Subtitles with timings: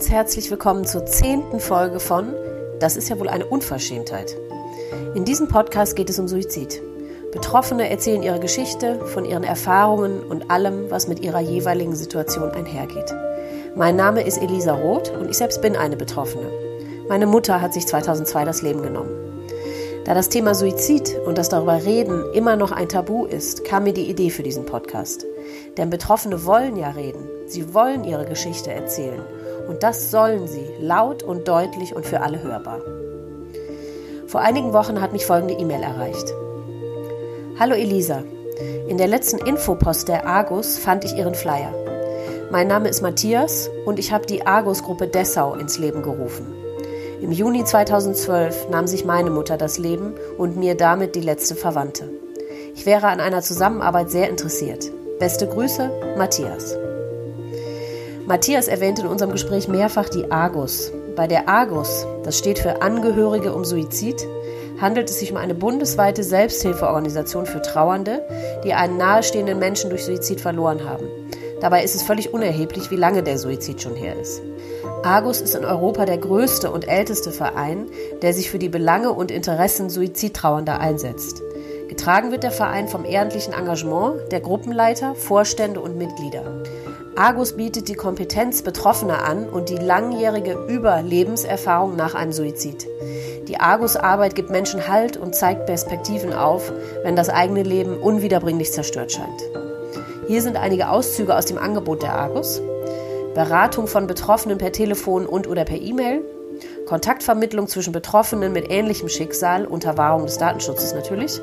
[0.00, 2.32] Ganz herzlich willkommen zur zehnten Folge von
[2.78, 4.34] Das ist ja wohl eine Unverschämtheit.
[5.14, 6.80] In diesem Podcast geht es um Suizid.
[7.32, 13.14] Betroffene erzählen ihre Geschichte von ihren Erfahrungen und allem, was mit ihrer jeweiligen Situation einhergeht.
[13.76, 16.50] Mein Name ist Elisa Roth und ich selbst bin eine Betroffene.
[17.06, 19.10] Meine Mutter hat sich 2002 das Leben genommen.
[20.06, 23.92] Da das Thema Suizid und das darüber reden immer noch ein Tabu ist, kam mir
[23.92, 25.26] die Idee für diesen Podcast.
[25.76, 27.28] Denn Betroffene wollen ja reden.
[27.44, 29.20] Sie wollen ihre Geschichte erzählen.
[29.70, 32.80] Und das sollen sie, laut und deutlich und für alle hörbar.
[34.26, 36.34] Vor einigen Wochen hat mich folgende E-Mail erreicht.
[37.56, 38.24] Hallo Elisa,
[38.88, 41.72] in der letzten Infopost der Argus fand ich Ihren Flyer.
[42.50, 46.52] Mein Name ist Matthias und ich habe die Argus-Gruppe Dessau ins Leben gerufen.
[47.22, 52.10] Im Juni 2012 nahm sich meine Mutter das Leben und mir damit die letzte Verwandte.
[52.74, 54.90] Ich wäre an einer Zusammenarbeit sehr interessiert.
[55.20, 56.74] Beste Grüße, Matthias.
[58.30, 60.92] Matthias erwähnte in unserem Gespräch mehrfach die Argus.
[61.16, 64.24] Bei der Argus, das steht für Angehörige um Suizid,
[64.80, 68.24] handelt es sich um eine bundesweite Selbsthilfeorganisation für Trauernde,
[68.62, 71.08] die einen nahestehenden Menschen durch Suizid verloren haben.
[71.60, 74.40] Dabei ist es völlig unerheblich, wie lange der Suizid schon her ist.
[75.02, 77.86] Argus ist in Europa der größte und älteste Verein,
[78.22, 81.42] der sich für die Belange und Interessen Suizidtrauernder einsetzt.
[81.88, 86.44] Getragen wird der Verein vom ehrenlichen Engagement der Gruppenleiter, Vorstände und Mitglieder.
[87.16, 92.86] Argus bietet die Kompetenz Betroffener an und die langjährige Überlebenserfahrung nach einem Suizid.
[93.48, 96.72] Die Argus-Arbeit gibt Menschen Halt und zeigt Perspektiven auf,
[97.02, 99.42] wenn das eigene Leben unwiederbringlich zerstört scheint.
[100.28, 102.62] Hier sind einige Auszüge aus dem Angebot der Argus.
[103.34, 106.22] Beratung von Betroffenen per Telefon und oder per E-Mail.
[106.86, 111.40] Kontaktvermittlung zwischen Betroffenen mit ähnlichem Schicksal unter Wahrung des Datenschutzes natürlich.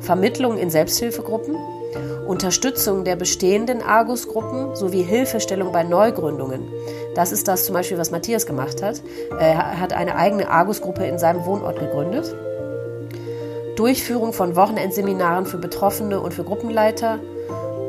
[0.00, 1.56] Vermittlung in Selbsthilfegruppen
[2.26, 6.68] Unterstützung der bestehenden Argus-Gruppen sowie Hilfestellung bei Neugründungen.
[7.14, 9.02] Das ist das zum Beispiel, was Matthias gemacht hat.
[9.38, 12.34] Er hat eine eigene Argus-Gruppe in seinem Wohnort gegründet.
[13.76, 17.18] Durchführung von Wochenendseminaren für Betroffene und für Gruppenleiter,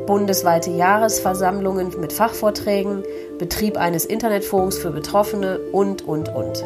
[0.06, 3.04] bundesweite Jahresversammlungen mit Fachvorträgen,
[3.38, 6.64] Betrieb eines Internetforums für Betroffene und, und, und.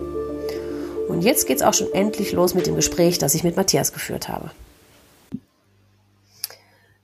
[1.08, 4.30] Und jetzt geht's auch schon endlich los mit dem Gespräch, das ich mit Matthias geführt
[4.30, 4.52] habe.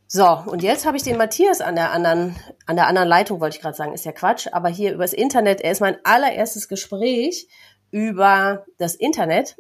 [0.08, 2.36] So, und jetzt habe ich den Matthias an der anderen,
[2.68, 5.60] an der anderen Leitung, wollte ich gerade sagen, ist ja Quatsch, aber hier übers Internet.
[5.60, 7.48] Er ist mein allererstes Gespräch
[7.92, 9.58] über das Internet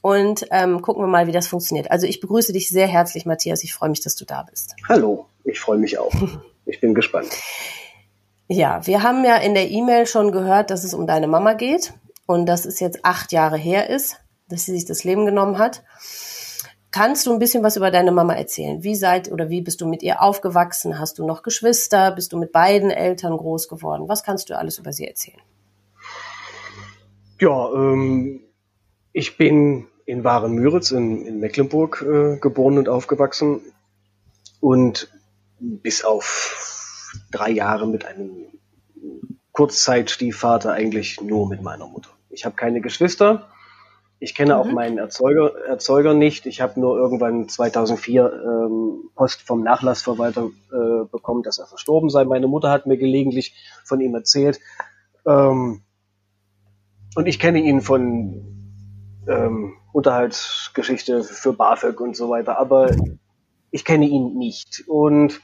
[0.00, 1.90] und ähm, gucken wir mal, wie das funktioniert.
[1.90, 3.64] Also ich begrüße dich sehr herzlich, Matthias.
[3.64, 4.74] Ich freue mich, dass du da bist.
[4.88, 6.12] Hallo, ich freue mich auch.
[6.70, 7.30] Ich bin gespannt.
[8.46, 11.94] Ja, wir haben ja in der E-Mail schon gehört, dass es um deine Mama geht
[12.26, 15.82] und dass es jetzt acht Jahre her ist, dass sie sich das Leben genommen hat.
[16.90, 18.82] Kannst du ein bisschen was über deine Mama erzählen?
[18.82, 20.98] Wie seid oder wie bist du mit ihr aufgewachsen?
[20.98, 22.10] Hast du noch Geschwister?
[22.12, 24.08] Bist du mit beiden Eltern groß geworden?
[24.08, 25.40] Was kannst du alles über sie erzählen?
[27.40, 28.40] Ja, ähm,
[29.12, 33.60] ich bin in Waren-Müritz in, in Mecklenburg äh, geboren und aufgewachsen
[34.60, 35.12] und
[35.60, 38.46] bis auf drei Jahre mit einem
[39.52, 42.10] Kurzzeitstiefvater eigentlich nur mit meiner Mutter.
[42.30, 43.48] Ich habe keine Geschwister.
[44.20, 44.60] Ich kenne mhm.
[44.60, 46.46] auch meinen Erzeuger, Erzeuger nicht.
[46.46, 52.24] Ich habe nur irgendwann 2004 ähm, Post vom Nachlassverwalter äh, bekommen, dass er verstorben sei.
[52.24, 54.60] Meine Mutter hat mir gelegentlich von ihm erzählt.
[55.26, 55.82] Ähm,
[57.14, 58.44] und ich kenne ihn von
[59.26, 62.94] ähm, Unterhaltsgeschichte für BAföG und so weiter, aber
[63.70, 64.84] ich kenne ihn nicht.
[64.86, 65.40] Und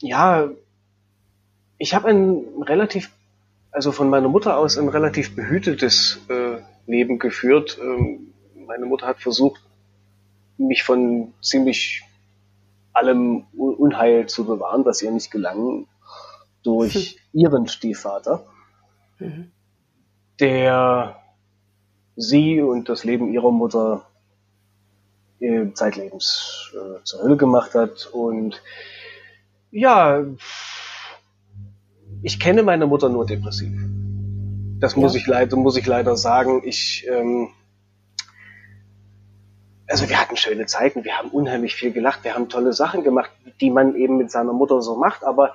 [0.00, 0.50] ja,
[1.78, 3.10] ich habe ein relativ,
[3.70, 7.78] also von meiner Mutter aus ein relativ behütetes äh, Leben geführt.
[7.80, 8.34] Ähm,
[8.66, 9.62] meine Mutter hat versucht,
[10.56, 12.02] mich von ziemlich
[12.92, 15.86] allem Unheil zu bewahren, was ihr nicht gelang,
[16.62, 18.44] durch ihren Stiefvater,
[19.18, 19.52] mhm.
[20.40, 21.16] Der
[22.16, 24.04] sie und das Leben ihrer Mutter
[25.74, 28.06] zeitlebens äh, zur Hölle gemacht hat.
[28.06, 28.60] Und
[29.70, 30.24] ja,
[32.22, 33.72] ich kenne meine Mutter nur depressiv.
[34.80, 35.20] Das muss ja.
[35.20, 36.62] ich leider, muss ich leider sagen.
[36.64, 37.48] Ich, ähm,
[39.86, 43.30] also wir hatten schöne Zeiten, wir haben unheimlich viel gelacht, wir haben tolle Sachen gemacht,
[43.60, 45.54] die man eben mit seiner Mutter so macht, aber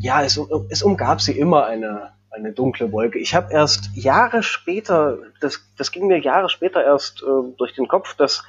[0.00, 0.40] ja, es,
[0.70, 3.18] es umgab sie immer eine, eine dunkle Wolke.
[3.18, 7.88] Ich habe erst Jahre später, das, das ging mir Jahre später erst äh, durch den
[7.88, 8.44] Kopf, dass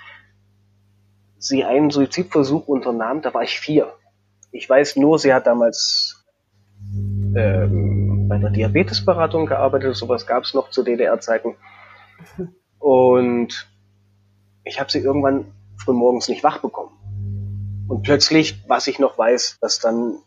[1.38, 3.94] sie einen Suizidversuch unternahm, da war ich vier.
[4.52, 6.26] Ich weiß nur, sie hat damals
[7.36, 11.56] ähm, bei der Diabetesberatung gearbeitet, sowas gab es noch zu DDR-Zeiten.
[12.80, 13.70] Und
[14.64, 16.92] ich habe sie irgendwann frühmorgens nicht wach bekommen.
[17.88, 20.20] Und plötzlich, was ich noch weiß, dass dann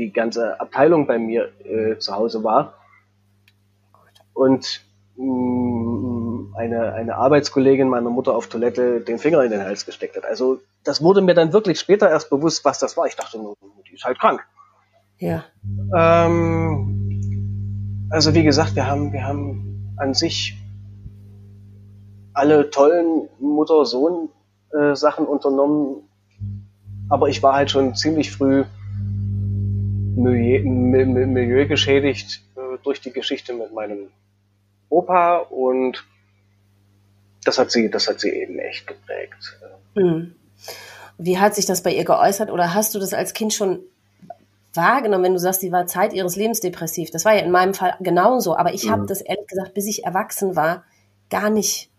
[0.00, 2.74] die ganze Abteilung bei mir äh, zu Hause war
[4.32, 4.80] und
[5.16, 10.16] mh, mm, eine, eine Arbeitskollegin meiner Mutter auf Toilette den Finger in den Hals gesteckt
[10.16, 10.24] hat.
[10.24, 13.06] Also das wurde mir dann wirklich später erst bewusst, was das war.
[13.06, 13.56] Ich dachte nur,
[13.88, 14.42] die ist halt krank.
[15.18, 15.44] Ja.
[15.94, 16.86] Ähm,
[18.10, 20.56] also wie gesagt, wir haben, wir haben an sich
[22.32, 26.08] alle tollen Mutter-Sohn-Sachen unternommen,
[27.10, 28.64] aber ich war halt schon ziemlich früh
[30.16, 34.08] Milieu, Milieu geschädigt äh, durch die Geschichte mit meinem
[34.88, 36.04] Opa und
[37.44, 39.58] das hat sie, das hat sie eben echt geprägt.
[39.94, 40.34] Mhm.
[41.18, 43.80] Wie hat sich das bei ihr geäußert oder hast du das als Kind schon
[44.74, 47.10] wahrgenommen, wenn du sagst, sie war Zeit ihres Lebens depressiv?
[47.10, 48.90] Das war ja in meinem Fall genauso, aber ich mhm.
[48.90, 50.84] habe das ehrlich gesagt, bis ich erwachsen war,
[51.28, 51.90] gar nicht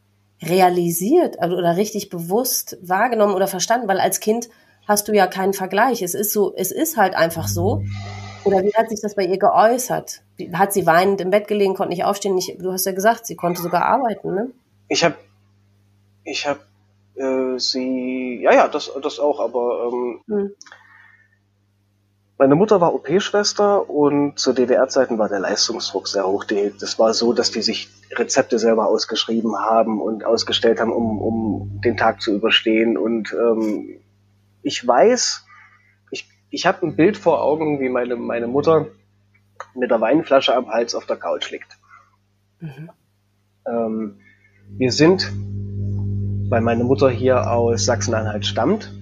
[0.42, 4.50] realisiert also, oder richtig bewusst wahrgenommen oder verstanden, weil als Kind
[4.92, 6.02] hast du ja keinen Vergleich.
[6.02, 7.84] Es ist so, es ist halt einfach so.
[8.44, 10.22] Oder wie hat sich das bei ihr geäußert?
[10.54, 12.36] Hat sie weinend im Bett gelegen, konnte nicht aufstehen?
[12.36, 14.52] Nicht, du hast ja gesagt, sie konnte sogar arbeiten, ne?
[14.90, 15.16] Ich habe,
[16.24, 16.60] ich habe
[17.16, 20.52] äh, sie, ja, ja, das, das auch, aber ähm, hm.
[22.38, 26.44] meine Mutter war OP-Schwester und zu DDR-Zeiten war der Leistungsdruck sehr hoch.
[26.44, 31.22] Die, das war so, dass die sich Rezepte selber ausgeschrieben haben und ausgestellt haben, um,
[31.22, 32.98] um den Tag zu überstehen.
[32.98, 34.02] Und ähm,
[34.64, 35.46] ich weiß,
[36.12, 38.88] ich, ich habe ein Bild vor Augen, wie meine, meine Mutter
[39.76, 41.78] mit der Weinflasche am Hals auf der Couch liegt.
[42.60, 42.90] Mhm.
[43.68, 44.20] Ähm,
[44.70, 45.32] wir sind,
[46.50, 48.94] weil meine Mutter hier aus Sachsen-Anhalt stammt,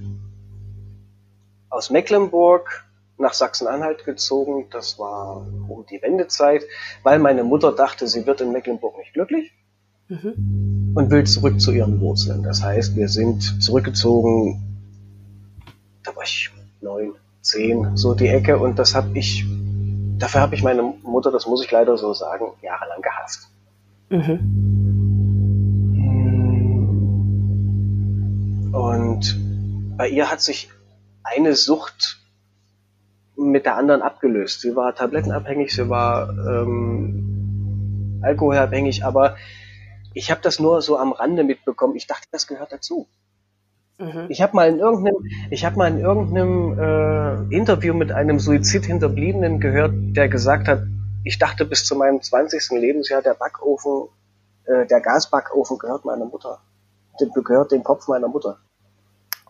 [1.69, 2.85] aus Mecklenburg
[3.17, 4.67] nach Sachsen-Anhalt gezogen.
[4.71, 6.63] Das war um die Wendezeit,
[7.03, 9.51] weil meine Mutter dachte, sie wird in Mecklenburg nicht glücklich
[10.07, 10.93] mhm.
[10.95, 12.43] und will zurück zu ihren Wurzeln.
[12.43, 14.68] Das heißt, wir sind zurückgezogen
[16.03, 16.51] da war ich
[16.81, 19.45] neun, zehn, so die Ecke und das habe ich,
[20.17, 23.49] dafür habe ich meine Mutter, das muss ich leider so sagen, jahrelang gehasst.
[24.09, 24.69] Mhm.
[28.71, 29.37] Und
[29.97, 30.69] bei ihr hat sich
[31.23, 32.19] eine Sucht
[33.35, 34.61] mit der anderen abgelöst.
[34.61, 39.37] Sie war tablettenabhängig, sie war ähm, alkoholabhängig, aber
[40.13, 41.95] ich habe das nur so am Rande mitbekommen.
[41.95, 43.07] Ich dachte, das gehört dazu.
[43.99, 44.27] Mhm.
[44.29, 45.17] Ich habe mal in irgendeinem,
[45.51, 46.79] ich habe mal in irgendeinem
[47.51, 50.83] äh, Interview mit einem Suizidhinterbliebenen gehört, der gesagt hat,
[51.25, 52.79] ich dachte bis zu meinem 20.
[52.79, 54.07] Lebensjahr, der Backofen,
[54.65, 56.61] äh, der Gasbackofen gehört meiner Mutter.
[57.19, 58.59] Den gehört dem Kopf meiner Mutter.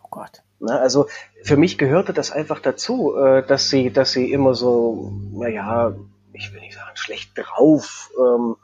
[0.02, 0.42] Oh Gott.
[0.58, 1.06] Na, also
[1.44, 5.94] für mich gehörte das einfach dazu, äh, dass sie, dass sie immer so, naja,
[6.32, 8.10] ich will nicht sagen schlecht drauf.
[8.18, 8.56] Ähm,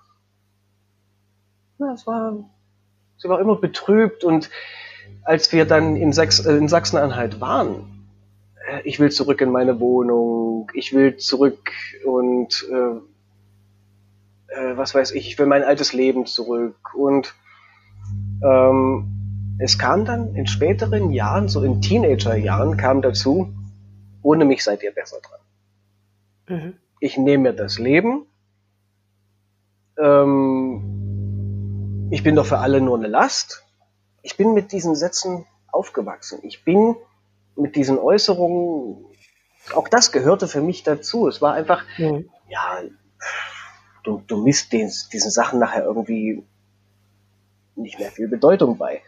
[1.78, 2.36] na, es war,
[3.18, 4.50] sie war immer betrübt und
[5.26, 8.06] als wir dann in, Sachs in Sachsen-Anhalt waren,
[8.68, 11.72] äh, ich will zurück in meine Wohnung, ich will zurück
[12.04, 13.00] und äh,
[14.56, 16.94] äh, was weiß ich, ich will mein altes Leben zurück.
[16.94, 17.34] Und
[18.42, 23.52] ähm, es kam dann in späteren Jahren, so in Teenagerjahren, kam dazu,
[24.22, 25.40] ohne mich seid ihr besser dran.
[26.58, 26.74] Mhm.
[27.00, 28.26] Ich nehme mir das Leben.
[29.98, 30.92] Ähm,
[32.12, 33.65] ich bin doch für alle nur eine Last
[34.26, 36.40] ich bin mit diesen Sätzen aufgewachsen.
[36.42, 36.96] Ich bin
[37.54, 39.06] mit diesen Äußerungen,
[39.72, 41.28] auch das gehörte für mich dazu.
[41.28, 42.28] Es war einfach, mhm.
[42.48, 42.82] ja,
[44.02, 46.42] du, du misst den, diesen Sachen nachher irgendwie
[47.76, 49.00] nicht mehr viel Bedeutung bei.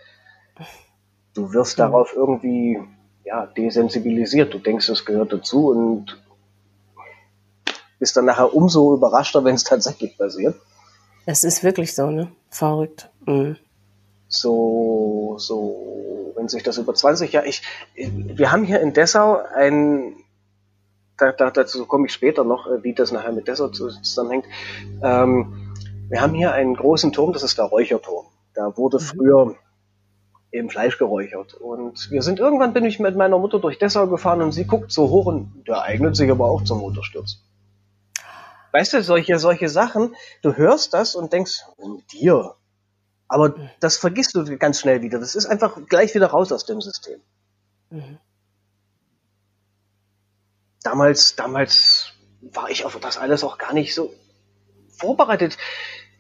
[1.35, 1.83] Du wirst mhm.
[1.83, 2.81] darauf irgendwie
[3.25, 4.55] ja, desensibilisiert.
[4.55, 6.23] Du denkst, es gehört dazu und
[7.99, 10.55] bist dann nachher umso überraschter, wenn es tatsächlich passiert.
[11.27, 12.31] Es ist wirklich so, ne?
[12.51, 13.11] Verrückt.
[13.27, 13.57] Mhm
[14.29, 17.63] so, so, wenn sich das über 20 Jahre, ich,
[17.95, 20.17] wir haben hier in Dessau ein,
[21.17, 24.47] da, da, dazu komme ich später noch, äh, wie das nachher mit Dessau zusammenhängt.
[25.03, 25.75] Ähm,
[26.09, 28.27] wir haben hier einen großen Turm, das ist der Räucherturm.
[28.55, 29.03] Da wurde mhm.
[29.03, 29.57] früher
[30.53, 31.55] eben Fleisch geräuchert.
[31.55, 34.93] Und wir sind irgendwann bin ich mit meiner Mutter durch Dessau gefahren und sie guckt
[34.93, 37.43] so hoch und der eignet sich aber auch zum Motorsturz.
[38.73, 41.65] Weißt du, solche, solche Sachen, du hörst das und denkst,
[42.13, 42.55] dir,
[43.29, 45.19] aber das vergisst du ganz schnell wieder.
[45.19, 47.21] Das ist einfach gleich wieder raus aus dem System.
[47.91, 48.19] Mhm.
[50.83, 54.13] Damals, damals war ich auf das alles auch gar nicht so
[54.89, 55.59] vorbereitet.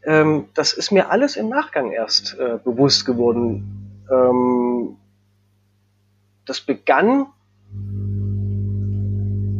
[0.04, 4.04] Ähm, das ist mir alles im Nachgang erst äh, bewusst geworden.
[4.10, 4.96] Ähm,
[6.44, 7.26] das begann,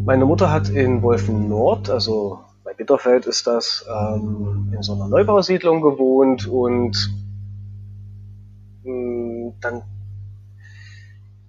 [0.04, 5.08] meine Mutter hat in Wolfen Nord, also bei Bitterfeld ist das, ähm, in so einer
[5.08, 7.10] Neubausiedlung gewohnt und
[8.88, 9.82] dann, dann,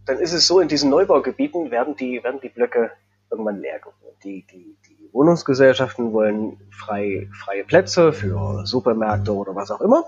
[0.05, 2.91] dann ist es so, in diesen Neubaugebieten werden die, werden die Blöcke
[3.31, 4.23] irgendwann leer gewohnt.
[4.23, 10.05] Die, die, die Wohnungsgesellschaften wollen frei, freie Plätze für Supermärkte oder was auch immer.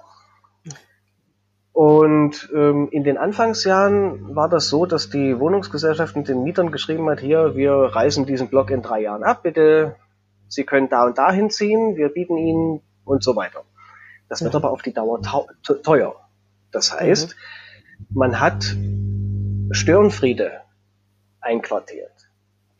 [1.73, 7.21] Und ähm, in den Anfangsjahren war das so, dass die Wohnungsgesellschaften den Mietern geschrieben hat,
[7.21, 9.95] hier, wir reißen diesen Block in drei Jahren ab, bitte,
[10.49, 13.63] Sie können da und dahin ziehen, wir bieten Ihnen und so weiter.
[14.27, 15.21] Das wird aber auf die Dauer
[15.83, 16.15] teuer.
[16.71, 17.35] Das heißt,
[17.99, 18.05] mhm.
[18.09, 18.75] man hat
[19.71, 20.61] Störenfriede
[21.39, 22.11] einquartiert,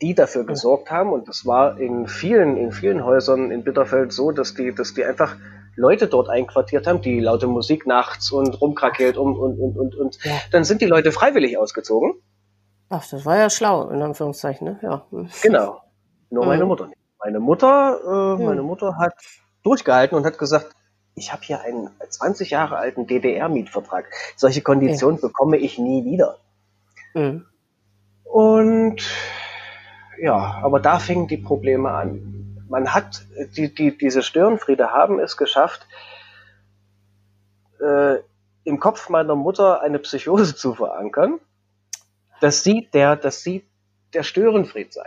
[0.00, 4.30] die dafür gesorgt haben, und das war in vielen, in vielen Häusern in Bitterfeld so,
[4.30, 5.36] dass die, dass die einfach
[5.74, 10.24] Leute dort einquartiert haben, die laute Musik nachts und rumkrakeelt um und und und und
[10.24, 10.32] ja.
[10.50, 12.14] dann sind die Leute freiwillig ausgezogen.
[12.90, 14.78] Ach, das war ja schlau, in Anführungszeichen, ne?
[14.82, 15.06] Ja.
[15.42, 15.80] Genau.
[16.28, 16.48] Nur mhm.
[16.48, 16.98] meine Mutter nicht.
[17.24, 18.46] Meine Mutter, äh, mhm.
[18.46, 19.14] meine Mutter hat
[19.62, 20.74] durchgehalten und hat gesagt,
[21.14, 24.06] ich habe hier einen 20 Jahre alten DDR-Mietvertrag.
[24.36, 25.28] Solche Konditionen ja.
[25.28, 26.38] bekomme ich nie wieder.
[27.14, 27.46] Mhm.
[28.24, 29.02] Und
[30.18, 32.42] ja, aber da fingen die Probleme an
[32.72, 33.26] man hat,
[33.56, 35.86] die, die, diese Störenfriede haben es geschafft,
[37.80, 38.16] äh,
[38.64, 41.38] im Kopf meiner Mutter eine Psychose zu verankern,
[42.40, 43.64] dass sie der, dass sie
[44.14, 45.06] der Störenfried sei.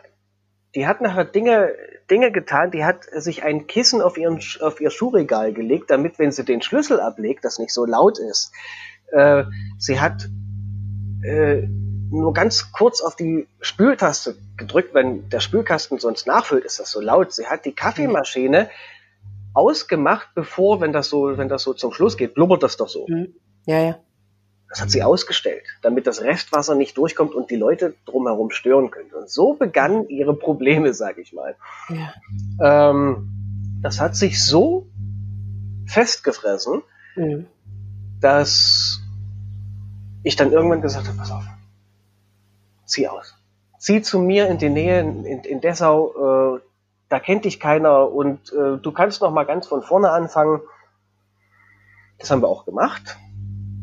[0.76, 1.74] Die hat nachher Dinge,
[2.12, 6.32] Dinge getan, die hat sich ein Kissen auf, ihren, auf ihr Schuhregal gelegt, damit, wenn
[6.32, 8.52] sie den Schlüssel ablegt, das nicht so laut ist.
[9.12, 9.46] Äh,
[9.78, 10.30] sie hat
[11.24, 11.64] äh,
[12.12, 17.02] nur ganz kurz auf die Spültaste gedrückt, wenn der Spülkasten sonst nachfüllt, ist das so
[17.02, 17.34] laut.
[17.34, 18.70] Sie hat die Kaffeemaschine
[19.54, 23.06] ausgemacht, bevor, wenn das so, wenn das so zum Schluss geht, blubbert das doch so.
[23.08, 23.34] Mhm.
[23.66, 24.00] Ja, ja.
[24.70, 29.16] Das hat sie ausgestellt, damit das Restwasser nicht durchkommt und die Leute drumherum stören könnte.
[29.16, 31.56] Und so begannen ihre Probleme, sag ich mal.
[31.90, 32.90] Ja.
[32.90, 33.30] Ähm,
[33.82, 34.88] das hat sich so
[35.86, 36.82] festgefressen,
[37.16, 37.46] mhm.
[38.20, 39.02] dass
[40.24, 41.44] ich dann irgendwann gesagt habe, pass auf,
[42.86, 43.36] zieh aus.
[43.78, 46.62] Zieh zu mir in die Nähe, in, in Dessau, äh,
[47.10, 50.62] da kennt dich keiner und äh, du kannst noch mal ganz von vorne anfangen.
[52.18, 53.18] Das haben wir auch gemacht.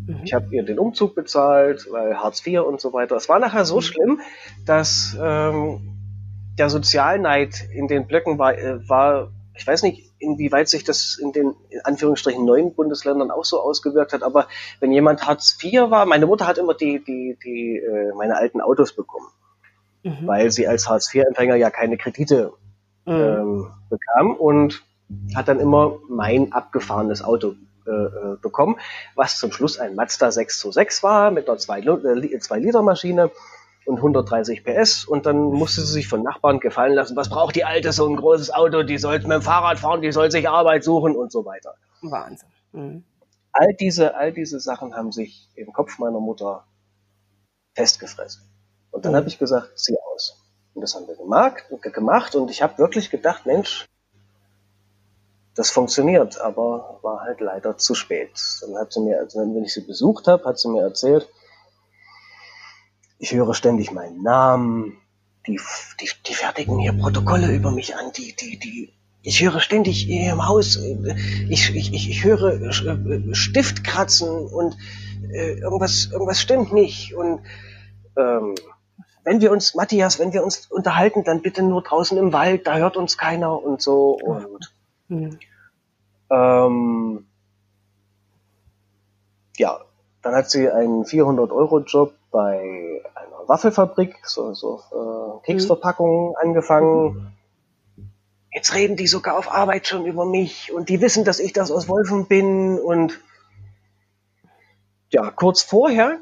[0.06, 0.20] Mhm.
[0.24, 3.16] Ich habe ihr den Umzug bezahlt, weil Hartz IV und so weiter.
[3.16, 3.82] Es war nachher so mhm.
[3.82, 4.20] schlimm,
[4.66, 5.92] dass ähm,
[6.58, 11.32] der Sozialneid in den Blöcken war, äh, war, ich weiß nicht, inwieweit sich das in
[11.32, 14.46] den in Anführungsstrichen neuen Bundesländern auch so ausgewirkt hat, aber
[14.80, 18.60] wenn jemand Hartz IV war, meine Mutter hat immer die, die, die, äh, meine alten
[18.60, 19.26] Autos bekommen,
[20.04, 20.26] mhm.
[20.26, 22.52] weil sie als Hartz IV-Empfänger ja keine Kredite
[23.04, 23.12] mhm.
[23.12, 24.82] ähm, bekam und
[25.34, 27.54] hat dann immer mein abgefahrenes Auto
[27.86, 28.78] äh, äh bekommen,
[29.14, 33.30] was zum Schluss ein Mazda 626 war mit einer 2-Liter-Maschine
[33.84, 37.64] und 130 PS und dann musste sie sich von Nachbarn gefallen lassen, was braucht die
[37.64, 40.84] Alte so ein großes Auto, die soll mit dem Fahrrad fahren, die soll sich Arbeit
[40.84, 41.74] suchen und so weiter.
[42.02, 42.48] Wahnsinn.
[42.72, 43.04] Mhm.
[43.52, 46.64] All diese, all diese Sachen haben sich im Kopf meiner Mutter
[47.74, 48.42] festgefressen.
[48.90, 49.16] Und dann mhm.
[49.16, 50.40] habe ich gesagt, zieh aus.
[50.74, 53.86] Und das haben wir gemacht, gemacht und ich habe wirklich gedacht, Mensch,
[55.54, 58.30] das funktioniert, aber war halt leider zu spät.
[58.60, 61.28] Dann hat sie mir, also wenn ich sie besucht habe, hat sie mir erzählt,
[63.18, 64.98] ich höre ständig meinen Namen.
[65.46, 65.60] Die,
[66.00, 68.12] die, die fertigen hier Protokolle über mich an.
[68.12, 68.92] Die, die, die,
[69.22, 70.76] ich höre ständig hier im Haus,
[71.48, 74.76] ich, ich, ich, ich höre äh, Stift kratzen und
[75.32, 77.14] äh, irgendwas, irgendwas stimmt nicht.
[77.14, 77.40] Und
[78.16, 78.54] ähm,
[79.24, 82.76] wenn wir uns, Matthias, wenn wir uns unterhalten, dann bitte nur draußen im Wald, da
[82.76, 84.18] hört uns keiner und so.
[84.20, 84.71] Und
[85.08, 85.38] mhm.
[86.30, 87.26] ähm,
[89.56, 89.80] ja,
[90.22, 96.36] dann hat sie einen 400-Euro-Job bei einer Waffelfabrik, so, so äh, Keksverpackungen mhm.
[96.40, 97.36] angefangen.
[98.54, 101.70] Jetzt reden die sogar auf Arbeit schon über mich und die wissen, dass ich das
[101.70, 103.20] aus Wolfen bin und
[105.10, 106.18] ja, kurz vorher,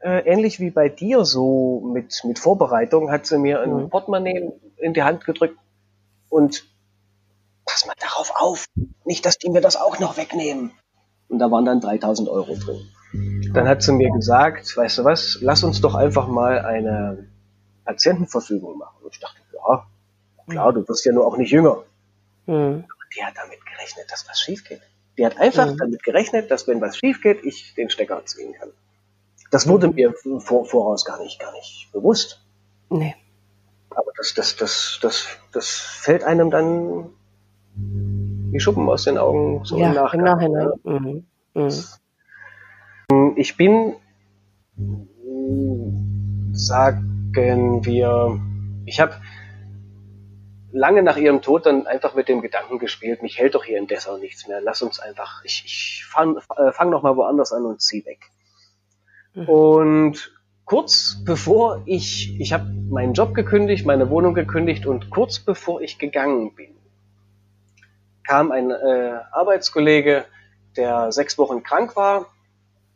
[0.00, 3.90] äh, ähnlich wie bei dir so mit, mit Vorbereitung, hat sie mir ein mhm.
[3.90, 5.58] Portemonnaie in die Hand gedrückt
[6.28, 6.64] und
[7.64, 8.66] pass mal darauf auf,
[9.04, 10.72] nicht, dass die mir das auch noch wegnehmen.
[11.28, 12.90] Und da waren dann 3000 Euro drin.
[13.52, 17.28] Dann hat sie mir gesagt, weißt du was, lass uns doch einfach mal eine
[17.84, 18.96] Patientenverfügung machen.
[19.02, 19.86] Und ich dachte, ja,
[20.48, 21.84] klar, du wirst ja nur auch nicht jünger.
[22.46, 22.84] Mhm.
[22.84, 24.82] Aber die hat damit gerechnet, dass was schief geht.
[25.16, 25.76] Die hat einfach mhm.
[25.76, 28.70] damit gerechnet, dass wenn was schief geht, ich den Stecker ziehen kann.
[29.50, 32.40] Das wurde mir vor, voraus gar nicht, gar nicht bewusst.
[32.90, 33.14] Nee.
[33.90, 37.10] Aber das, das, das, das, das fällt einem dann
[37.76, 40.26] wie Schuppen aus den Augen so ja, im Nachhinein.
[40.26, 41.26] Im Nachhinein.
[41.54, 41.70] Mhm.
[43.10, 43.34] Mhm.
[43.36, 43.94] Ich bin,
[46.52, 48.40] sagen wir,
[48.86, 49.14] ich habe
[50.74, 53.86] lange nach ihrem Tod dann einfach mit dem Gedanken gespielt, mich hält doch hier in
[53.86, 54.60] Dessau nichts mehr.
[54.60, 58.18] Lass uns einfach, ich, ich fange äh, fang noch mal woanders an und zieh weg.
[59.34, 59.48] Mhm.
[59.48, 60.32] Und
[60.64, 65.98] kurz bevor ich, ich habe meinen Job gekündigt, meine Wohnung gekündigt und kurz bevor ich
[65.98, 66.74] gegangen bin,
[68.26, 70.24] kam ein äh, Arbeitskollege,
[70.76, 72.26] der sechs Wochen krank war,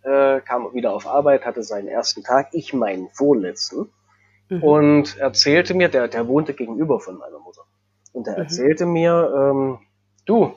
[0.03, 3.91] äh, kam wieder auf Arbeit, hatte seinen ersten Tag, ich meinen vorletzten,
[4.49, 4.63] mhm.
[4.63, 7.63] und erzählte mir, der, der wohnte gegenüber von meiner Mutter,
[8.13, 8.43] und er mhm.
[8.43, 9.79] erzählte mir, ähm,
[10.25, 10.55] du,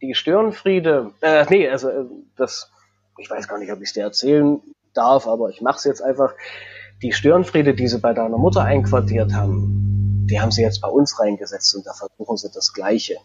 [0.00, 2.04] die Störenfriede, äh, nee, also äh,
[2.36, 2.70] das,
[3.18, 4.60] ich weiß gar nicht, ob ich es dir erzählen
[4.92, 6.34] darf, aber ich mache es jetzt einfach.
[7.02, 11.20] Die Störenfriede, die sie bei deiner Mutter einquartiert haben, die haben sie jetzt bei uns
[11.20, 13.16] reingesetzt und da versuchen sie das Gleiche.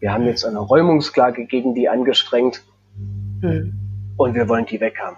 [0.00, 2.62] Wir haben jetzt eine Räumungsklage gegen die angestrengt
[3.40, 3.74] mhm.
[4.16, 5.16] und wir wollen die weghaben.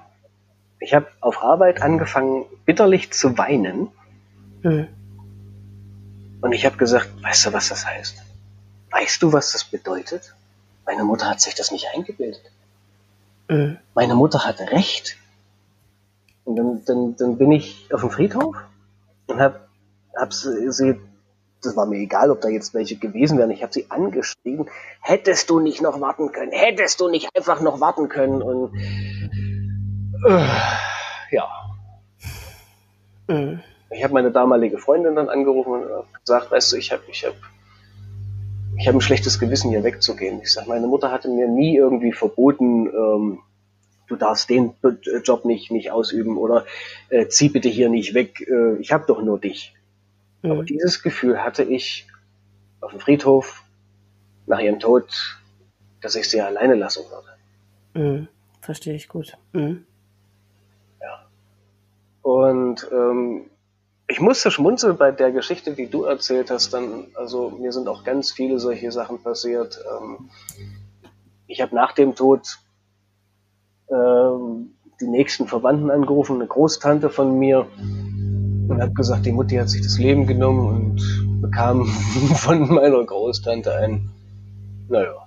[0.79, 3.89] Ich habe auf Arbeit angefangen, bitterlich zu weinen.
[4.63, 4.89] Mhm.
[6.41, 8.23] Und ich habe gesagt, weißt du, was das heißt?
[8.91, 10.35] Weißt du, was das bedeutet?
[10.87, 12.51] Meine Mutter hat sich das nicht eingebildet.
[13.49, 13.79] Mhm.
[13.95, 15.19] Meine Mutter hatte recht.
[16.45, 18.57] Und dann, dann, dann bin ich auf dem Friedhof
[19.27, 19.69] und hab,
[20.17, 20.99] hab sie,
[21.63, 24.69] das war mir egal, ob da jetzt welche gewesen wären, ich habe sie angeschrieben,
[25.01, 28.75] hättest du nicht noch warten können, hättest du nicht einfach noch warten können und
[30.27, 30.45] äh,
[31.31, 31.49] ja.
[33.29, 33.61] Mhm.
[33.91, 37.35] Ich habe meine damalige Freundin dann angerufen und gesagt, weißt du, ich habe ich hab,
[38.79, 40.41] ich hab ein schlechtes Gewissen, hier wegzugehen.
[40.43, 43.39] Ich sage, meine Mutter hatte mir nie irgendwie verboten, ähm,
[44.07, 44.75] du darfst den
[45.25, 46.67] Job nicht, nicht ausüben oder
[47.09, 49.75] äh, zieh bitte hier nicht weg, äh, ich habe doch nur dich.
[50.43, 50.51] Mhm.
[50.51, 52.07] Aber dieses Gefühl hatte ich
[52.81, 53.63] auf dem Friedhof
[54.47, 55.39] nach ihrem Tod,
[56.01, 57.29] dass ich sie alleine lassen würde.
[57.95, 58.29] Mhm.
[58.61, 59.37] Verstehe ich gut.
[59.53, 59.85] Mhm.
[61.01, 61.27] Ja.
[62.23, 63.51] Und ähm,
[64.09, 66.75] ich musste schmunzeln bei der Geschichte, die du erzählt hast.
[66.75, 69.83] Dann, also mir sind auch ganz viele solche Sachen passiert.
[69.91, 70.31] Ähm,
[71.47, 72.59] ich habe nach dem Tod
[73.91, 77.67] ähm, die nächsten Verwandten angerufen, eine Großtante von mir,
[78.71, 81.87] und habe gesagt, die Mutti hat sich das Leben genommen und bekam
[82.37, 84.11] von meiner Großtante ein,
[84.89, 85.27] naja,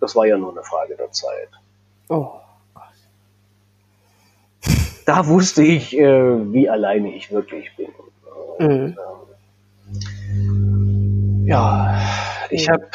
[0.00, 1.48] das war ja nur eine Frage der Zeit.
[2.08, 2.32] Oh
[2.74, 2.84] Gott.
[5.06, 7.88] Da wusste ich, äh, wie alleine ich wirklich bin.
[8.58, 8.96] Mhm.
[10.30, 11.98] Ähm, ja,
[12.50, 12.86] ich habe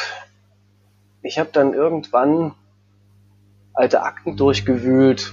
[1.22, 2.54] ich hab dann irgendwann
[3.74, 5.32] alte Akten durchgewühlt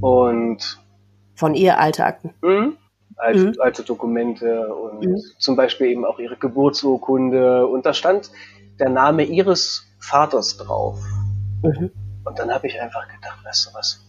[0.00, 0.78] und
[1.34, 2.34] von ihr alte Akten.
[2.40, 2.72] Mh,
[3.16, 3.54] alte, mhm.
[3.58, 5.22] alte Dokumente und mhm.
[5.38, 8.30] zum Beispiel eben auch ihre Geburtsurkunde und da stand
[8.78, 10.98] der Name ihres Vaters drauf.
[11.62, 11.90] Mhm.
[12.24, 14.04] Und dann habe ich einfach gedacht, weißt du was,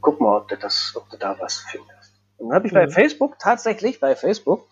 [0.00, 2.14] guck mal, ob du das, ob du da was findest.
[2.36, 2.90] Und dann habe ich bei mhm.
[2.90, 4.66] Facebook tatsächlich bei Facebook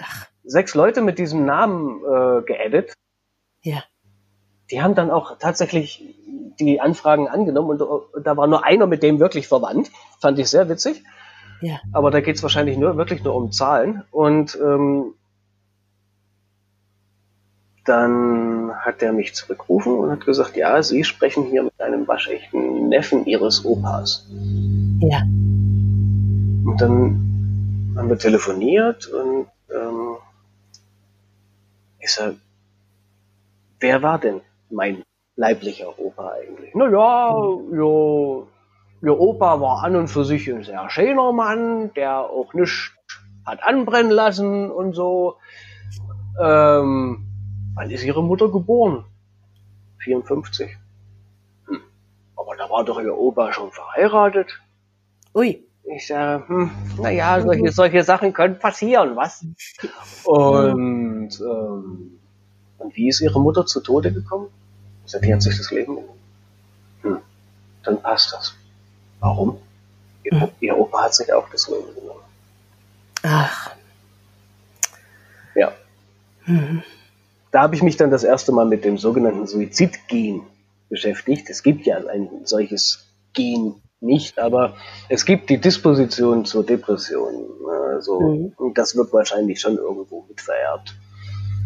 [0.00, 0.26] Ach.
[0.44, 2.94] sechs Leute mit diesem Namen äh, geedit.
[3.62, 3.82] Ja.
[4.70, 6.14] Die haben dann auch tatsächlich
[6.58, 9.90] die Anfragen angenommen und da war nur einer mit dem wirklich verwandt.
[10.20, 11.04] Fand ich sehr witzig.
[11.60, 11.80] Ja.
[11.92, 14.02] Aber da geht es wahrscheinlich nur wirklich nur um Zahlen.
[14.10, 15.14] Und ähm,
[17.84, 22.88] dann hat er mich zurückgerufen und hat gesagt, ja, Sie sprechen hier mit einem waschechten
[22.88, 24.26] Neffen Ihres Opas.
[25.00, 25.22] Ja.
[25.22, 30.16] Und dann haben wir telefoniert und ähm,
[31.98, 32.34] ich sag,
[33.80, 34.40] wer war denn
[34.70, 35.02] mein
[35.36, 36.74] leiblicher Opa eigentlich?
[36.74, 37.34] Naja,
[37.72, 38.42] ja,
[39.02, 42.92] ihr Opa war an und für sich ein sehr schöner Mann, der auch nichts
[43.44, 45.36] hat anbrennen lassen und so.
[46.40, 47.26] Ähm,
[47.74, 49.04] wann ist ihre Mutter geboren?
[49.98, 50.76] 54.
[51.66, 51.80] Hm.
[52.36, 54.60] Aber da war doch ihr Opa schon verheiratet.
[55.34, 55.64] Ui.
[55.90, 59.42] Ich sage, hm, naja, solche, solche Sachen können passieren, was?
[60.24, 62.18] Und, ähm,
[62.76, 64.48] und wie ist ihre Mutter zu Tode gekommen?
[65.06, 66.18] Sie hat sich das Leben genommen.
[67.00, 67.18] Hm,
[67.84, 68.57] dann passt das.
[69.20, 69.58] Warum?
[70.24, 70.48] Ihr, mhm.
[70.60, 72.20] ihr Opa hat sich auch das Leben genommen.
[73.22, 73.70] Ach.
[75.54, 75.72] Ja.
[76.46, 76.82] Mhm.
[77.50, 80.42] Da habe ich mich dann das erste Mal mit dem sogenannten Suizidgen
[80.88, 81.48] beschäftigt.
[81.50, 84.76] Es gibt ja ein solches Gen nicht, aber
[85.08, 87.46] es gibt die Disposition zur Depression.
[87.94, 88.74] Also, mhm.
[88.74, 90.94] das wird wahrscheinlich schon irgendwo mitvererbt.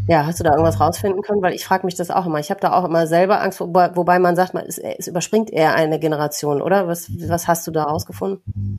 [0.08, 1.42] Ja, hast du da irgendwas rausfinden können?
[1.42, 2.40] Weil ich frage mich das auch immer.
[2.40, 5.50] Ich habe da auch immer selber Angst, wobei, wobei man sagt, man, es, es, überspringt
[5.50, 6.88] eher eine Generation, oder?
[6.88, 8.78] Was, was hast du da rausgefunden?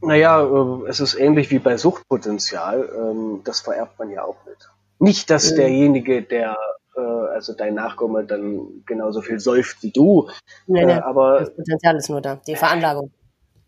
[0.00, 2.88] Naja, äh, es ist ähnlich wie bei Suchtpotenzial.
[2.96, 4.56] Ähm, das vererbt man ja auch mit.
[4.98, 5.56] Nicht, dass mhm.
[5.56, 6.56] derjenige, der,
[6.96, 10.28] äh, also dein Nachkomme, dann genauso viel säuft wie du.
[10.66, 13.10] Nee, nee, äh, aber das Potenzial ist nur da, die Veranlagung.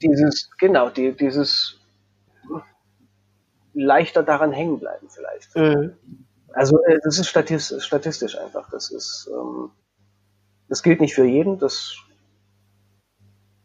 [0.02, 1.78] Dieses, genau, die, dieses
[3.74, 5.54] leichter daran hängen bleiben vielleicht.
[5.56, 5.94] Mhm.
[6.58, 8.68] Also äh, das ist statistisch, einfach.
[8.70, 9.70] Das ist, ähm,
[10.68, 11.58] das gilt nicht für jeden.
[11.60, 11.96] Das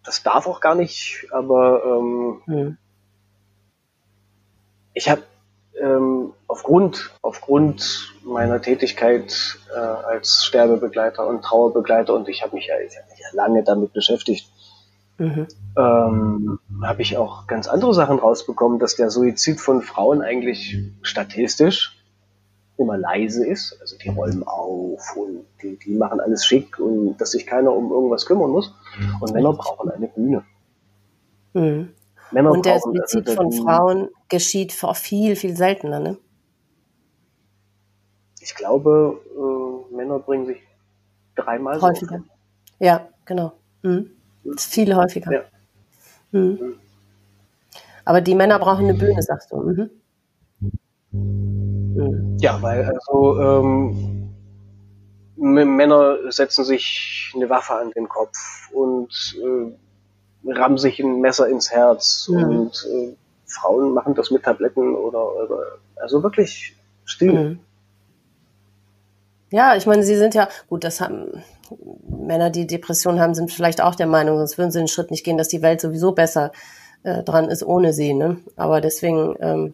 [0.04, 2.02] das darf auch gar nicht, aber
[2.46, 2.78] mhm.
[4.94, 5.24] ich habe
[5.82, 12.76] ähm, aufgrund, aufgrund meiner Tätigkeit äh, als Sterbebegleiter und Trauerbegleiter und ich habe mich ja,
[12.80, 14.52] ich hab mich ja lange damit beschäftigt,
[15.18, 15.48] mhm.
[15.78, 22.03] ähm, habe ich auch ganz andere Sachen rausbekommen, dass der Suizid von Frauen eigentlich statistisch
[22.78, 23.78] immer leise ist.
[23.82, 27.92] Also die räumen auf und die, die machen alles schick und dass sich keiner um
[27.92, 28.74] irgendwas kümmern muss.
[29.20, 30.44] Und Männer brauchen eine Bühne.
[31.54, 31.90] Mhm.
[32.32, 36.18] Männer und der brauchen, Suizid also, von Frauen geschieht viel, viel seltener, ne?
[38.42, 40.62] Ich glaube, äh, Männer bringen sich
[41.36, 42.18] dreimal häufiger.
[42.18, 43.54] So ja, genau.
[43.84, 44.10] Mhm.
[44.44, 45.32] Das ist viel häufiger.
[45.32, 45.42] Ja.
[46.32, 46.58] Mhm.
[46.60, 46.76] mhm.
[48.06, 49.90] Aber die Männer brauchen eine Bühne, sagst du.
[51.12, 51.63] Mhm.
[52.40, 54.34] Ja, weil also ähm,
[55.36, 58.38] Männer setzen sich eine Waffe an den Kopf
[58.72, 62.44] und äh, rammen sich ein Messer ins Herz mhm.
[62.44, 65.60] und äh, Frauen machen das mit Tabletten oder, oder
[65.96, 67.34] also wirklich still.
[67.34, 67.60] Mhm.
[69.52, 71.44] Ja, ich meine, sie sind ja, gut, das haben
[72.08, 75.24] Männer, die Depressionen haben, sind vielleicht auch der Meinung, sonst würden sie den Schritt nicht
[75.24, 76.52] gehen, dass die Welt sowieso besser
[77.04, 78.14] äh, dran ist ohne sie.
[78.14, 78.38] Ne?
[78.56, 79.74] Aber deswegen ähm,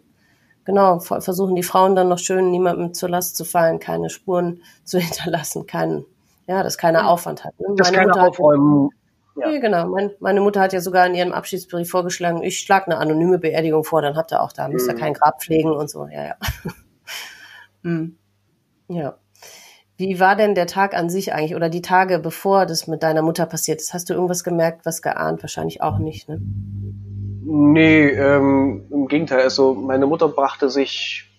[0.65, 4.99] genau, versuchen die Frauen dann noch schön, niemandem zur Last zu fallen, keine Spuren zu
[4.99, 6.05] hinterlassen, keinen,
[6.47, 7.59] ja, dass keiner Aufwand hat.
[7.59, 7.67] Ne?
[7.75, 8.89] Dass keine aufräumen.
[9.35, 9.49] Ja.
[9.51, 9.87] ja, genau.
[9.87, 13.83] Mein, meine Mutter hat ja sogar in ihrem Abschiedsbrief vorgeschlagen, ich schlage eine anonyme Beerdigung
[13.83, 14.99] vor, dann habt ihr auch da, müsst ihr mhm.
[14.99, 16.07] kein Grab pflegen und so.
[16.07, 16.35] Ja, ja.
[17.83, 18.17] hm.
[18.89, 19.17] Ja.
[19.99, 23.21] Wie war denn der Tag an sich eigentlich oder die Tage, bevor das mit deiner
[23.21, 23.93] Mutter passiert ist?
[23.93, 25.43] Hast du irgendwas gemerkt, was geahnt?
[25.43, 26.39] Wahrscheinlich auch nicht, ne?
[27.43, 29.41] Nee, ähm, im Gegenteil.
[29.41, 31.29] Also meine Mutter brachte sich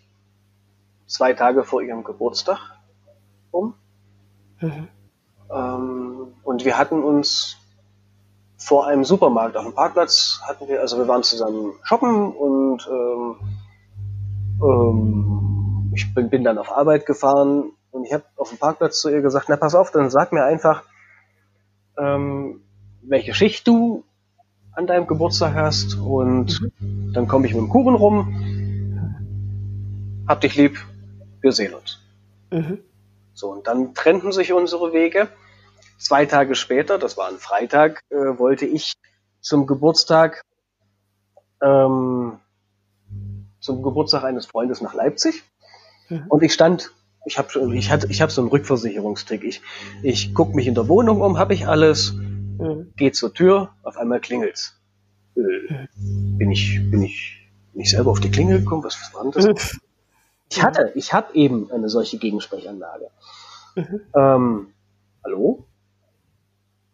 [1.07, 2.59] zwei Tage vor ihrem Geburtstag
[3.51, 3.73] um.
[4.61, 4.88] Mhm.
[5.51, 7.57] Ähm, und wir hatten uns
[8.59, 13.37] vor einem Supermarkt auf dem Parkplatz hatten wir, also wir waren zusammen shoppen und ähm,
[14.62, 19.09] ähm, ich bin, bin dann auf Arbeit gefahren und ich habe auf dem Parkplatz zu
[19.09, 20.85] ihr gesagt, na pass auf, dann sag mir einfach,
[21.98, 22.62] ähm,
[23.03, 24.05] welche Schicht du
[24.72, 27.12] an deinem Geburtstag hast und mhm.
[27.12, 28.37] dann komme ich mit dem Kuchen rum.
[30.26, 30.79] Hab dich lieb,
[31.40, 31.98] wir sehen uns.
[32.50, 32.79] Mhm.
[33.35, 35.29] So, und dann trennten sich unsere Wege.
[35.98, 38.94] Zwei Tage später, das war ein Freitag, äh, wollte ich
[39.40, 40.42] zum Geburtstag
[41.62, 42.38] ähm,
[43.61, 45.44] zum Geburtstag eines Freundes nach Leipzig.
[46.09, 46.26] Mhm.
[46.29, 46.92] Und ich stand,
[47.31, 49.45] ich habe ich hatte, ich hab so einen Rückversicherungstrick.
[49.45, 49.62] Ich,
[50.03, 52.14] ich gucke mich in der Wohnung um, habe ich alles,
[52.61, 52.93] Mhm.
[52.97, 54.79] Geht zur Tür, auf einmal klingelt's.
[55.35, 58.85] Äh, bin ich, bin ich, bin ich selber auf die Klingel gekommen?
[58.85, 59.47] Was, was war denn das?
[59.47, 59.81] Mhm.
[60.51, 63.11] Ich hatte, ich habe eben eine solche Gegensprechanlage.
[63.77, 64.01] Mhm.
[64.14, 64.66] Ähm,
[65.25, 65.64] hallo?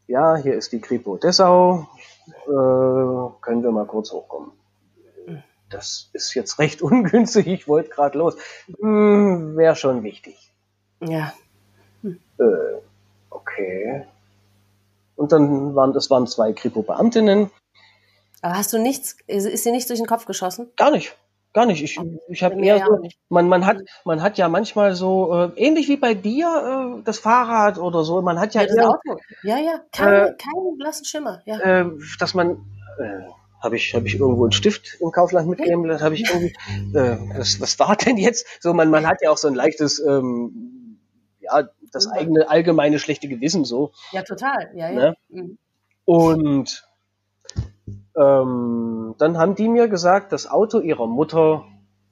[0.06, 1.88] Ja, hier ist die Kripo Dessau.
[2.28, 4.52] Äh, können wir mal kurz hochkommen?
[5.70, 7.46] Das ist jetzt recht ungünstig.
[7.46, 8.36] Ich wollte gerade los.
[8.80, 10.52] Hm, Wäre schon wichtig.
[11.00, 11.32] Ja.
[12.02, 12.18] Hm.
[12.38, 12.44] Äh,
[13.30, 14.06] okay.
[15.16, 17.50] Und dann waren das waren zwei Kripo-Beamtinnen.
[18.42, 20.70] Aber hast du nichts, ist dir nichts durch den Kopf geschossen?
[20.76, 21.16] Gar nicht.
[21.56, 21.82] Gar nicht.
[21.82, 21.98] Ich,
[22.28, 23.00] ich habe eher so,
[23.30, 27.18] man, man hat, man hat ja manchmal so, äh, ähnlich wie bei dir, äh, das
[27.18, 29.18] Fahrrad oder so, man hat ja, ja eher, Auto.
[29.42, 31.58] Ja, ja, keine, äh, keinen blassen Schimmer, ja.
[31.60, 32.66] Äh, dass man,
[32.98, 33.22] äh,
[33.60, 36.54] habe ich, habe ich irgendwo einen Stift im Kaufland mitgegeben, das habe ich irgendwie,
[36.96, 38.46] äh, was, was war denn jetzt?
[38.60, 40.98] So, man, man hat ja auch so ein leichtes, ähm,
[41.40, 43.92] ja, das eigene allgemeine schlechte Gewissen so.
[44.12, 44.70] Ja, total.
[44.74, 44.94] Ja, ja.
[44.94, 45.16] Ne?
[45.28, 45.58] Mhm.
[46.04, 46.86] Und
[48.16, 51.64] ähm, dann haben die mir gesagt, das Auto ihrer Mutter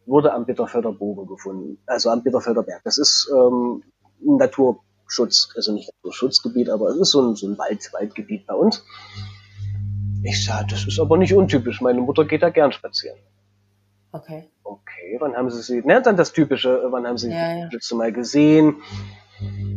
[0.06, 2.82] wurde am Bitterfelder Bogen gefunden, also am Bitterfelder Berg.
[2.84, 3.82] Das ist ähm,
[4.20, 8.54] ein Naturschutz, also nicht Naturschutzgebiet, aber es ist so ein, so ein Wald, Waldgebiet bei
[8.54, 8.84] uns.
[10.24, 11.80] Ich sage, das ist aber nicht untypisch.
[11.82, 13.18] Meine Mutter geht da gern spazieren.
[14.10, 14.48] Okay.
[14.62, 17.64] Okay, wann haben Sie sie, ne, dann das Typische, wann haben Sie ja, sie ja.
[17.64, 18.76] das letzte Mal gesehen?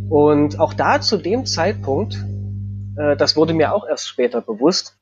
[0.10, 2.16] Und auch da zu dem Zeitpunkt,
[2.98, 4.98] äh, das wurde mir auch erst später bewusst,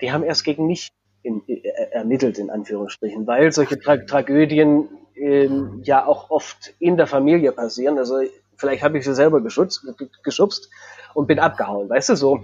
[0.00, 0.90] die haben erst gegen mich
[1.22, 1.60] in, äh,
[1.92, 5.48] ermittelt, in Anführungsstrichen, weil solche Tra Tragödien äh,
[5.84, 7.96] ja auch oft in der Familie passieren.
[7.96, 8.22] Also
[8.56, 9.86] vielleicht habe ich sie selber geschubst,
[10.24, 10.68] geschubst
[11.14, 12.40] und bin abgehauen, weißt du so.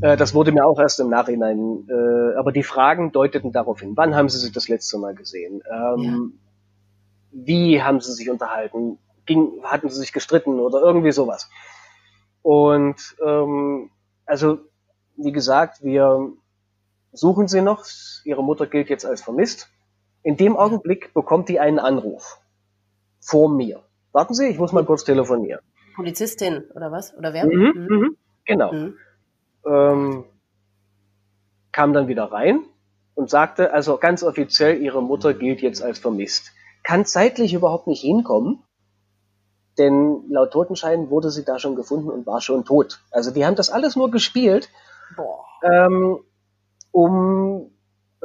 [0.00, 3.92] Äh, das wurde mir auch erst im Nachhinein, äh, aber die Fragen deuteten darauf hin.
[3.96, 5.62] Wann haben sie sich das letzte Mal gesehen?
[5.70, 6.18] Ähm, ja.
[7.32, 8.98] Wie haben sie sich unterhalten?
[9.26, 11.50] ging, hatten sie sich gestritten oder irgendwie sowas.
[12.42, 13.90] Und ähm,
[14.26, 14.58] also,
[15.16, 16.32] wie gesagt, wir
[17.12, 17.84] suchen sie noch.
[18.24, 19.70] Ihre Mutter gilt jetzt als vermisst.
[20.22, 22.38] In dem Augenblick bekommt die einen Anruf.
[23.20, 23.82] Vor mir.
[24.12, 25.60] Warten Sie, ich muss mal kurz telefonieren.
[25.96, 27.16] Polizistin oder was?
[27.16, 27.46] Oder wer?
[27.46, 28.16] Mhm, mhm.
[28.44, 28.72] Genau.
[28.72, 28.96] Mhm.
[29.66, 30.24] Ähm,
[31.72, 32.64] kam dann wieder rein
[33.14, 36.52] und sagte, also ganz offiziell, ihre Mutter gilt jetzt als vermisst.
[36.82, 38.62] Kann zeitlich überhaupt nicht hinkommen,
[39.78, 43.00] denn laut Totenschein wurde sie da schon gefunden und war schon tot.
[43.10, 44.68] Also die haben das alles nur gespielt,
[45.62, 46.18] ähm,
[46.92, 47.70] um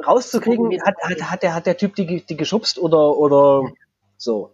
[0.06, 3.70] rauszukriegen, hat, hat, hat, der, hat der Typ die, die geschubst oder, oder
[4.16, 4.52] so.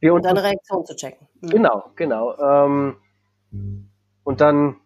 [0.00, 1.26] Wir und dann Reaktion zu checken.
[1.40, 1.48] Mhm.
[1.48, 2.36] Genau, genau.
[2.38, 2.96] Ähm,
[4.24, 4.76] und dann,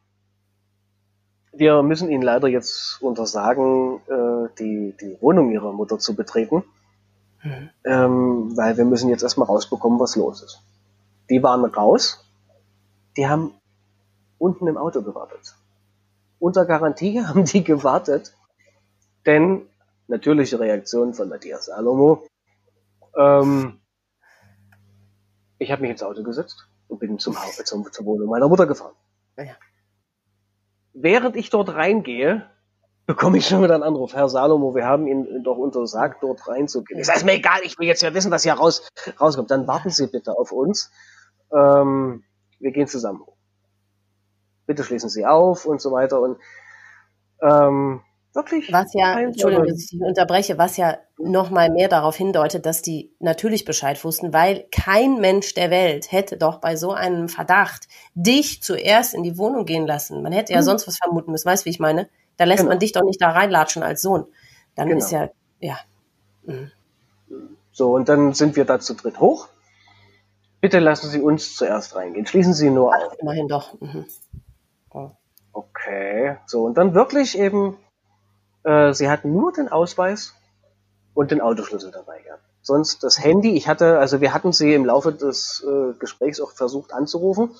[1.60, 6.64] wir müssen Ihnen leider jetzt untersagen, äh, die, die Wohnung Ihrer Mutter zu betreten,
[7.42, 7.68] mhm.
[7.84, 10.62] ähm, weil wir müssen jetzt erstmal rausbekommen, was los ist.
[11.28, 12.24] Die waren raus,
[13.18, 13.52] die haben
[14.38, 15.54] unten im Auto gewartet.
[16.38, 18.34] Unter Garantie haben die gewartet,
[19.26, 19.60] denn
[20.08, 22.26] natürliche Reaktion von Matthias Salomo.
[23.14, 23.80] Ähm,
[25.58, 28.66] ich habe mich ins Auto gesetzt und bin zum Haus, zum, zur Wohnung meiner Mutter
[28.66, 28.94] gefahren.
[29.36, 29.56] Ja.
[30.92, 32.48] Während ich dort reingehe,
[33.06, 34.14] bekomme ich schon wieder einen Anruf.
[34.14, 37.00] Herr Salomo, wir haben Ihnen doch untersagt, dort reinzugehen.
[37.00, 38.88] Ich sage, ist mir egal, ich will jetzt ja wissen, was hier raus,
[39.20, 39.50] rauskommt.
[39.50, 40.90] Dann warten Sie bitte auf uns.
[41.52, 42.24] Ähm,
[42.58, 43.22] wir gehen zusammen.
[44.66, 46.20] Bitte schließen Sie auf und so weiter.
[46.20, 46.38] Und
[47.42, 48.72] ähm, Wirklich?
[48.72, 53.64] Was ja, Entschuldigung, dass ich unterbreche, was ja nochmal mehr darauf hindeutet, dass die natürlich
[53.64, 59.14] Bescheid wussten, weil kein Mensch der Welt hätte doch bei so einem Verdacht dich zuerst
[59.14, 60.22] in die Wohnung gehen lassen.
[60.22, 60.64] Man hätte ja mhm.
[60.64, 62.08] sonst was vermuten müssen, weißt du, wie ich meine?
[62.36, 62.70] Da lässt genau.
[62.70, 64.26] man dich doch nicht da reinlatschen als Sohn.
[64.76, 64.98] Dann genau.
[64.98, 65.78] ist ja, ja.
[66.44, 66.70] Mhm.
[67.72, 69.48] So, und dann sind wir da zu dritt hoch.
[70.60, 72.26] Bitte lassen Sie uns zuerst reingehen.
[72.26, 73.18] Schließen Sie nur Ach, auf.
[73.18, 73.80] Immerhin doch.
[73.80, 74.04] Mhm.
[74.90, 75.10] Oh.
[75.52, 77.76] Okay, so, und dann wirklich eben
[78.62, 80.34] sie hatten nur den Ausweis
[81.14, 82.42] und den Autoschlüssel dabei gehabt.
[82.62, 86.52] Sonst das Handy, ich hatte, also wir hatten sie im Laufe des äh, Gesprächs auch
[86.52, 87.54] versucht anzurufen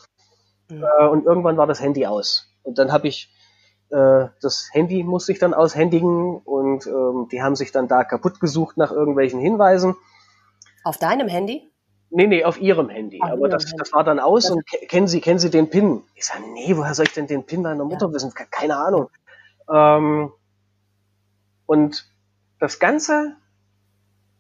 [0.68, 0.84] mhm.
[0.84, 2.52] äh, und irgendwann war das Handy aus.
[2.62, 3.32] Und dann habe ich
[3.90, 8.40] äh, das Handy musste ich dann aushändigen und ähm, die haben sich dann da kaputt
[8.40, 9.96] gesucht nach irgendwelchen Hinweisen.
[10.84, 11.72] Auf deinem Handy?
[12.10, 13.20] Nee, nee, auf ihrem Handy.
[13.22, 13.76] Auf Aber das, Handy.
[13.78, 16.02] das war dann aus das und kennen Sie, kennen Sie den PIN?
[16.14, 18.12] Ich sage, nee, woher soll ich denn den PIN meiner Mutter ja.
[18.12, 18.32] wissen?
[18.34, 19.08] Keine Ahnung.
[19.72, 20.32] Ähm,
[21.70, 22.04] und
[22.58, 23.36] das Ganze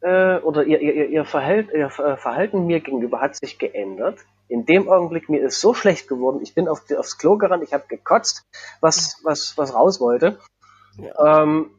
[0.00, 4.18] äh, oder ihr, ihr, ihr, Verhalt, ihr Verhalten mir gegenüber hat sich geändert.
[4.48, 6.40] In dem Augenblick mir ist so schlecht geworden.
[6.42, 8.44] Ich bin auf, aufs Klo gerannt, ich habe gekotzt,
[8.80, 10.40] was, was, was raus wollte.
[10.96, 11.44] Ja.
[11.44, 11.70] Ähm,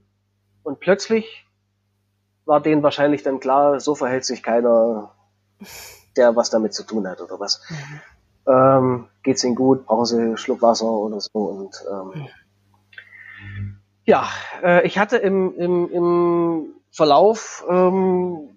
[0.63, 1.45] und plötzlich
[2.45, 5.11] war denen wahrscheinlich dann klar, so verhält sich keiner,
[6.15, 7.61] der was damit zu tun hat oder was.
[7.69, 8.01] Mhm.
[8.53, 9.85] Ähm, geht's ihnen gut?
[9.85, 11.39] Brauchen sie einen Schluck Wasser oder so?
[11.39, 12.29] Und ähm,
[14.05, 14.27] ja,
[14.63, 18.49] äh, ich hatte im, im, im Verlauf ähm,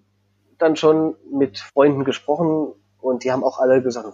[0.59, 4.09] dann schon mit Freunden gesprochen und die haben auch alle gesagt,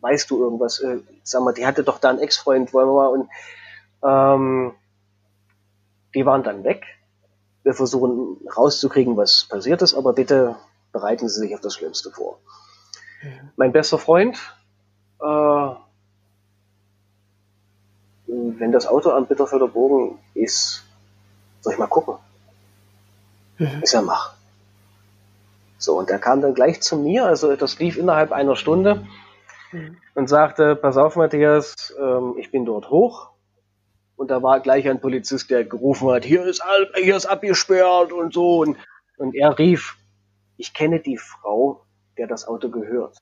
[0.00, 0.80] weißt du irgendwas?
[0.80, 3.28] Äh, sag mal, die hatte doch da einen Ex-Freund, wollen wir mal und
[4.02, 4.74] ähm,
[6.14, 6.84] die waren dann weg.
[7.62, 10.56] Wir versuchen rauszukriegen, was passiert ist, aber bitte
[10.92, 12.38] bereiten Sie sich auf das Schlimmste vor.
[13.22, 13.50] Mhm.
[13.56, 14.38] Mein bester Freund
[15.20, 15.74] äh,
[18.60, 20.84] wenn das Auto am Bitterfelder Bogen ist,
[21.62, 22.16] soll ich mal gucken?
[23.58, 23.80] Mhm.
[23.82, 24.34] Ich sag, mach.
[25.78, 29.06] So, und der kam dann gleich zu mir, also das lief innerhalb einer Stunde
[29.72, 29.96] mhm.
[30.14, 33.30] und sagte, pass auf Matthias, ähm, ich bin dort hoch.
[34.16, 36.62] Und da war gleich ein Polizist, der gerufen hat, hier ist,
[36.94, 38.58] hier ist abgesperrt und so.
[38.58, 38.76] Und,
[39.16, 39.96] und er rief,
[40.58, 41.86] ich kenne die Frau,
[42.18, 43.16] der das Auto gehört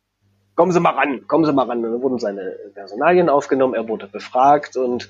[0.59, 1.85] kommen Sie mal ran, kommen Sie mal ran.
[1.85, 5.09] dann wurden seine Personalien aufgenommen, er wurde befragt und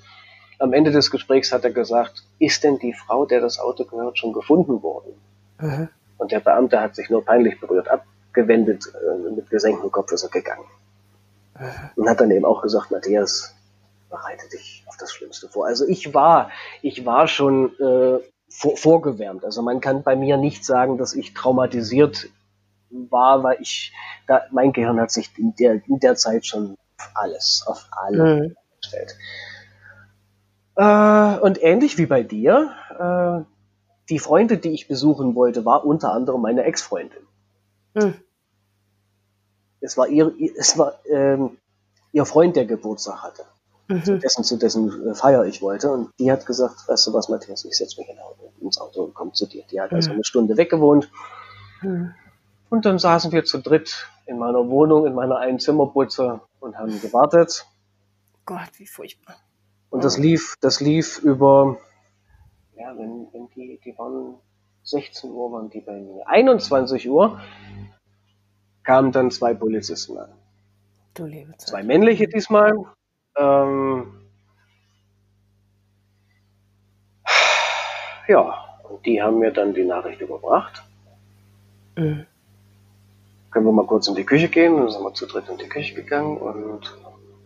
[0.59, 4.19] am Ende des Gesprächs hat er gesagt, ist denn die Frau, der das Auto gehört,
[4.19, 5.15] schon gefunden worden?
[5.59, 5.89] Mhm.
[6.19, 10.29] Und der Beamte hat sich nur peinlich berührt abgewendet, äh, mit gesenktem Kopf ist er
[10.29, 10.67] gegangen.
[11.59, 11.67] Mhm.
[11.97, 13.57] Und hat dann eben auch gesagt, Matthias,
[14.11, 15.67] bereite dich auf das Schlimmste vor.
[15.67, 16.51] Also ich war,
[16.83, 18.19] ich war schon äh,
[18.51, 19.47] vor, vorgewärmt.
[19.47, 22.29] Also man kann bei mir nicht sagen, dass ich traumatisiert
[22.91, 23.93] war, weil ich,
[24.27, 28.37] da, mein Gehirn hat sich in der, in der Zeit schon auf alles, auf alle
[28.37, 28.57] mhm.
[28.81, 29.17] gestellt.
[30.77, 33.45] Äh, und ähnlich wie bei dir, äh,
[34.09, 37.27] die Freunde, die ich besuchen wollte, war unter anderem meine Ex-Freundin.
[37.95, 38.15] Mhm.
[39.81, 41.59] Es war ihr, es war ähm,
[42.13, 43.45] ihr Freund, der Geburtstag hatte.
[43.89, 44.05] Mhm.
[44.05, 45.91] Zu dessen, zu dessen Feier ich wollte.
[45.91, 48.09] Und die hat gesagt, weißt du was, Matthias, ich setze mich
[48.61, 49.65] ins Auto und komme zu dir.
[49.71, 50.17] Die hat also mhm.
[50.17, 51.11] eine Stunde weggewohnt.
[51.83, 52.15] Mhm.
[52.71, 57.67] Und dann saßen wir zu dritt in meiner Wohnung, in meiner Einzimmerbutze und haben gewartet.
[58.45, 59.37] Gott, wie furchtbar.
[59.91, 61.79] Und das lief, das lief über,
[62.77, 64.35] ja, wenn, wenn die, die waren
[64.83, 66.27] 16 Uhr waren die bei mir.
[66.29, 67.41] 21 Uhr
[68.85, 70.33] kamen dann zwei Polizisten an.
[71.15, 71.69] Du liebe Zeit.
[71.69, 72.75] Zwei männliche diesmal.
[73.37, 74.29] Ähm,
[78.29, 80.83] Ja, und die haben mir dann die Nachricht überbracht.
[81.97, 82.27] Mhm.
[83.51, 84.77] Können wir mal kurz in die Küche gehen?
[84.77, 86.97] Dann sind wir zu dritt in die Küche gegangen und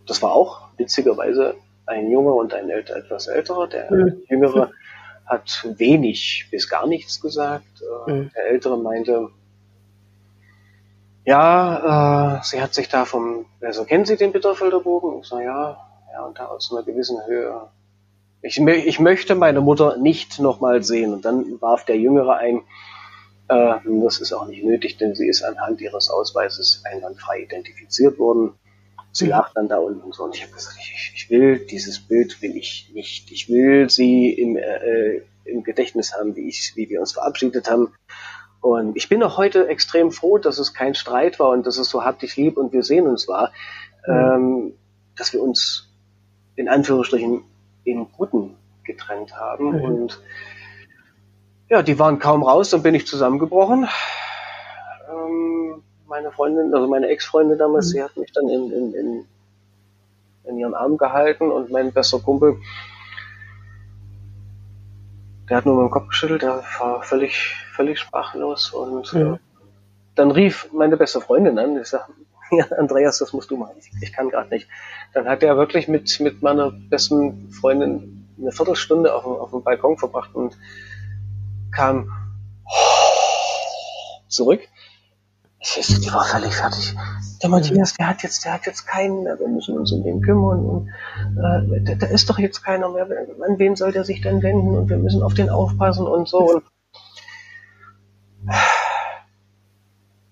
[0.07, 1.55] das war auch witzigerweise
[1.87, 3.69] ein Junge und ein älter, etwas älterer.
[3.69, 4.23] Der mhm.
[4.29, 4.71] Jüngere
[5.27, 7.83] hat wenig bis gar nichts gesagt.
[8.07, 8.31] Äh, mhm.
[8.35, 9.31] Der Ältere meinte,
[11.25, 15.21] ja, äh, sie hat sich da vom, also kennen Sie den Bitterfelder Bogen?
[15.21, 15.79] Ich sage, ja,
[16.13, 17.69] ja, und da aus einer gewissen Höhe.
[18.43, 21.13] Ich, ich möchte meine Mutter nicht nochmal sehen.
[21.13, 22.63] Und dann warf der Jüngere ein,
[23.53, 28.53] äh, das ist auch nicht nötig, denn sie ist anhand ihres Ausweises einwandfrei identifiziert worden.
[29.13, 32.41] Sie lacht dann da unten so und ich habe gesagt, ich, ich, will dieses Bild
[32.41, 33.31] will ich nicht.
[33.31, 37.93] Ich will sie im, äh, im Gedächtnis haben, wie ich, wie wir uns verabschiedet haben.
[38.63, 41.91] Und ich bin auch heute extrem froh, dass es kein Streit war und dass es
[41.91, 43.53] so hab dich lieb und wir sehen uns war,
[44.07, 44.15] mhm.
[44.15, 44.75] ähm,
[45.17, 45.91] dass wir uns
[46.57, 47.43] in Anführungsstrichen
[47.85, 49.73] im Guten getrennt haben.
[49.73, 49.83] Mhm.
[49.83, 50.23] Und
[51.73, 53.89] ja, die waren kaum raus, dann bin ich zusammengebrochen.
[55.11, 57.91] Ähm, meine Freundin, also meine Ex-Freundin damals, mhm.
[57.91, 59.25] sie hat mich dann in, in, in,
[60.45, 62.59] in ihren Arm gehalten und mein bester Kumpel,
[65.49, 69.33] der hat nur meinen Kopf geschüttelt, der war völlig, völlig sprachlos und ja.
[69.33, 69.39] äh,
[70.15, 72.07] dann rief meine beste Freundin an, ich sag,
[72.51, 74.69] ja, Andreas, das musst du machen, ich, ich kann gerade nicht.
[75.15, 79.97] Dann hat er wirklich mit, mit meiner besten Freundin eine Viertelstunde auf, auf dem Balkon
[79.97, 80.59] verbracht und
[81.73, 82.11] kam
[84.29, 84.61] zurück.
[85.61, 86.95] Ich, die war völlig fertig.
[87.43, 89.39] Der Matthias, der hat jetzt, der hat jetzt keinen mehr.
[89.39, 90.65] Wir müssen uns um den kümmern.
[90.65, 93.05] Und äh, da, da ist doch jetzt keiner mehr.
[93.05, 94.77] An wen soll der sich denn wenden?
[94.77, 96.39] Und wir müssen auf den aufpassen und so.
[96.39, 96.65] Und,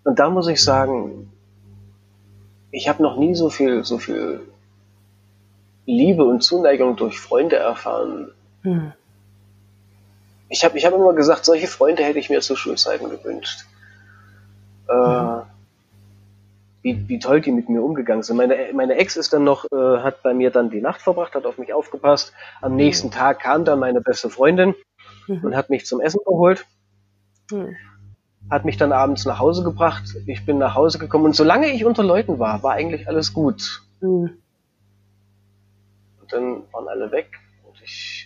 [0.05, 1.33] und da muss ich sagen,
[2.73, 4.41] ich habe noch nie so viel, so viel
[5.87, 8.33] Liebe und Zuneigung durch Freunde erfahren.
[8.63, 8.93] Hm.
[10.51, 13.65] Ich habe ich hab immer gesagt, solche Freunde hätte ich mir zu Schulzeiten gewünscht.
[14.89, 15.43] Äh, hm.
[16.83, 18.37] wie, wie toll die mit mir umgegangen sind.
[18.37, 21.47] Meine, meine Ex ist dann noch, äh, hat bei mir dann die Nacht verbracht, hat
[21.47, 22.35] auf mich aufgepasst.
[22.61, 23.15] Am nächsten hm.
[23.15, 24.75] Tag kam dann meine beste Freundin
[25.27, 25.45] mhm.
[25.45, 26.67] und hat mich zum Essen geholt.
[27.51, 27.77] Mhm
[28.51, 30.05] hat mich dann abends nach Hause gebracht.
[30.27, 33.83] Ich bin nach Hause gekommen und solange ich unter Leuten war, war eigentlich alles gut.
[34.01, 34.39] Mhm.
[36.21, 37.29] Und dann waren alle weg
[37.65, 38.20] und ich,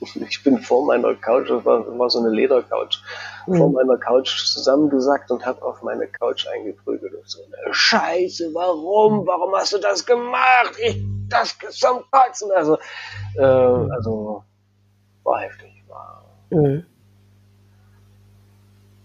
[0.00, 3.02] ich, bin vor meiner Couch, das war, war so eine Ledercouch,
[3.46, 3.56] mhm.
[3.56, 7.14] vor meiner Couch zusammengesackt und habe auf meine Couch eingeprügelt.
[7.14, 9.26] Und so eine Scheiße, warum?
[9.26, 10.74] Warum hast du das gemacht?
[10.82, 12.50] Ich, das zum Kotzen.
[12.54, 12.78] Also,
[13.36, 14.44] äh, also
[15.22, 15.84] war heftig.
[15.88, 16.86] War, mhm.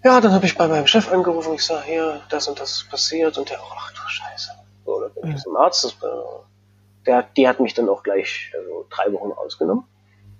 [0.03, 2.89] Ja, dann habe ich bei meinem Chef angerufen, ich sage, hier, das und das ist
[2.89, 4.51] passiert und der auch, ach du Scheiße.
[4.85, 8.51] So, dann bin ich zum Arzt, das, äh, der, die hat mich dann auch gleich
[8.55, 9.85] also, drei Wochen ausgenommen.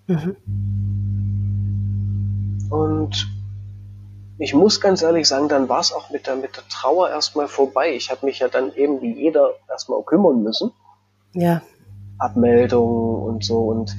[0.08, 0.36] Mhm.
[2.70, 3.28] Und
[4.38, 7.48] ich muss ganz ehrlich sagen, dann war es auch mit der, mit der Trauer erstmal
[7.48, 7.94] vorbei.
[7.96, 10.72] Ich habe mich ja dann eben wie jeder erstmal kümmern müssen.
[11.34, 11.62] Ja.
[12.18, 13.60] Abmeldung und so.
[13.68, 13.96] Und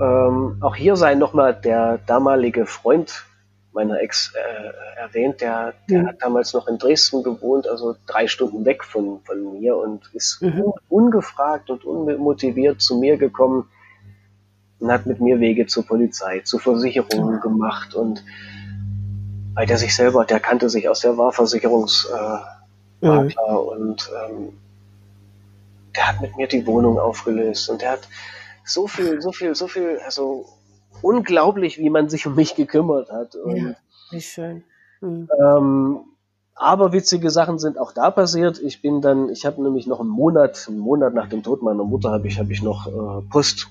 [0.00, 3.26] ähm, auch hier sei nochmal der damalige Freund
[3.72, 6.06] meiner Ex äh, erwähnt, der, der mhm.
[6.08, 10.42] hat damals noch in Dresden gewohnt, also drei Stunden weg von, von mir und ist
[10.42, 10.72] mhm.
[10.88, 13.68] ungefragt und unmotiviert zu mir gekommen
[14.80, 17.40] und hat mit mir Wege zur Polizei, zu Versicherungen mhm.
[17.40, 18.24] gemacht und
[19.54, 22.62] weil der sich selber, der kannte sich aus der Wahrversicherungsmakler
[23.02, 23.56] äh, mhm.
[23.68, 24.52] und ähm,
[25.94, 28.08] der hat mit mir die Wohnung aufgelöst und der hat
[28.64, 30.46] so viel, so viel, so viel, also
[31.02, 33.34] unglaublich, wie man sich um mich gekümmert hat.
[33.34, 33.74] Und, ja,
[34.10, 34.62] wie schön.
[35.00, 35.28] Mhm.
[35.40, 36.00] Ähm,
[36.54, 38.60] aber witzige Sachen sind auch da passiert.
[38.60, 41.84] Ich bin dann, ich habe nämlich noch einen Monat, einen Monat nach dem Tod meiner
[41.84, 43.68] Mutter habe ich, habe ich noch äh, Post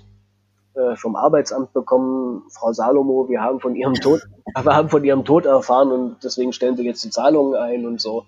[0.76, 2.44] äh, vom Arbeitsamt bekommen.
[2.52, 4.22] Frau Salomo, wir haben von ihrem Tod,
[4.62, 8.00] wir haben von ihrem Tod erfahren und deswegen stellen wir jetzt die Zahlungen ein und
[8.02, 8.26] so.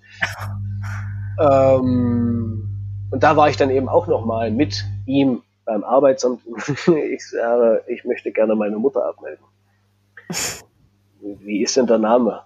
[1.40, 2.70] Ähm,
[3.12, 6.42] und da war ich dann eben auch noch mal mit ihm beim Arbeitsamt,
[6.88, 9.46] ich sage, ich möchte gerne meine Mutter abmelden.
[11.22, 12.42] Wie ist denn der Name?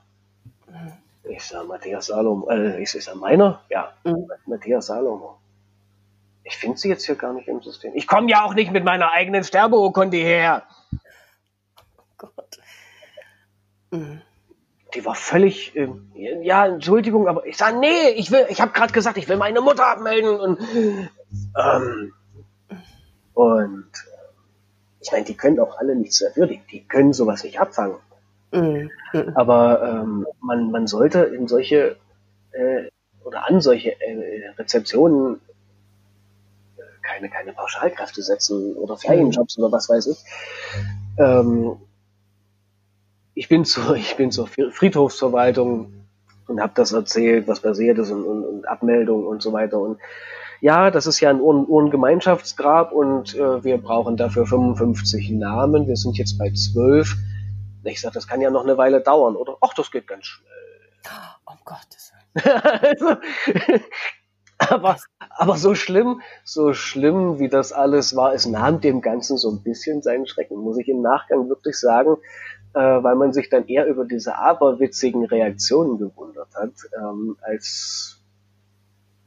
[1.24, 2.50] Ich sage Matthias Salomo.
[2.50, 3.62] Äh, ich sage meiner?
[3.70, 4.28] Ja, mhm.
[4.46, 5.38] Matthias Salomo.
[6.46, 7.91] Ich finde sie jetzt hier gar nicht im System.
[7.96, 10.64] Ich komme ja auch nicht mit meiner eigenen Sterbeurkunde her.
[12.22, 12.60] Oh Gott.
[13.89, 14.22] Mhm.
[14.93, 18.93] Die war völlig, äh, ja, Entschuldigung, aber ich sage, nee, ich will, ich habe gerade
[18.93, 20.60] gesagt, ich will meine Mutter abmelden und
[21.60, 22.14] ähm,
[23.34, 27.60] und äh, ich meine, die können auch alle nichts dafür, die, die können sowas nicht
[27.60, 27.98] abfangen.
[28.52, 28.91] Mhm.
[29.34, 31.98] Aber ähm, man, man sollte in solche
[32.52, 32.89] äh,
[33.24, 35.41] oder an solche äh, Rezeptionen
[37.06, 40.18] keine, keine Pauschalkräfte setzen oder Ferienjobs oder was weiß ich.
[41.18, 41.78] Ähm,
[43.34, 45.93] ich bin zur, ich bin zur Friedhofsverwaltung
[46.47, 49.80] und habe das erzählt, was passiert ist und, und, und Abmeldung und so weiter.
[49.80, 49.99] Und
[50.62, 55.88] ja, das ist ja ein Urngemeinschaftsgrab und äh, wir brauchen dafür 55 Namen.
[55.88, 57.16] Wir sind jetzt bei 12.
[57.84, 59.58] Ich sage, das kann ja noch eine Weile dauern, oder?
[59.62, 60.49] Ach, das geht ganz schnell.
[61.45, 63.18] Oh Gottes also,
[64.58, 64.97] aber,
[65.30, 69.62] aber so schlimm, so schlimm wie das alles war, es nahm dem Ganzen so ein
[69.62, 72.18] bisschen seinen Schrecken, muss ich im Nachgang wirklich sagen,
[72.74, 78.22] äh, weil man sich dann eher über diese aberwitzigen Reaktionen gewundert hat, ähm, als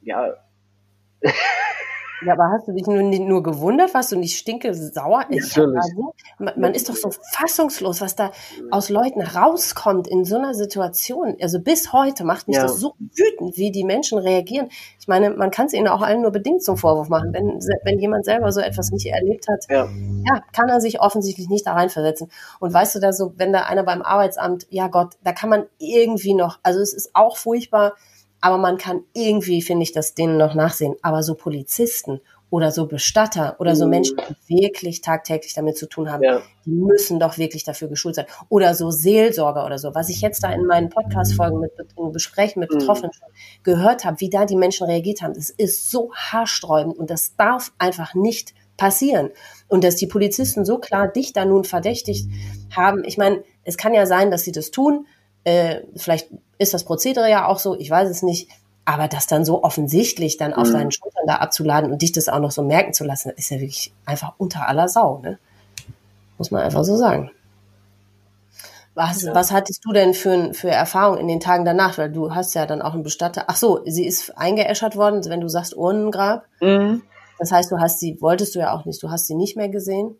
[0.03, 0.35] ja,
[2.25, 3.95] ja, aber hast du dich nur, nur gewundert?
[3.95, 5.25] Warst du nicht stinke sauer?
[5.29, 5.57] Natürlich.
[5.57, 8.33] Also, man, man, ist doch so fassungslos, was da
[8.71, 11.37] aus Leuten rauskommt in so einer Situation.
[11.41, 12.62] Also bis heute macht mich ja.
[12.62, 14.69] das so wütend, wie die Menschen reagieren.
[14.99, 17.33] Ich meine, man kann es ihnen auch allen nur bedingt zum Vorwurf machen.
[17.33, 19.89] Wenn, wenn jemand selber so etwas nicht erlebt hat, ja.
[20.27, 22.31] ja, kann er sich offensichtlich nicht da reinversetzen.
[22.59, 25.66] Und weißt du da so, wenn da einer beim Arbeitsamt, ja Gott, da kann man
[25.79, 27.95] irgendwie noch, also es ist auch furchtbar,
[28.41, 30.95] aber man kann irgendwie, finde ich, das denen noch nachsehen.
[31.03, 32.20] Aber so Polizisten
[32.51, 33.91] oder so Bestatter oder so mhm.
[33.91, 34.16] Menschen,
[34.49, 36.41] die wirklich tagtäglich damit zu tun haben, ja.
[36.64, 38.26] die müssen doch wirklich dafür geschult sein.
[38.49, 39.95] Oder so Seelsorger oder so.
[39.95, 42.78] Was ich jetzt da in meinen Podcast-Folgen mit in Gesprächen mit mhm.
[42.78, 43.62] Betroffenen mhm.
[43.64, 47.72] gehört habe, wie da die Menschen reagiert haben, das ist so haarsträubend und das darf
[47.78, 49.30] einfach nicht passieren.
[49.66, 52.30] Und dass die Polizisten so klar dich da nun verdächtigt
[52.74, 55.07] haben, ich meine, es kann ja sein, dass sie das tun,
[55.49, 56.28] äh, vielleicht
[56.59, 58.51] ist das Prozedere ja auch so, ich weiß es nicht.
[58.84, 60.72] Aber das dann so offensichtlich dann auf mhm.
[60.72, 63.61] seinen Schultern da abzuladen und dich das auch noch so merken zu lassen, ist ja
[63.61, 65.38] wirklich einfach unter aller Sau, ne?
[66.38, 67.30] Muss man einfach so sagen.
[68.94, 69.34] Was, ja.
[69.34, 71.99] was hattest du denn für, für Erfahrungen in den Tagen danach?
[71.99, 73.44] Weil du hast ja dann auch einen Bestatter.
[73.49, 76.44] Ach so, sie ist eingeäschert worden, wenn du sagst Urnengrab.
[76.61, 77.03] Mhm.
[77.38, 79.68] Das heißt, du hast sie, wolltest du ja auch nicht, du hast sie nicht mehr
[79.68, 80.16] gesehen.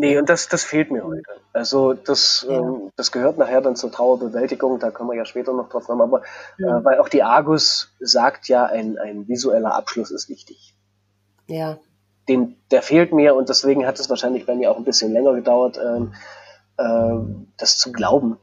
[0.00, 1.24] Nee, und das, das fehlt mir heute.
[1.52, 2.56] Also das, ja.
[2.56, 6.02] ähm, das gehört nachher dann zur Trauerbewältigung, da kommen wir ja später noch drauf kommen,
[6.02, 6.22] aber
[6.56, 6.78] ja.
[6.78, 10.76] äh, weil auch die Argus sagt ja, ein, ein visueller Abschluss ist wichtig.
[11.48, 11.78] Ja.
[12.28, 15.34] Den, der fehlt mir und deswegen hat es wahrscheinlich bei mir auch ein bisschen länger
[15.34, 16.14] gedauert, ähm,
[16.76, 18.36] äh, das zu glauben.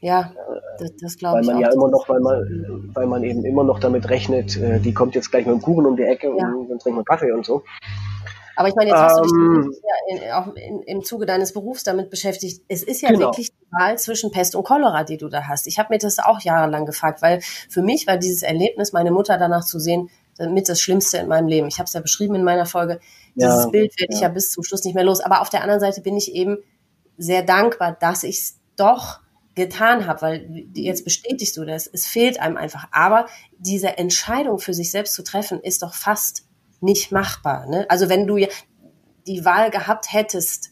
[0.00, 0.32] Ja,
[0.78, 1.48] das, das glaube ich.
[1.48, 4.80] Weil man ja immer noch, weil man, weil man eben immer noch damit rechnet, äh,
[4.80, 6.50] die kommt jetzt gleich mit dem Kuchen um die Ecke ja.
[6.50, 7.62] und dann trinken wir Kaffee und so.
[8.56, 11.52] Aber ich meine, jetzt hast du dich ähm, ja in, auch in, im Zuge deines
[11.52, 12.62] Berufs damit beschäftigt.
[12.68, 13.20] Es ist ja genau.
[13.26, 15.66] wirklich die Wahl zwischen Pest und Cholera, die du da hast.
[15.66, 19.38] Ich habe mir das auch jahrelang gefragt, weil für mich war dieses Erlebnis, meine Mutter
[19.38, 21.68] danach zu sehen, mit das Schlimmste in meinem Leben.
[21.68, 23.00] Ich habe es ja beschrieben in meiner Folge.
[23.34, 24.16] Dieses ja, Bild werde ja.
[24.16, 25.20] ich ja bis zum Schluss nicht mehr los.
[25.20, 26.58] Aber auf der anderen Seite bin ich eben
[27.16, 29.20] sehr dankbar, dass ich es doch
[29.54, 32.88] getan habe, weil jetzt bestätigst du das, es fehlt einem einfach.
[32.92, 33.26] Aber
[33.58, 36.45] diese Entscheidung für sich selbst zu treffen, ist doch fast
[36.80, 37.66] nicht machbar.
[37.66, 37.86] Ne?
[37.88, 38.38] Also wenn du
[39.26, 40.70] die Wahl gehabt hättest,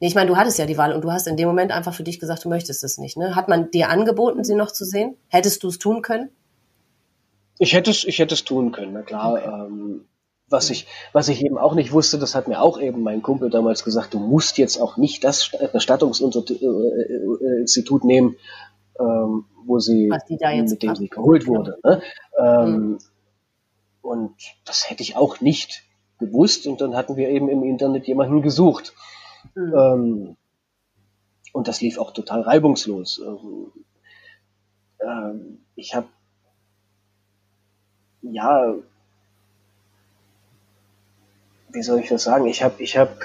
[0.00, 1.94] nee, ich meine, du hattest ja die Wahl und du hast in dem Moment einfach
[1.94, 3.16] für dich gesagt, du möchtest es nicht.
[3.16, 3.34] Ne?
[3.34, 5.16] Hat man dir angeboten, sie noch zu sehen?
[5.28, 6.30] Hättest du es tun können?
[7.58, 9.34] Ich hätte es, ich hätte es tun können, na klar.
[9.34, 9.46] Okay.
[9.46, 10.06] Ähm,
[10.48, 13.50] was ich, was ich eben auch nicht wusste, das hat mir auch eben mein Kumpel
[13.50, 18.36] damals gesagt, du musst jetzt auch nicht das Bestattungsinstitut nehmen,
[19.00, 21.78] ähm, wo sie, mit dem sie geholt wurde.
[21.82, 22.02] Ne?
[22.38, 22.98] Ähm, mhm.
[24.02, 24.34] Und
[24.64, 25.84] das hätte ich auch nicht
[26.18, 26.66] gewusst.
[26.66, 28.92] Und dann hatten wir eben im Internet jemanden gesucht.
[29.54, 29.74] Mhm.
[29.74, 30.36] Ähm,
[31.52, 33.20] und das lief auch total reibungslos.
[33.24, 33.72] Ähm,
[35.00, 36.08] ähm, ich habe
[38.22, 38.74] ja,
[41.70, 42.46] wie soll ich das sagen?
[42.46, 43.16] Ich habe ich habe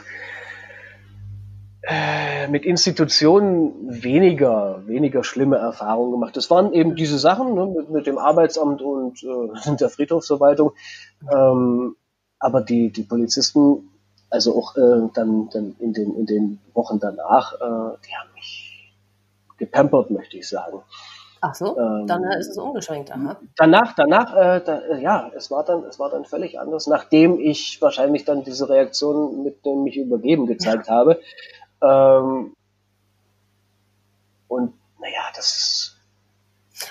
[1.84, 6.36] äh, mit Institutionen weniger, weniger schlimme Erfahrungen gemacht.
[6.36, 10.72] Das waren eben diese Sachen ne, mit, mit, dem Arbeitsamt und äh, der Friedhofsverwaltung.
[11.32, 11.96] Ähm,
[12.40, 13.90] aber die, die Polizisten,
[14.30, 18.94] also auch äh, dann, dann in, den, in den Wochen danach, äh, die haben mich
[19.58, 20.82] gepampert, möchte ich sagen.
[21.42, 23.12] Ach so, ähm, dann ist es umgeschwenkt.
[23.12, 23.38] Aha.
[23.56, 27.40] Danach, danach, äh, da, äh, ja, es war dann, es war dann völlig anders, nachdem
[27.40, 31.20] ich wahrscheinlich dann diese Reaktion mit dem mich übergeben gezeigt habe.
[31.82, 32.54] Ähm,
[34.48, 35.96] und naja, das.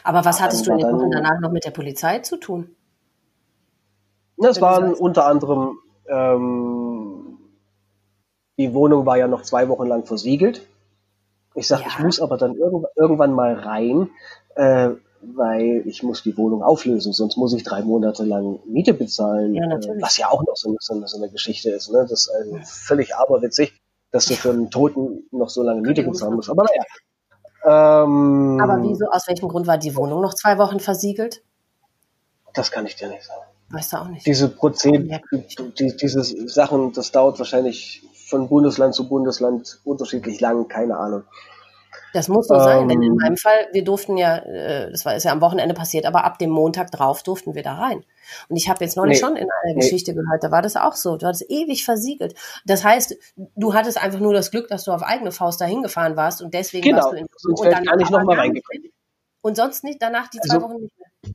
[0.05, 2.75] Aber was hattest du in den Wochen danach noch mit der Polizei zu tun?
[4.37, 5.79] Das waren unter anderem,
[6.09, 7.39] ähm,
[8.59, 10.67] die Wohnung war ja noch zwei Wochen lang versiegelt.
[11.55, 11.89] Ich sage, ja.
[11.89, 14.11] ich muss aber dann irgendwann, irgendwann mal rein,
[14.57, 14.91] äh,
[15.23, 19.65] weil ich muss die Wohnung auflösen, sonst muss ich drei Monate lang Miete bezahlen, ja,
[19.65, 21.91] äh, was ja auch noch so, so, so eine Geschichte ist.
[21.91, 22.07] Ne?
[22.09, 23.73] Das ist also völlig aberwitzig
[24.11, 26.51] dass du für einen Toten noch so lange Miete bezahlen musst.
[26.51, 28.05] Aber naja.
[28.05, 31.43] Ähm, Aber wieso, aus welchem Grund war die Wohnung noch zwei Wochen versiegelt?
[32.55, 33.43] Das kann ich dir nicht sagen.
[33.71, 34.25] Weißt du auch nicht.
[34.25, 35.11] Diese Prozent,
[35.79, 41.25] die, diese Sachen, das dauert wahrscheinlich von Bundesland zu Bundesland unterschiedlich lang, keine Ahnung.
[42.17, 43.19] Das muss so sein, denn in ähm.
[43.21, 46.39] meinem Fall, wir durften ja, äh, das war ist ja am Wochenende passiert, aber ab
[46.39, 48.05] dem Montag drauf durften wir da rein.
[48.49, 49.81] Und ich habe jetzt neulich nee, schon in einer nee.
[49.81, 51.19] Geschichte gehört, da war das auch so.
[51.19, 52.35] Du hattest ewig versiegelt.
[52.65, 56.17] Das heißt, du hattest einfach nur das Glück, dass du auf eigene Faust dahin gefahren
[56.17, 57.03] warst und deswegen genau.
[57.03, 58.91] warst du in Sonst und dann gar nicht nochmal reingekommen.
[59.43, 61.33] Und sonst nicht, danach die zwei also, Wochen nicht mehr.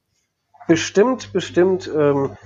[0.68, 1.88] Bestimmt, bestimmt.
[1.96, 2.38] Ähm,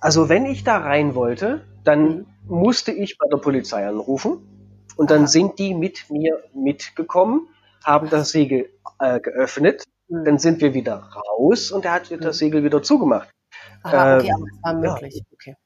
[0.00, 2.26] also wenn ich da rein wollte, dann mhm.
[2.46, 4.61] musste ich bei der Polizei anrufen
[4.96, 7.48] und dann sind die mit mir mitgekommen,
[7.84, 10.24] haben das Segel äh, geöffnet, mhm.
[10.24, 12.20] dann sind wir wieder raus und er hat mhm.
[12.20, 13.30] das Segel wieder zugemacht.
[13.82, 15.14] Aha, okay, ähm, aber es war möglich.
[15.16, 15.22] Ja.
[15.32, 15.56] Okay.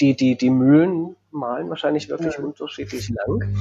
[0.00, 2.46] Die, die, die Mühlen malen wahrscheinlich wirklich mhm.
[2.46, 3.56] unterschiedlich lang.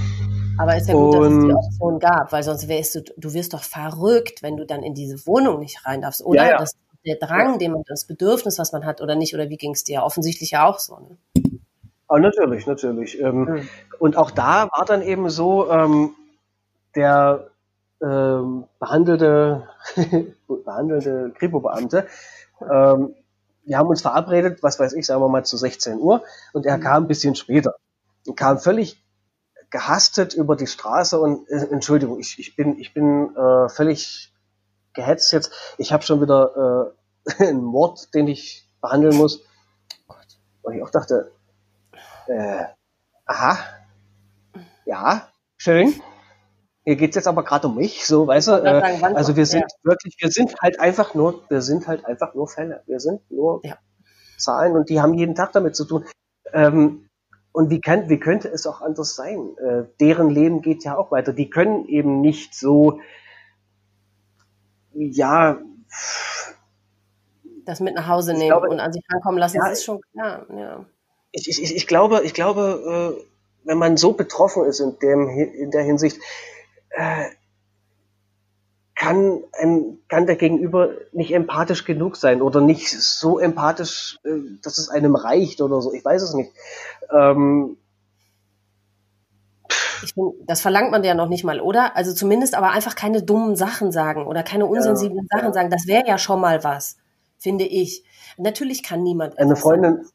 [0.57, 3.33] Aber ist ja gut, und, dass es die Option gab, weil sonst wärst du, du
[3.33, 6.23] wirst doch verrückt, wenn du dann in diese Wohnung nicht rein darfst.
[6.23, 6.57] Oder ja, ja.
[6.59, 7.57] Das, der Drang, ja.
[7.57, 10.03] den man, das Bedürfnis, was man hat oder nicht, oder wie ging es dir?
[10.03, 10.97] Offensichtlich ja auch so.
[10.97, 11.17] Ne?
[12.13, 13.21] Oh, natürlich, natürlich.
[13.21, 13.69] Ähm, mhm.
[13.97, 16.13] Und auch da war dann eben so, ähm,
[16.93, 17.47] der
[18.01, 19.69] ähm, behandelte,
[20.65, 22.07] behandelte Kripo-Beamte,
[22.69, 23.15] ähm,
[23.63, 26.79] wir haben uns verabredet, was weiß ich, sagen wir mal zu 16 Uhr, und er
[26.79, 26.81] mhm.
[26.81, 27.75] kam ein bisschen später.
[28.27, 29.01] Und kam völlig
[29.69, 34.33] gehastet über die Straße und äh, Entschuldigung, ich, ich bin, ich bin äh, völlig
[34.91, 35.75] gehetzt jetzt.
[35.77, 36.93] Ich habe schon wieder
[37.37, 39.45] äh, einen Mord, den ich behandeln muss.
[40.61, 41.31] Und ich auch dachte,
[42.27, 42.65] äh,
[43.25, 43.57] aha,
[44.85, 45.93] ja, schön.
[46.83, 48.51] Hier geht's jetzt aber gerade um mich, so, weißt du?
[48.53, 49.67] Äh, also wir sind ja.
[49.83, 52.81] wirklich, wir sind halt einfach nur, wir sind halt einfach nur Fälle.
[52.87, 53.77] Wir sind nur ja.
[54.37, 56.05] Zahlen und die haben jeden Tag damit zu tun.
[56.53, 57.07] Ähm,
[57.51, 59.55] und wie, kann, wie könnte es auch anders sein?
[59.57, 61.33] Äh, deren Leben geht ja auch weiter.
[61.33, 62.99] Die können eben nicht so,
[64.93, 65.59] ja.
[67.65, 70.01] Das mit nach Hause nehmen glaube, und an sich rankommen lassen, ja, das ist schon
[70.13, 70.47] klar.
[70.49, 70.85] Ja
[71.31, 73.23] ich, ich, ich glaube, ich glaube, äh,
[73.63, 76.19] wenn man so betroffen ist in, dem, in der Hinsicht,
[76.89, 77.25] äh,
[78.95, 84.77] kann, ein, kann der Gegenüber nicht empathisch genug sein oder nicht so empathisch, äh, dass
[84.77, 85.93] es einem reicht oder so.
[85.93, 86.51] Ich weiß es nicht.
[87.11, 87.77] Ähm,
[90.03, 91.95] ich find, das verlangt man ja noch nicht mal, oder?
[91.95, 95.53] Also zumindest aber einfach keine dummen Sachen sagen oder keine unsensiblen ja, Sachen ja.
[95.53, 95.69] sagen.
[95.69, 96.97] Das wäre ja schon mal was,
[97.37, 98.03] finde ich.
[98.37, 99.37] Natürlich kann niemand.
[99.39, 100.09] Eine Freundin, sagen.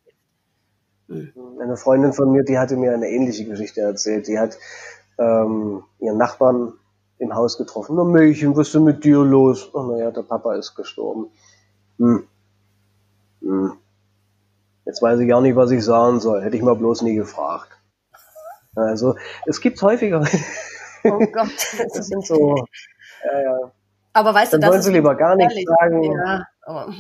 [1.09, 1.33] Mhm.
[1.61, 4.29] Eine Freundin von mir, die hatte mir eine ähnliche Geschichte erzählt.
[4.29, 4.59] Die hat
[5.19, 6.73] ähm, ihren Nachbarn
[7.19, 7.97] im Haus getroffen.
[7.97, 9.71] Na Mädchen, was ist denn mit dir los?
[9.73, 11.31] Oh naja, der Papa ist gestorben.
[11.99, 12.27] Hm.
[13.41, 13.73] Hm.
[14.85, 16.43] Jetzt weiß ich gar nicht, was ich sagen soll.
[16.43, 17.71] Hätte ich mal bloß nie gefragt.
[18.75, 20.25] Also, es gibt häufiger.
[21.05, 21.51] Oh Gott.
[21.95, 22.67] das sind so.
[23.25, 23.59] Ja, ja.
[24.13, 26.03] Aber weißt Dann du, das wollen sie lieber gar nichts sagen.
[26.03, 26.93] Ja, aber,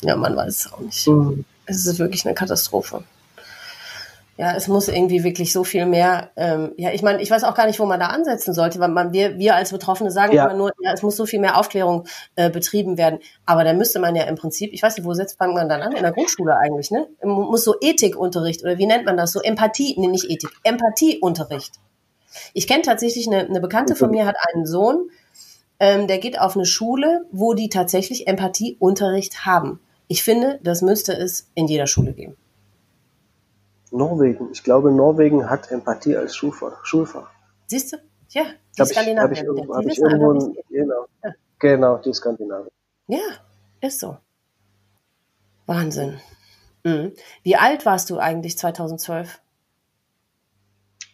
[0.00, 1.06] ja, man weiß es auch nicht.
[1.06, 1.44] Hm.
[1.66, 3.04] Es ist wirklich eine Katastrophe.
[4.38, 6.30] Ja, es muss irgendwie wirklich so viel mehr.
[6.36, 8.88] Ähm, ja, ich meine, ich weiß auch gar nicht, wo man da ansetzen sollte, weil
[8.88, 10.44] man, wir, wir als Betroffene sagen ja.
[10.44, 13.18] immer nur, ja, es muss so viel mehr Aufklärung äh, betrieben werden.
[13.46, 15.90] Aber da müsste man ja im Prinzip, ich weiß nicht, wo setzt man dann an?
[15.90, 17.08] In der Grundschule eigentlich, ne?
[17.24, 19.32] Muss so Ethikunterricht oder wie nennt man das?
[19.32, 21.74] So Empathie, nee, nicht Ethik, Empathieunterricht.
[22.54, 25.10] Ich kenne tatsächlich eine, eine Bekannte von mir, hat einen Sohn,
[25.80, 29.80] ähm, der geht auf eine Schule, wo die tatsächlich Empathieunterricht haben.
[30.06, 32.36] Ich finde, das müsste es in jeder Schule geben.
[33.90, 34.50] Norwegen.
[34.52, 36.84] Ich glaube, Norwegen hat Empathie als Schulfach.
[36.84, 37.30] Schulfach.
[37.66, 37.96] Siehst du?
[38.30, 38.44] Ja,
[38.76, 39.32] die hab Skandinavier.
[39.32, 41.30] Ich, hab ich irgendwo, hab ich irgendwo genau, ja.
[41.58, 42.70] genau, die Skandinavier.
[43.08, 43.18] Ja,
[43.80, 44.18] ist so.
[45.66, 46.20] Wahnsinn.
[46.84, 47.12] Mhm.
[47.42, 49.40] Wie alt warst du eigentlich 2012?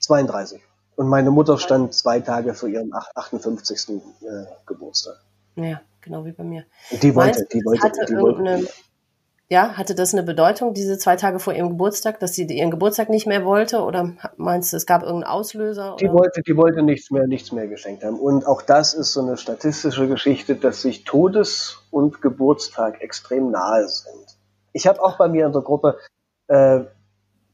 [0.01, 0.61] 32.
[0.97, 3.89] Und meine Mutter stand zwei Tage vor ihrem 58.
[3.89, 5.17] Äh, Geburtstag.
[5.57, 6.65] Ja, genau wie bei mir.
[7.03, 8.69] Die wollte, die wollte, die wollte.
[9.55, 13.09] Ja, hatte das eine Bedeutung, diese zwei Tage vor ihrem Geburtstag, dass sie ihren Geburtstag
[13.09, 13.83] nicht mehr wollte?
[13.83, 15.95] Oder meinst du, es gab irgendeinen Auslöser?
[16.01, 18.19] Die wollte, die wollte nichts mehr, nichts mehr geschenkt haben.
[18.19, 23.87] Und auch das ist so eine statistische Geschichte, dass sich Todes- und Geburtstag extrem nahe
[23.87, 24.41] sind.
[24.73, 26.01] Ich habe auch bei mir in der Gruppe
[26.49, 26.81] äh,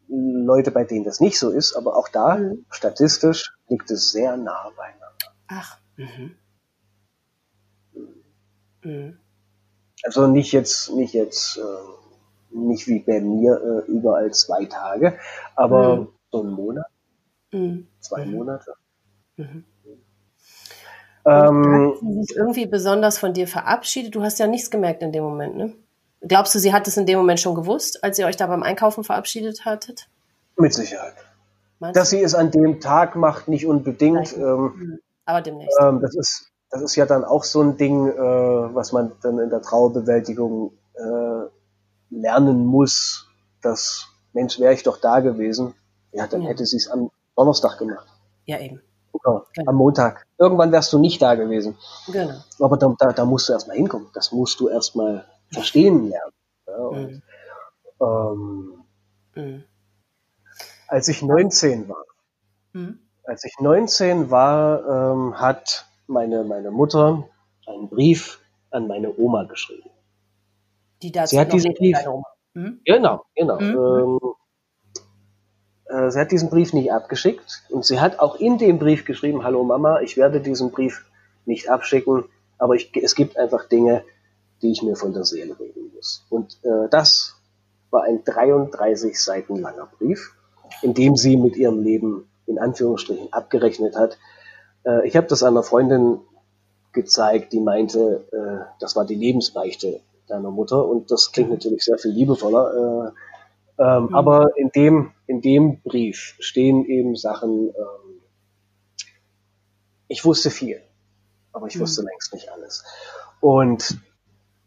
[0.09, 2.65] Leute, bei denen das nicht so ist, aber auch da, mhm.
[2.71, 5.37] statistisch, liegt es sehr nah beieinander.
[5.49, 5.77] Ach.
[5.97, 6.35] Mhm.
[8.85, 9.20] Mhm.
[10.05, 15.19] Also nicht jetzt, nicht jetzt, äh, nicht wie bei mir äh, überall zwei Tage,
[15.55, 16.09] aber mhm.
[16.31, 16.87] so einen Monat,
[17.53, 17.87] mhm.
[18.01, 18.33] zwei mhm.
[18.33, 18.75] Monate.
[19.37, 19.65] Mhm.
[21.27, 24.15] Ähm, hat sie sich irgendwie besonders von dir verabschiedet?
[24.15, 25.75] Du hast ja nichts gemerkt in dem Moment, ne?
[26.23, 28.63] Glaubst du, sie hat es in dem Moment schon gewusst, als ihr euch da beim
[28.63, 30.09] Einkaufen verabschiedet hattet?
[30.57, 31.15] Mit Sicherheit.
[31.79, 32.17] Meinst Dass du?
[32.17, 34.37] sie es an dem Tag macht, nicht unbedingt.
[34.37, 35.01] Ähm, mhm.
[35.25, 35.79] Aber demnächst.
[35.81, 38.15] Ähm, das ist das ist ja dann auch so ein Ding, äh,
[38.75, 41.47] was man dann in der Trauerbewältigung äh,
[42.11, 43.29] lernen muss,
[43.61, 45.75] dass, Mensch, wäre ich doch da gewesen,
[46.13, 46.49] ja, dann ja.
[46.49, 48.07] hätte sie es am Donnerstag gemacht.
[48.47, 48.81] Ja, eben.
[49.13, 49.71] Oder genau.
[49.71, 50.27] am Montag.
[50.39, 51.77] Irgendwann wärst du nicht da gewesen.
[52.07, 52.37] Genau.
[52.61, 54.09] Aber da, da, da musst du erstmal hinkommen.
[54.15, 56.33] Das musst du erstmal verstehen lernen.
[56.67, 57.23] Ja, und,
[58.01, 58.85] mhm.
[59.35, 59.65] ähm, mhm.
[60.87, 62.05] Als ich 19 war,
[62.73, 63.01] mhm.
[63.25, 67.29] als ich 19 war, ähm, hat meine, meine Mutter
[67.67, 68.41] einen Brief
[68.71, 69.91] an meine Oma geschrieben.
[71.03, 71.97] Die dazu sie hat diesen Brief.
[72.55, 72.81] Mhm.
[72.85, 73.61] Genau, genau.
[73.61, 74.19] Mhm.
[74.23, 74.35] Ähm,
[75.87, 79.45] äh, sie hat diesen Brief nicht abgeschickt und sie hat auch in dem Brief geschrieben,
[79.45, 81.07] hallo Mama, ich werde diesen Brief
[81.47, 82.25] nicht abschicken,
[82.59, 84.05] aber ich, es gibt einfach Dinge,
[84.63, 86.27] die ich mir von der Seele reden muss.
[86.29, 87.41] Und äh, das
[87.91, 90.35] war ein 33 Seiten langer Brief,
[90.83, 94.19] in dem sie mit ihrem Leben in Anführungsstrichen abgerechnet hat.
[94.85, 96.21] Äh, ich habe das einer Freundin
[96.93, 101.99] gezeigt, die meinte, äh, das war die Lebensbeichte deiner Mutter und das klingt natürlich sehr
[101.99, 103.13] viel liebevoller.
[103.79, 104.15] Äh, ähm, mhm.
[104.15, 108.21] Aber in dem, in dem Brief stehen eben Sachen, ähm,
[110.09, 110.81] ich wusste viel,
[111.53, 111.81] aber ich mhm.
[111.81, 112.85] wusste längst nicht alles.
[113.41, 113.99] Und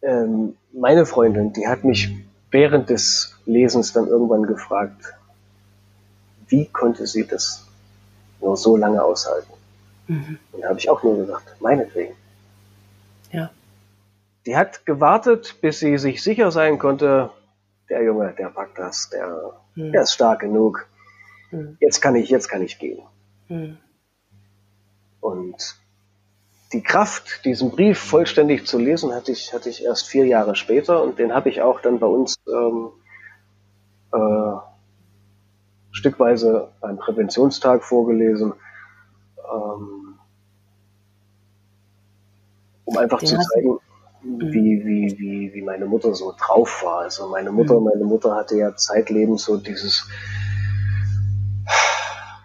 [0.02, 2.12] ähm, meine Freundin, die hat mich
[2.52, 5.14] während des Lesens dann irgendwann gefragt,
[6.48, 7.66] wie konnte sie das
[8.42, 9.52] nur so lange aushalten?
[10.08, 10.40] Mhm.
[10.52, 12.16] Und da habe ich auch nur gesagt, meinetwegen.
[13.32, 13.52] Ja.
[14.46, 17.32] Die hat gewartet, bis sie sich sicher sein konnte,
[17.90, 19.92] der Junge, der packt das, der, mhm.
[19.92, 20.88] der ist stark genug.
[21.52, 21.78] Mhm.
[21.80, 23.02] Jetzt kann ich, jetzt kann ich gehen.
[23.50, 23.78] Mhm.
[25.22, 25.78] Und
[26.74, 31.04] die Kraft, diesen Brief vollständig zu lesen, hatte ich, hatte ich erst vier Jahre später
[31.04, 32.90] und den habe ich auch dann bei uns ähm,
[34.12, 34.58] äh,
[35.92, 38.54] stückweise beim Präventionstag vorgelesen,
[39.52, 40.20] ähm,
[42.86, 43.80] um einfach den zu zeigen,
[44.24, 44.40] mhm.
[44.40, 47.00] wie, wie, wie, wie meine Mutter so drauf war.
[47.02, 47.86] Also meine Mutter, mhm.
[47.86, 50.08] meine Mutter hatte ja zeitlebens so dieses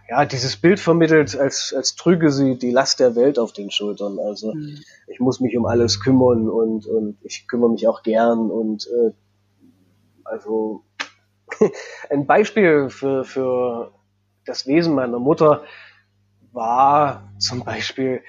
[0.09, 4.19] ja, dieses Bild vermittelt, als, als trüge sie die Last der Welt auf den Schultern.
[4.19, 4.79] Also mhm.
[5.07, 9.13] ich muss mich um alles kümmern und, und ich kümmere mich auch gern und äh,
[10.25, 10.83] also
[12.11, 13.93] ein Beispiel für, für
[14.47, 15.63] das Wesen meiner Mutter
[16.53, 18.23] war zum Beispiel,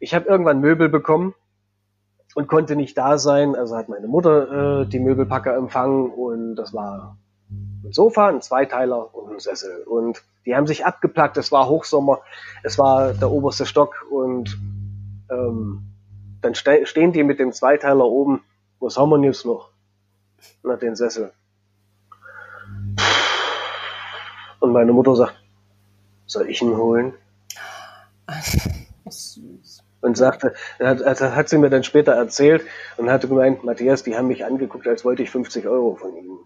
[0.00, 1.34] ich habe irgendwann Möbel bekommen
[2.34, 3.54] und konnte nicht da sein.
[3.54, 7.16] Also hat meine Mutter äh, die Möbelpacker empfangen und das war
[7.84, 9.82] ein Sofa, ein Zweiteiler und ein Sessel.
[9.84, 12.20] Und die haben sich abgeplackt, es war Hochsommer,
[12.62, 14.58] es war der oberste Stock und
[15.30, 15.86] ähm,
[16.40, 18.42] dann ste stehen die mit dem Zweiteiler oben,
[18.80, 19.70] was haben wir jetzt noch?
[20.62, 21.32] Na, den Sessel.
[24.60, 25.34] Und meine Mutter sagt,
[26.26, 27.14] soll ich ihn holen?
[30.02, 32.62] Und sagte, hat, also hat sie mir dann später erzählt
[32.96, 36.38] und hatte gemeint, Matthias, die haben mich angeguckt, als wollte ich 50 Euro von ihnen.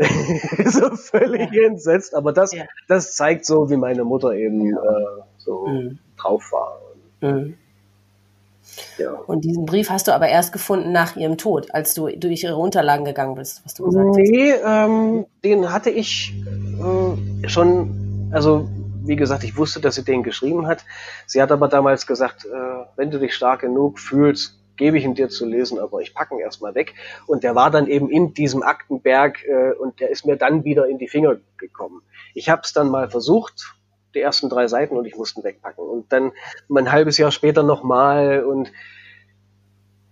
[0.66, 1.66] so völlig ja.
[1.66, 2.14] entsetzt.
[2.14, 2.64] Aber das, ja.
[2.88, 4.76] das zeigt so, wie meine Mutter eben ja.
[4.76, 5.98] äh, so mhm.
[6.16, 6.80] drauf war.
[7.20, 7.54] Mhm.
[8.98, 9.12] Ja.
[9.12, 12.56] Und diesen Brief hast du aber erst gefunden nach ihrem Tod, als du durch ihre
[12.56, 14.16] Unterlagen gegangen bist, was du gesagt hast.
[14.16, 16.34] Nee, ähm, den hatte ich
[16.78, 18.68] äh, schon, also
[19.02, 20.84] wie gesagt, ich wusste, dass sie den geschrieben hat.
[21.26, 22.48] Sie hat aber damals gesagt, äh,
[22.96, 26.34] wenn du dich stark genug fühlst, gebe ich ihn dir zu lesen, aber ich packe
[26.34, 26.94] ihn erstmal weg.
[27.26, 30.88] Und der war dann eben in diesem Aktenberg äh, und der ist mir dann wieder
[30.88, 32.02] in die Finger gekommen.
[32.34, 33.74] Ich habe es dann mal versucht,
[34.14, 35.84] die ersten drei Seiten und ich musste ihn wegpacken.
[35.84, 36.32] Und dann
[36.74, 38.72] ein halbes Jahr später nochmal und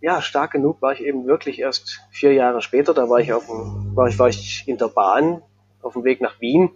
[0.01, 2.95] ja, stark genug war ich eben wirklich erst vier Jahre später.
[2.95, 5.43] Da war ich auf dem, war ich, war ich in der Bahn
[5.83, 6.71] auf dem Weg nach Wien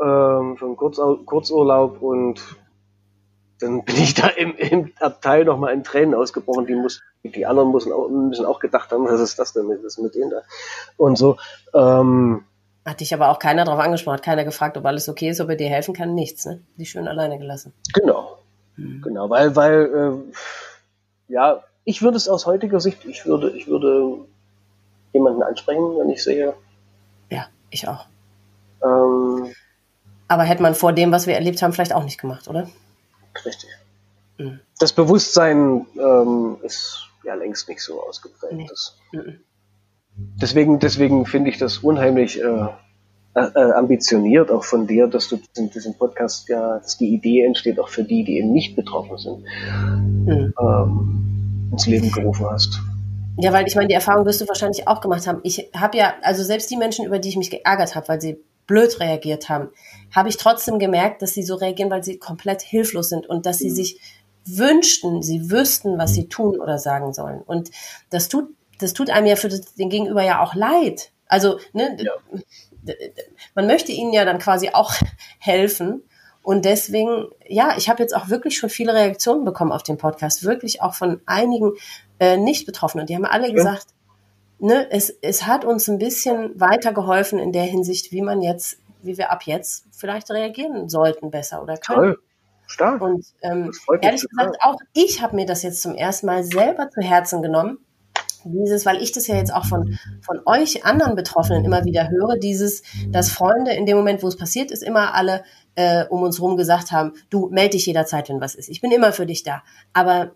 [0.00, 2.40] ähm, für einen Kurzurlaub und
[3.60, 6.66] dann bin ich da im, im Abteil nochmal in Tränen ausgebrochen.
[6.66, 9.82] Die, muss, die anderen müssen auch, müssen auch gedacht haben, was ist das denn mit,
[9.84, 10.42] was mit denen da?
[10.96, 11.36] Und so.
[11.72, 12.44] Ähm,
[12.84, 15.48] hat dich aber auch keiner darauf angesprochen, hat keiner gefragt, ob alles okay ist, ob
[15.48, 16.60] er dir helfen kann, nichts, ne?
[16.76, 17.72] Die schön alleine gelassen.
[17.94, 18.38] Genau.
[18.76, 19.00] Hm.
[19.02, 20.24] Genau, weil, weil,
[21.28, 24.18] äh, ja, ich würde es aus heutiger Sicht, ich würde, ich würde
[25.14, 26.54] jemanden ansprechen, wenn ich sehe.
[27.30, 28.06] Ja, ich auch.
[30.28, 32.68] Aber hätte man vor dem, was wir erlebt haben, vielleicht auch nicht gemacht, oder?
[33.44, 33.70] Richtig.
[34.38, 34.60] Mhm.
[34.78, 38.52] Das Bewusstsein ähm, ist ja längst nicht so ausgeprägt.
[38.52, 38.68] Nee.
[39.12, 39.40] Mhm.
[40.16, 42.68] Deswegen, deswegen finde ich das unheimlich äh,
[43.34, 47.80] äh, ambitioniert auch von dir, dass du diesen, diesen, Podcast ja, dass die Idee entsteht
[47.80, 49.44] auch für die, die eben nicht betroffen sind,
[50.26, 50.54] mhm.
[50.60, 52.80] ähm, ins Leben gerufen hast.
[53.38, 55.40] Ja, weil ich meine, die Erfahrung wirst du wahrscheinlich auch gemacht haben.
[55.42, 58.38] Ich habe ja, also selbst die Menschen, über die ich mich geärgert habe, weil sie
[58.66, 59.68] blöd reagiert haben,
[60.14, 63.58] habe ich trotzdem gemerkt, dass sie so reagieren, weil sie komplett hilflos sind und dass
[63.58, 63.74] sie mhm.
[63.74, 64.00] sich
[64.46, 67.40] wünschten, sie wüssten, was sie tun oder sagen sollen.
[67.40, 67.70] Und
[68.10, 68.48] das tut,
[68.78, 71.10] das tut einem ja für den Gegenüber ja auch leid.
[71.26, 72.94] Also, ne, ja.
[73.54, 74.92] man möchte ihnen ja dann quasi auch
[75.38, 76.02] helfen.
[76.42, 80.44] Und deswegen, ja, ich habe jetzt auch wirklich schon viele Reaktionen bekommen auf den Podcast,
[80.44, 81.72] wirklich auch von einigen
[82.18, 83.06] äh, Nicht-Betroffenen.
[83.06, 83.54] Die haben alle ja.
[83.54, 83.86] gesagt,
[84.58, 89.18] ne, es, es hat uns ein bisschen weitergeholfen in der Hinsicht, wie man jetzt, wie
[89.18, 92.14] wir ab jetzt vielleicht reagieren sollten besser oder können.
[92.14, 92.18] Toll.
[92.66, 93.02] Stark.
[93.02, 97.00] Und ähm, ehrlich gesagt, auch ich habe mir das jetzt zum ersten Mal selber zu
[97.02, 97.78] Herzen genommen.
[98.46, 102.36] Dieses, weil ich das ja jetzt auch von, von euch anderen Betroffenen immer wieder höre,
[102.36, 105.44] dieses, dass Freunde in dem Moment, wo es passiert ist, immer alle
[105.76, 108.68] äh, um uns rum gesagt haben, du melde dich jederzeit, wenn was ist.
[108.68, 109.62] Ich bin immer für dich da.
[109.94, 110.32] Aber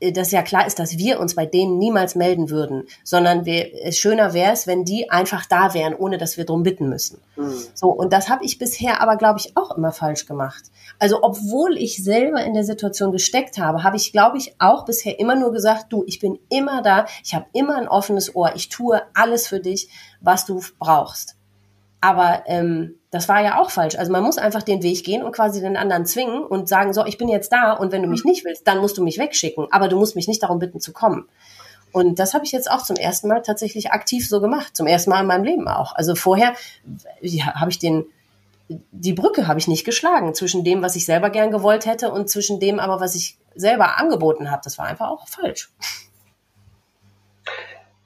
[0.00, 3.98] dass ja klar ist, dass wir uns bei denen niemals melden würden, sondern wir, es
[3.98, 7.20] schöner wäre es, wenn die einfach da wären, ohne dass wir drum bitten müssen.
[7.36, 7.54] Mhm.
[7.74, 10.64] So, und das habe ich bisher aber, glaube ich, auch immer falsch gemacht.
[10.98, 15.18] Also, obwohl ich selber in der Situation gesteckt habe, habe ich, glaube ich, auch bisher
[15.18, 18.68] immer nur gesagt, du, ich bin immer da, ich habe immer ein offenes Ohr, ich
[18.68, 19.88] tue alles für dich,
[20.20, 21.36] was du brauchst.
[22.04, 23.94] Aber ähm, das war ja auch falsch.
[23.96, 27.06] Also man muss einfach den Weg gehen und quasi den anderen zwingen und sagen, so,
[27.06, 29.68] ich bin jetzt da und wenn du mich nicht willst, dann musst du mich wegschicken.
[29.70, 31.26] Aber du musst mich nicht darum bitten zu kommen.
[31.92, 34.76] Und das habe ich jetzt auch zum ersten Mal tatsächlich aktiv so gemacht.
[34.76, 35.94] Zum ersten Mal in meinem Leben auch.
[35.94, 36.52] Also vorher
[37.22, 38.04] ja, habe ich den,
[38.68, 42.28] die Brücke habe ich nicht geschlagen zwischen dem, was ich selber gern gewollt hätte und
[42.28, 44.60] zwischen dem aber, was ich selber angeboten habe.
[44.62, 45.72] Das war einfach auch falsch.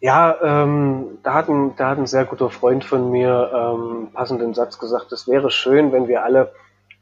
[0.00, 4.54] Ja, ähm, da, hat ein, da hat ein sehr guter Freund von mir ähm, passenden
[4.54, 6.52] Satz gesagt, es wäre schön, wenn wir alle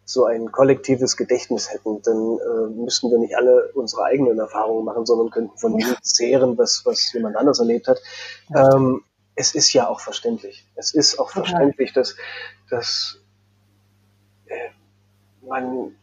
[0.05, 5.05] so ein kollektives Gedächtnis hätten, dann äh, müssten wir nicht alle unsere eigenen Erfahrungen machen,
[5.05, 7.99] sondern könnten von dem zehren, was, was jemand anders erlebt hat.
[8.55, 9.03] Ähm,
[9.35, 10.65] es ist ja auch verständlich.
[10.77, 12.17] Es ist auch verständlich, dass,
[12.71, 13.21] dass
[14.47, 14.71] äh,
[15.47, 15.97] man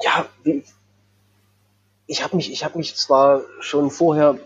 [0.00, 0.64] ja, wie,
[2.06, 4.38] ich habe mich, ich habe mich zwar schon vorher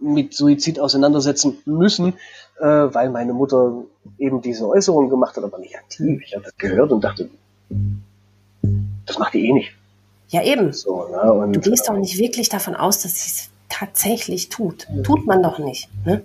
[0.00, 2.14] mit Suizid auseinandersetzen müssen,
[2.60, 3.84] äh, weil meine Mutter
[4.18, 6.22] eben diese Äußerung gemacht hat, aber nicht aktiv.
[6.24, 7.28] Ich habe das gehört und dachte,
[9.06, 9.72] das macht die eh nicht.
[10.28, 10.72] Ja, eben.
[10.72, 11.32] So, ne?
[11.32, 14.86] und, du gehst doch äh, nicht wirklich davon aus, dass sie es tatsächlich tut.
[15.02, 15.88] Tut man doch nicht.
[16.04, 16.22] Ne?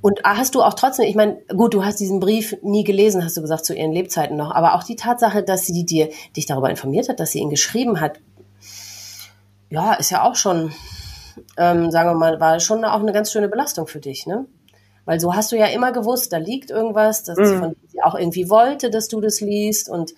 [0.00, 3.36] Und hast du auch trotzdem, ich meine, gut, du hast diesen Brief nie gelesen, hast
[3.36, 6.68] du gesagt, zu ihren Lebzeiten noch, aber auch die Tatsache, dass sie dir dich darüber
[6.68, 8.20] informiert hat, dass sie ihn geschrieben hat,
[9.70, 10.72] ja, ist ja auch schon
[11.56, 14.46] ähm, sagen wir mal, war schon auch eine ganz schöne Belastung für dich, ne?
[15.04, 17.58] Weil so hast du ja immer gewusst, da liegt irgendwas, dass mhm.
[17.58, 20.14] von sie auch irgendwie wollte, dass du das liest und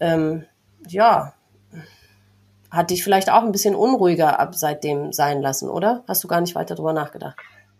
[0.00, 0.44] ähm,
[0.88, 1.34] ja,
[2.70, 6.02] hat dich vielleicht auch ein bisschen unruhiger ab seitdem sein lassen, oder?
[6.08, 7.36] Hast du gar nicht weiter drüber nachgedacht?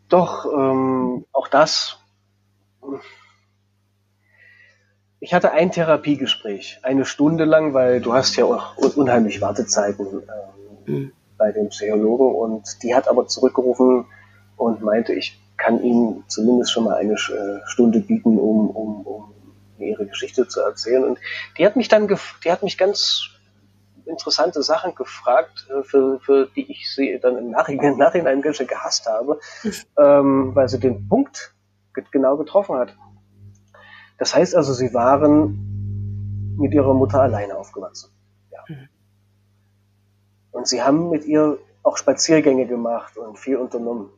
[0.08, 1.98] Doch, ähm, auch das.
[5.20, 10.22] Ich hatte ein Therapiegespräch, eine Stunde lang, weil du hast ja auch unheimlich Wartezeiten.
[10.86, 14.06] Ähm, mhm bei dem Psychologen und die hat aber zurückgerufen
[14.56, 19.34] und meinte, ich kann Ihnen zumindest schon mal eine äh, Stunde bieten, um, um, um
[19.78, 21.04] ihre Geschichte zu erzählen.
[21.04, 21.18] Und
[21.56, 22.08] die hat mich dann,
[22.44, 23.30] die hat mich ganz
[24.04, 28.66] interessante Sachen gefragt, äh, für, für die ich sie dann im Nachhinein, Nachhinein ganz schön
[28.66, 29.38] gehasst habe,
[29.98, 31.54] ähm, weil sie den Punkt
[32.12, 32.94] genau getroffen hat.
[34.18, 38.10] Das heißt also, sie waren mit ihrer Mutter alleine aufgewachsen.
[38.52, 38.60] Ja.
[38.68, 38.88] Mhm.
[40.58, 44.10] Und sie haben mit ihr auch Spaziergänge gemacht und viel unternommen.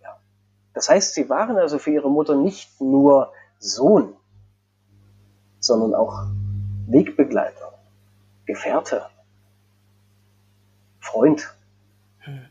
[0.00, 0.16] Ja.
[0.72, 4.14] Das heißt, sie waren also für ihre Mutter nicht nur Sohn,
[5.58, 6.22] sondern auch
[6.86, 7.74] Wegbegleiter,
[8.46, 9.06] Gefährte,
[11.00, 11.52] Freund.
[12.20, 12.46] Hm.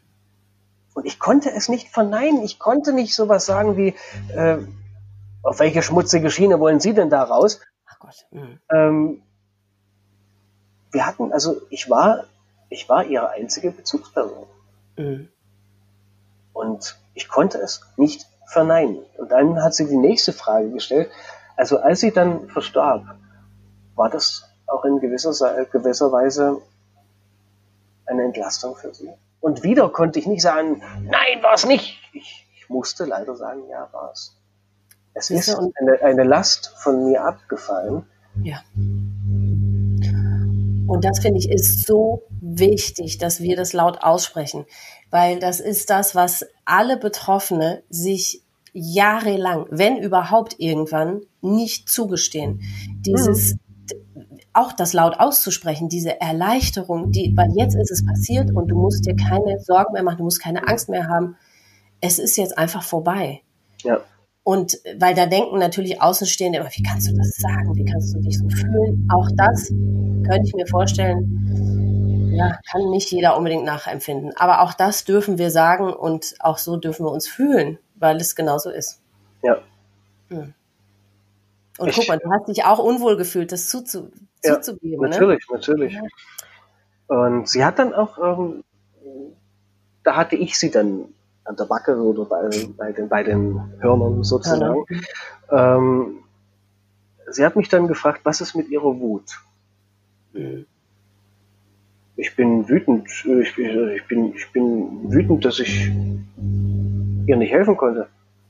[0.93, 2.43] Und ich konnte es nicht verneinen.
[2.43, 3.95] Ich konnte nicht sowas sagen wie,
[4.35, 4.57] äh,
[5.41, 7.61] auf welche schmutzige Schiene wollen Sie denn da raus?
[7.85, 8.27] Ach Gott.
[8.31, 8.59] Mhm.
[8.69, 9.21] Ähm,
[10.91, 12.25] wir hatten, also ich war
[12.69, 14.47] ich war ihre einzige Bezugsperson.
[14.97, 15.29] Mhm.
[16.53, 18.99] Und ich konnte es nicht verneinen.
[19.17, 21.09] Und dann hat sie die nächste Frage gestellt.
[21.55, 23.03] Also als sie dann verstarb,
[23.95, 26.61] war das auch in gewisser, gewisser Weise
[28.05, 29.09] eine Entlastung für sie.
[29.39, 31.99] Und wieder konnte ich nicht sagen, nein, war es nicht.
[32.13, 34.35] Ich, ich, musste leider sagen, ja, war es.
[35.13, 38.05] Es ist eine, eine Last von mir abgefallen.
[38.43, 38.61] Ja.
[40.87, 44.65] Und das finde ich ist so wichtig, dass wir das laut aussprechen,
[45.11, 52.61] weil das ist das, was alle Betroffene sich jahrelang, wenn überhaupt irgendwann, nicht zugestehen.
[52.99, 54.39] Dieses mhm.
[54.53, 59.05] auch das laut auszusprechen, diese Erleichterung, die, weil jetzt ist es passiert und du musst
[59.05, 61.35] dir keine Sorgen mehr machen, du musst keine Angst mehr haben.
[62.01, 63.41] Es ist jetzt einfach vorbei.
[63.83, 64.01] Ja.
[64.47, 67.75] Und weil da denken natürlich Außenstehende immer, wie kannst du das sagen?
[67.75, 69.05] Wie kannst du dich so fühlen?
[69.13, 74.31] Auch das könnte ich mir vorstellen, ja, kann nicht jeder unbedingt nachempfinden.
[74.37, 78.37] Aber auch das dürfen wir sagen und auch so dürfen wir uns fühlen, weil es
[78.37, 79.01] genauso ist.
[79.43, 79.57] Ja.
[80.29, 80.53] Hm.
[81.77, 84.11] Und ich, guck mal, du hast dich auch unwohl gefühlt, das zuzu
[84.45, 85.01] ja, zuzugeben.
[85.01, 85.09] Ne?
[85.09, 85.57] Natürlich, ne?
[85.57, 85.93] natürlich.
[85.93, 86.01] Ja.
[87.07, 88.63] Und sie hat dann auch, ähm,
[90.05, 91.13] da hatte ich sie dann
[91.47, 94.83] an der Backe oder bei, bei, den, bei den Hörnern sozusagen.
[95.49, 95.77] Ja.
[95.77, 96.19] Ähm,
[97.29, 99.39] sie hat mich dann gefragt, was ist mit ihrer Wut?
[100.33, 100.65] Mhm.
[102.15, 103.07] Ich bin wütend.
[103.07, 108.07] Ich, ich, bin, ich bin wütend, dass ich ihr nicht helfen konnte.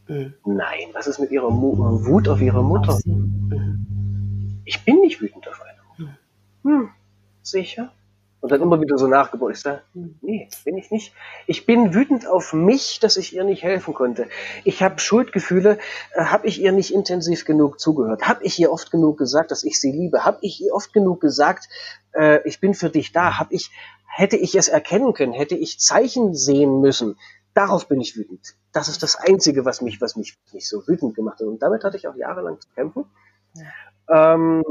[0.07, 0.33] Mhm.
[0.45, 1.75] Nein, was ist mit ihrer Mu
[2.05, 2.97] Wut auf ihre Mutter?
[3.05, 4.61] Mhm.
[4.65, 6.17] Ich bin nicht wütend auf eine Mutter.
[6.63, 6.89] Hm,
[7.41, 7.91] sicher?
[8.39, 9.53] Und dann immer wieder so nachgebaut.
[9.53, 9.81] Ich sage,
[10.21, 11.13] nee, bin ich nicht.
[11.47, 14.27] Ich bin wütend auf mich, dass ich ihr nicht helfen konnte.
[14.63, 15.79] Ich habe Schuldgefühle.
[16.13, 18.27] Äh, habe ich ihr nicht intensiv genug zugehört?
[18.27, 20.23] Habe ich ihr oft genug gesagt, dass ich sie liebe?
[20.23, 21.67] Habe ich ihr oft genug gesagt,
[22.13, 23.39] äh, ich bin für dich da?
[23.39, 23.71] Hab ich,
[24.05, 25.33] hätte ich es erkennen können?
[25.33, 27.17] Hätte ich Zeichen sehen müssen?
[27.55, 28.55] Darauf bin ich wütend.
[28.71, 31.47] Das ist das Einzige, was mich, was mich, mich so wütend gemacht hat.
[31.47, 33.05] Und damit hatte ich auch jahrelang zu kämpfen.
[33.55, 34.33] Ja.
[34.35, 34.63] Ähm,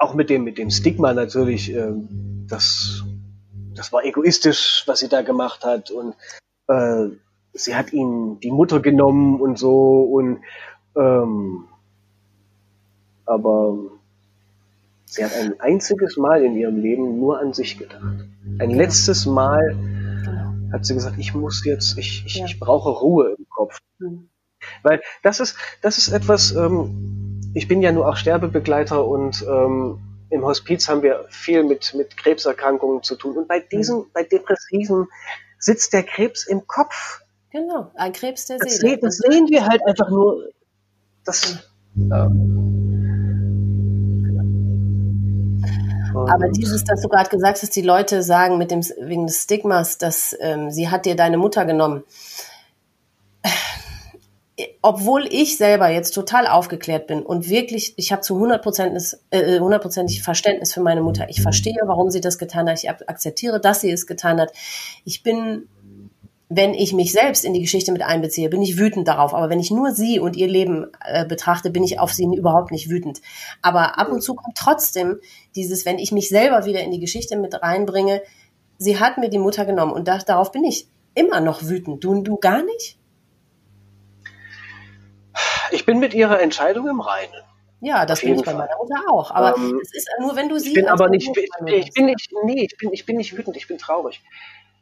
[0.00, 3.04] auch mit dem, mit dem Stigma natürlich, ähm, das,
[3.74, 6.14] das war egoistisch, was sie da gemacht hat und
[6.68, 7.08] äh,
[7.52, 10.40] sie hat ihn die Mutter genommen und so und
[10.96, 11.66] ähm,
[13.26, 13.78] aber
[15.04, 18.26] sie hat ein einziges Mal in ihrem Leben nur an sich gedacht.
[18.58, 19.76] Ein letztes Mal
[20.72, 22.46] hat sie gesagt, ich muss jetzt, ich, ich, ja.
[22.46, 23.78] ich brauche Ruhe im Kopf.
[23.98, 24.28] Mhm.
[24.82, 27.19] Weil das ist, das ist etwas, ähm,
[27.54, 29.98] ich bin ja nur auch Sterbebegleiter und ähm,
[30.30, 33.36] im Hospiz haben wir viel mit, mit Krebserkrankungen zu tun.
[33.36, 34.06] Und bei diesen, mhm.
[34.12, 35.08] bei Depressiven
[35.58, 37.22] sitzt der Krebs im Kopf.
[37.50, 38.94] Genau, ein Krebs der das Seele.
[38.94, 40.50] Se das sehen wir halt einfach nur.
[41.24, 41.58] Das,
[41.96, 42.30] ja.
[46.14, 49.98] Aber dieses, dass du gerade gesagt hast, die Leute sagen mit dem wegen des Stigmas,
[49.98, 52.04] dass ähm, sie hat dir deine Mutter genommen
[54.82, 60.20] obwohl ich selber jetzt total aufgeklärt bin und wirklich, ich habe zu 100%, äh, 100
[60.22, 61.28] Verständnis für meine Mutter.
[61.28, 62.78] Ich verstehe, warum sie das getan hat.
[62.82, 64.52] Ich akzeptiere, dass sie es getan hat.
[65.04, 65.68] Ich bin,
[66.48, 69.34] wenn ich mich selbst in die Geschichte mit einbeziehe, bin ich wütend darauf.
[69.34, 72.72] Aber wenn ich nur sie und ihr Leben äh, betrachte, bin ich auf sie überhaupt
[72.72, 73.20] nicht wütend.
[73.62, 75.20] Aber ab und zu kommt trotzdem
[75.54, 78.22] dieses, wenn ich mich selber wieder in die Geschichte mit reinbringe,
[78.78, 82.02] sie hat mir die Mutter genommen und da, darauf bin ich immer noch wütend.
[82.04, 82.99] Du, du gar nicht?
[85.72, 87.42] Ich bin mit ihrer Entscheidung im Reinen.
[87.80, 89.30] Ja, das bin ich bei meiner Mutter auch.
[89.30, 90.68] Aber ähm, es ist nur, wenn du sie.
[90.68, 93.66] Ich bin aber nicht, ich, bin nicht, nee, ich bin, ich bin nicht wütend, ich
[93.66, 94.22] bin traurig.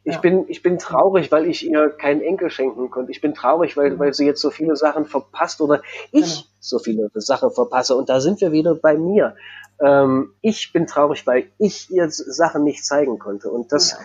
[0.03, 0.19] Ich ja.
[0.21, 3.11] bin, ich bin traurig, weil ich ihr keinen Enkel schenken konnte.
[3.11, 3.99] Ich bin traurig, weil, mhm.
[3.99, 5.81] weil sie jetzt so viele Sachen verpasst oder
[6.11, 6.47] ich genau.
[6.59, 7.95] so viele Sachen verpasse.
[7.95, 9.35] Und da sind wir wieder bei mir.
[9.81, 13.49] Ähm, ich bin traurig, weil ich ihr Sachen nicht zeigen konnte.
[13.49, 13.97] Und das,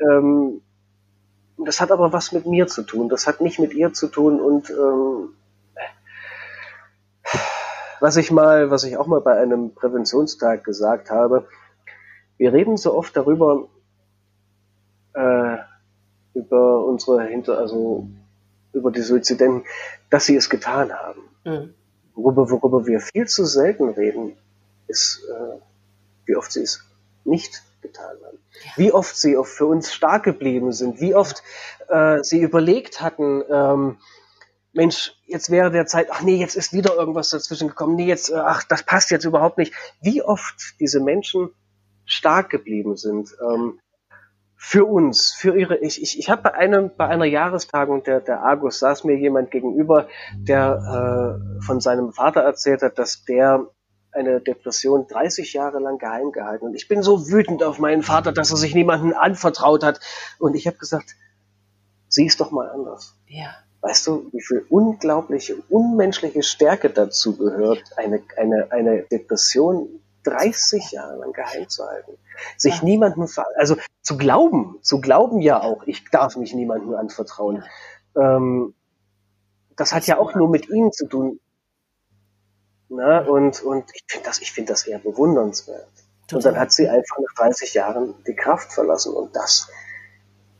[0.00, 0.18] ja.
[0.18, 0.60] ähm,
[1.56, 3.08] das hat aber was mit mir zu tun.
[3.08, 5.30] Das hat nicht mit ihr zu tun und ähm,
[8.00, 11.46] was ich mal, was ich auch mal bei einem Präventionstag gesagt habe,
[12.36, 13.68] wir reden so oft darüber,
[15.14, 15.56] äh,
[16.34, 18.08] über unsere Hinter, also
[18.72, 19.64] über die Suizidenten,
[20.10, 21.22] dass sie es getan haben.
[21.44, 21.74] Mhm.
[22.14, 24.36] Worüber, worüber wir viel zu selten reden,
[24.86, 25.58] ist, äh,
[26.26, 26.84] wie oft sie es
[27.24, 28.38] nicht getan haben.
[28.64, 28.70] Ja.
[28.76, 31.42] Wie oft sie für uns stark geblieben sind, wie oft
[31.88, 33.98] äh, sie überlegt hatten, ähm,
[34.72, 38.30] Mensch, jetzt wäre der Zeit, ach nee, jetzt ist wieder irgendwas dazwischen gekommen, nee, jetzt,
[38.30, 39.72] äh, ach, das passt jetzt überhaupt nicht.
[40.00, 41.50] Wie oft diese Menschen
[42.04, 43.80] stark geblieben sind ähm,
[44.56, 45.76] für uns, für ihre.
[45.78, 49.50] Ich, ich, ich habe bei einem, bei einer Jahrestagung der, der Argus saß mir jemand
[49.50, 53.68] gegenüber, der äh, von seinem Vater erzählt hat, dass der
[54.10, 56.66] eine Depression 30 Jahre lang geheim gehalten.
[56.66, 60.00] Und ich bin so wütend auf meinen Vater, dass er sich niemandem anvertraut hat.
[60.38, 61.14] Und ich habe gesagt,
[62.08, 63.16] sieh es doch mal anders.
[63.26, 63.54] Ja.
[63.80, 71.16] Weißt du, wie viel unglaubliche, unmenschliche Stärke dazu gehört, eine, eine, eine Depression 30 Jahre
[71.16, 72.12] lang geheim zu halten.
[72.56, 72.84] Sich ja.
[72.84, 77.64] niemandem, also zu glauben, zu glauben ja auch, ich darf mich niemandem anvertrauen.
[78.16, 78.74] Ähm,
[79.76, 81.40] das hat ja auch nur mit ihnen zu tun.
[82.88, 85.86] Na, und, und ich finde das, ich finde das eher bewundernswert.
[86.26, 86.36] Total.
[86.36, 89.68] Und dann hat sie einfach nach 30 Jahren die Kraft verlassen und das,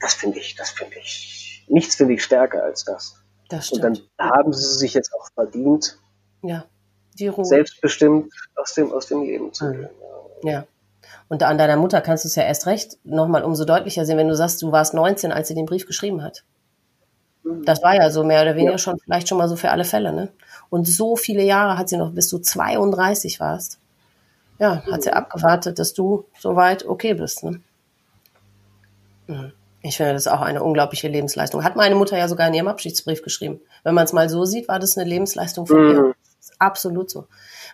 [0.00, 3.16] das finde ich, das finde ich nichts finde ich stärker als das.
[3.48, 3.84] Das stimmt.
[3.84, 5.98] Und dann haben sie sich jetzt auch verdient,
[6.42, 6.64] ja,
[7.18, 7.44] die Ruhe.
[7.44, 9.88] selbstbestimmt aus dem, aus dem Leben zu gehen.
[10.42, 10.48] Mhm.
[10.48, 10.64] Ja.
[11.28, 14.28] Und an deiner Mutter kannst du es ja erst recht nochmal umso deutlicher sehen, wenn
[14.28, 16.44] du sagst, du warst 19, als sie den Brief geschrieben hat.
[17.42, 17.64] Mhm.
[17.64, 18.78] Das war ja so mehr oder weniger ja.
[18.78, 20.28] schon, vielleicht schon mal so für alle Fälle, ne?
[20.70, 23.78] Und so viele Jahre hat sie noch, bis du 32 warst.
[24.58, 25.16] Ja, hat sie mhm.
[25.16, 27.60] abgewartet, dass du soweit okay bist, ne?
[29.26, 29.52] Mhm.
[29.82, 31.62] Ich finde das auch eine unglaubliche Lebensleistung.
[31.62, 33.60] Hat meine Mutter ja sogar in ihrem Abschiedsbrief geschrieben.
[33.84, 35.90] Wenn man es mal so sieht, war das eine Lebensleistung von mhm.
[35.90, 36.14] ihr.
[36.40, 37.26] ist absolut so.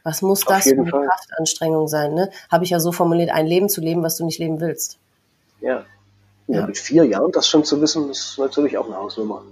[0.02, 1.06] Was muss das für eine Fall.
[1.06, 2.12] Kraftanstrengung sein?
[2.12, 2.30] Ne?
[2.50, 4.98] Habe ich ja so formuliert, ein Leben zu leben, was du nicht leben willst.
[5.60, 5.84] Ja.
[6.46, 6.60] ja.
[6.60, 6.66] ja.
[6.66, 9.42] Mit vier Jahren das schon zu wissen, ist natürlich auch eine Hausnummer.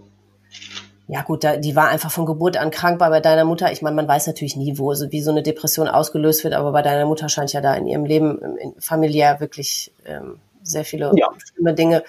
[1.09, 3.72] Ja gut, da, die war einfach von Geburt an krank bei deiner Mutter.
[3.72, 6.72] Ich meine, man weiß natürlich nie, wo so, wie so eine Depression ausgelöst wird, aber
[6.72, 11.12] bei deiner Mutter scheint ja da in ihrem Leben in, familiär wirklich ähm, sehr viele
[11.16, 11.28] ja.
[11.38, 12.04] schlimme Dinge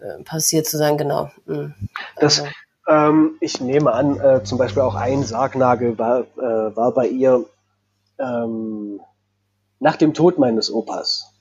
[0.00, 0.96] äh, passiert zu sein.
[0.96, 1.30] Genau.
[1.46, 1.74] Mhm.
[2.16, 2.52] Das, also.
[2.88, 7.44] ähm, ich nehme an, äh, zum Beispiel auch ein Sargnagel war, äh, war bei ihr
[8.18, 9.00] ähm,
[9.78, 11.36] nach dem Tod meines Opas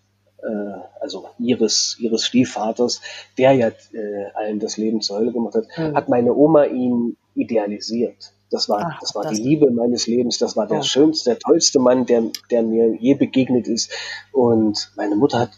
[0.46, 3.02] äh, also ihres, ihres Stiefvaters,
[3.38, 5.96] der ja äh, allen das Leben zur Hölle gemacht hat, mhm.
[5.96, 8.34] hat meine Oma ihn idealisiert.
[8.52, 10.38] Das war, Ach, das war das die Liebe meines Lebens.
[10.38, 10.84] Das war der oh.
[10.84, 13.92] schönste, der tollste Mann, der, der mir je begegnet ist.
[14.32, 15.50] Und meine Mutter hat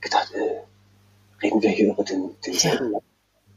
[0.00, 2.98] gedacht, äh, reden wir hier über den, denselben ja.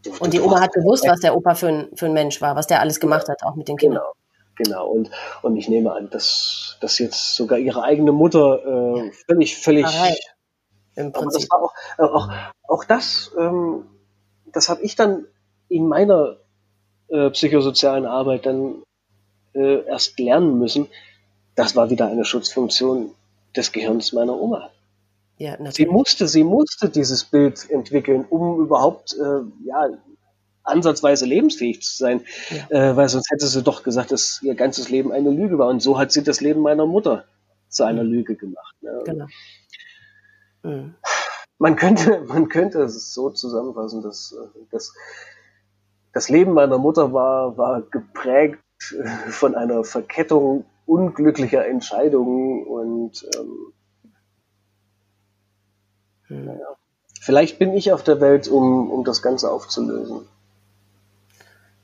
[0.03, 2.55] Du, und die Oma hat gewusst, was der Opa für ein, für ein Mensch war,
[2.55, 4.03] was der alles gemacht hat, auch mit den Kindern.
[4.55, 4.87] Genau, genau.
[4.87, 5.11] Und,
[5.41, 9.85] und ich nehme an, dass, dass jetzt sogar ihre eigene Mutter äh, völlig, völlig,
[10.95, 11.41] im Prinzip.
[11.41, 12.29] Das war auch, äh, auch,
[12.67, 13.85] auch das, ähm,
[14.45, 15.25] das habe ich dann
[15.67, 16.37] in meiner
[17.09, 18.83] äh, psychosozialen Arbeit dann
[19.53, 20.87] äh, erst lernen müssen.
[21.55, 23.13] Das war wieder eine Schutzfunktion
[23.55, 24.69] des Gehirns meiner Oma.
[25.39, 25.57] Ja.
[25.71, 29.87] Sie musste, sie musste dieses Bild entwickeln, um überhaupt äh, ja,
[30.63, 32.91] ansatzweise lebensfähig zu sein, ja.
[32.91, 35.69] äh, weil sonst hätte sie doch gesagt, dass ihr ganzes Leben eine Lüge war.
[35.69, 37.23] Und so hat sie das Leben meiner Mutter
[37.69, 38.11] zu einer mhm.
[38.11, 38.75] Lüge gemacht.
[38.81, 39.01] Ne?
[39.05, 39.25] Genau.
[40.63, 40.95] Mhm.
[41.57, 44.93] Man könnte, man könnte es so zusammenfassen, dass, äh, dass
[46.11, 48.59] das Leben meiner Mutter war, war geprägt
[48.91, 53.73] äh, von einer Verkettung unglücklicher Entscheidungen und ähm, hm.
[56.29, 56.75] Naja,
[57.19, 60.27] vielleicht bin ich auf der Welt, um, um das Ganze aufzulösen.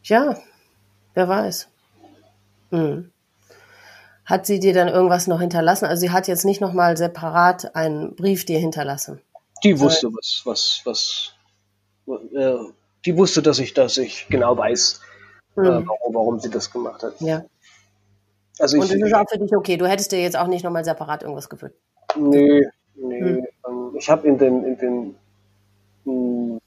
[0.04, 0.38] Ja,
[1.14, 1.68] wer weiß.
[2.72, 3.12] Hm.
[4.26, 5.86] Hat sie dir dann irgendwas noch hinterlassen?
[5.86, 9.22] Also sie hat jetzt nicht nochmal separat einen Brief dir hinterlassen.
[9.64, 11.34] Die wusste, was, was, was,
[12.36, 12.56] äh,
[13.06, 15.02] die wusste, dass ich, dass ich genau weiß,
[15.56, 15.64] mhm.
[15.64, 17.20] äh, warum, warum sie das gemacht hat.
[17.20, 17.46] Ja.
[18.60, 19.78] Also Und das ist auch für dich okay.
[19.78, 21.78] Du hättest dir jetzt auch nicht nochmal separat irgendwas gewünscht.
[22.16, 23.22] Nee, nee.
[23.22, 23.45] Mhm.
[23.98, 25.16] Ich habe in den, in den,
[26.06, 26.62] mh, hm,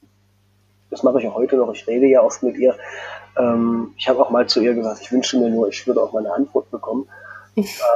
[0.91, 2.75] das mache ich auch heute noch, ich rede ja oft mit ihr.
[3.37, 6.13] Ähm, ich habe auch mal zu ihr gesagt, ich wünsche mir nur, ich würde auch
[6.13, 7.07] meine Antwort bekommen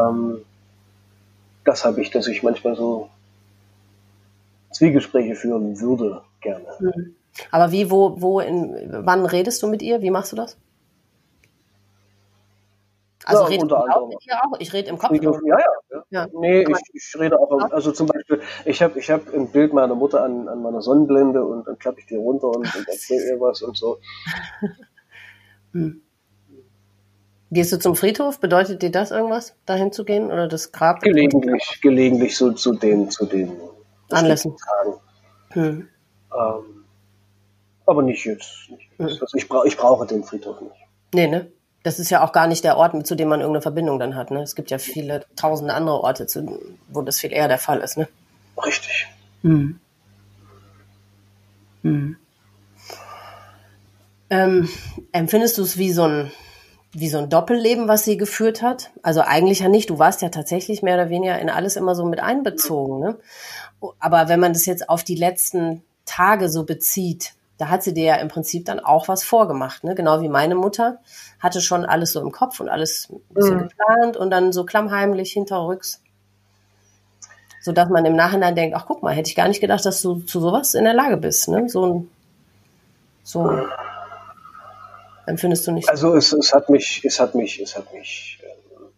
[0.00, 0.44] ähm,
[1.64, 3.08] das habe ich, dass ich manchmal so
[4.72, 6.64] Zwiegespräche führen würde, gerne.
[6.80, 7.14] Mhm.
[7.50, 10.02] Aber wie, wo, wo, in, wann redest du mit ihr?
[10.02, 10.56] Wie machst du das?
[13.24, 14.58] Also ja, redest du auch mit ihr auch?
[14.58, 15.12] Ich rede im Kopf.
[15.12, 15.58] Ja, ja.
[15.90, 16.04] ja.
[16.10, 16.26] ja.
[16.32, 19.94] Nee, ich, ich rede auch, also zum Beispiel, ich habe ich hab ein Bild meiner
[19.94, 23.40] Mutter an, an meiner Sonnenblende und dann klappe ich die runter und, und erzähle ihr
[23.40, 23.98] was und so.
[25.72, 26.02] hm.
[27.52, 28.40] Gehst du zum Friedhof?
[28.40, 31.00] Bedeutet dir das irgendwas, dahin zu gehen oder das Grab?
[31.00, 33.52] Gelegentlich, gelegentlich so zu den, zu den
[34.10, 34.56] Anlässen.
[35.50, 35.88] Hm.
[36.34, 36.84] Ähm,
[37.84, 38.70] aber nicht jetzt.
[38.70, 38.88] Nicht.
[38.96, 39.06] Hm.
[39.06, 40.74] Also ich, bra ich brauche den Friedhof nicht.
[41.14, 41.52] Nee, ne?
[41.82, 44.30] Das ist ja auch gar nicht der Ort, zu dem man irgendeine Verbindung dann hat.
[44.30, 44.42] Ne?
[44.42, 47.96] Es gibt ja viele tausende andere Orte, zu, wo das viel eher der Fall ist.
[47.96, 48.08] Ne?
[48.64, 49.08] Richtig.
[49.42, 49.80] Hm.
[51.82, 52.16] Hm.
[54.30, 54.68] Ähm,
[55.10, 56.32] empfindest du es wie so ein
[56.94, 58.90] wie so ein Doppelleben, was sie geführt hat.
[59.02, 59.88] Also eigentlich ja nicht.
[59.88, 63.00] Du warst ja tatsächlich mehr oder weniger in alles immer so mit einbezogen.
[63.00, 63.18] Ne?
[63.98, 68.04] Aber wenn man das jetzt auf die letzten Tage so bezieht, da hat sie dir
[68.04, 69.84] ja im Prinzip dann auch was vorgemacht.
[69.84, 69.94] Ne?
[69.94, 70.98] Genau wie meine Mutter
[71.38, 73.68] hatte schon alles so im Kopf und alles ein bisschen mhm.
[73.68, 76.02] geplant und dann so klammheimlich hinterrücks.
[77.60, 80.02] So dass man im Nachhinein denkt, ach guck mal, hätte ich gar nicht gedacht, dass
[80.02, 81.48] du zu sowas in der Lage bist.
[81.48, 81.68] Ne?
[81.68, 82.10] So ein,
[83.22, 83.48] so
[85.26, 85.88] Empfindest du nicht?
[85.88, 88.88] Also es, es hat mich, es hat mich, es hat mich, ähm,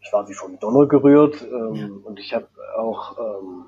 [0.00, 1.88] ich war wie vom Donner gerührt ähm, ja.
[2.02, 2.48] und ich habe
[2.78, 3.66] auch, ähm,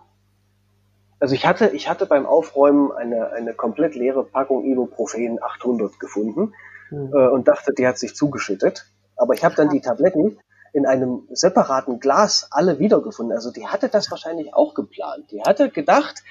[1.22, 6.52] also ich hatte, ich hatte beim Aufräumen eine, eine komplett leere Packung Ibuprofen 800 gefunden
[6.90, 7.12] mhm.
[7.14, 8.90] äh, und dachte, die hat sich zugeschüttet.
[9.14, 10.40] Aber ich habe dann die Tabletten
[10.72, 13.32] in einem separaten Glas alle wiedergefunden.
[13.36, 15.30] Also die hatte das wahrscheinlich auch geplant.
[15.30, 16.24] Die hatte gedacht,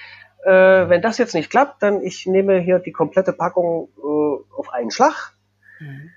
[0.44, 4.74] äh, wenn das jetzt nicht klappt, dann ich nehme hier die komplette Packung äh, auf
[4.74, 5.32] einen Schlag.
[5.80, 6.10] Mhm.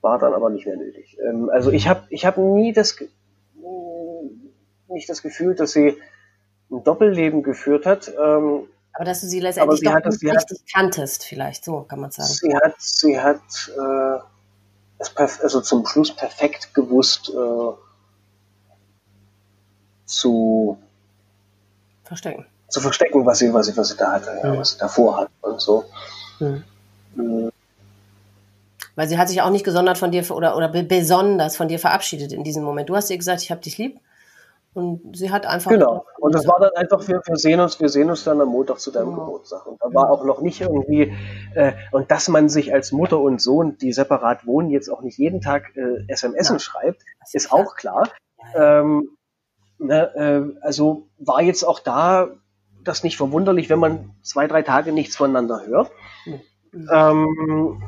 [0.00, 1.18] War dann aber nicht mehr nötig.
[1.28, 2.96] Ähm, also ich habe ich hab nie das
[4.88, 5.98] nicht das Gefühl, dass sie
[6.70, 8.08] ein Doppelleben geführt hat.
[8.08, 12.00] Ähm, aber dass du sie letztendlich sie doch nicht richtig hat, kanntest, vielleicht, so kann
[12.00, 12.28] man sagen.
[12.28, 13.40] Sie hat, sie hat
[13.76, 14.18] äh,
[14.98, 17.72] es also zum Schluss perfekt gewusst äh,
[20.06, 20.78] zu
[22.04, 25.16] verstecken zu verstecken, was sie, was sie, was sie da hatte, ja, was sie davor
[25.18, 25.84] hat und so.
[26.40, 27.50] Mhm.
[28.94, 32.32] Weil sie hat sich auch nicht gesondert von dir oder, oder besonders von dir verabschiedet
[32.32, 32.88] in diesem Moment.
[32.88, 34.00] Du hast ihr gesagt, ich habe dich lieb.
[34.76, 35.70] Und sie hat einfach.
[35.70, 36.04] Genau.
[36.18, 38.78] Und das war dann einfach, wir, wir sehen uns, wir sehen uns dann am Montag
[38.78, 39.16] zu deinem ja.
[39.16, 39.64] Geburtstag.
[39.64, 41.16] Und da war auch noch nicht irgendwie,
[41.54, 45.16] äh, und dass man sich als Mutter und Sohn, die separat wohnen, jetzt auch nicht
[45.16, 46.58] jeden Tag äh, SMS ja.
[46.58, 47.00] schreibt,
[47.32, 48.10] ist auch klar.
[48.54, 49.16] Ähm,
[49.78, 52.28] ne, äh, also war jetzt auch da
[52.84, 55.90] das nicht verwunderlich, wenn man zwei, drei Tage nichts voneinander hört.
[56.26, 56.90] Mhm.
[56.92, 57.82] Ähm,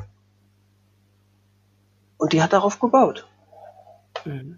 [2.17, 3.27] und die hat darauf gebaut.
[4.25, 4.57] Mhm.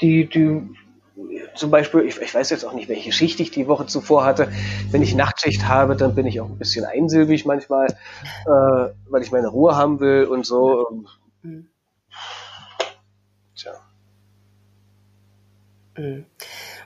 [0.00, 0.74] Die, die
[1.54, 4.52] zum Beispiel, ich, ich, weiß jetzt auch nicht, welche Schicht ich die Woche zuvor hatte.
[4.90, 9.32] Wenn ich Nachtschicht habe, dann bin ich auch ein bisschen einsilbig manchmal, äh, weil ich
[9.32, 11.04] meine Ruhe haben will und so.
[11.42, 11.68] Mhm.
[13.54, 13.72] Tja.
[15.96, 16.26] Mhm.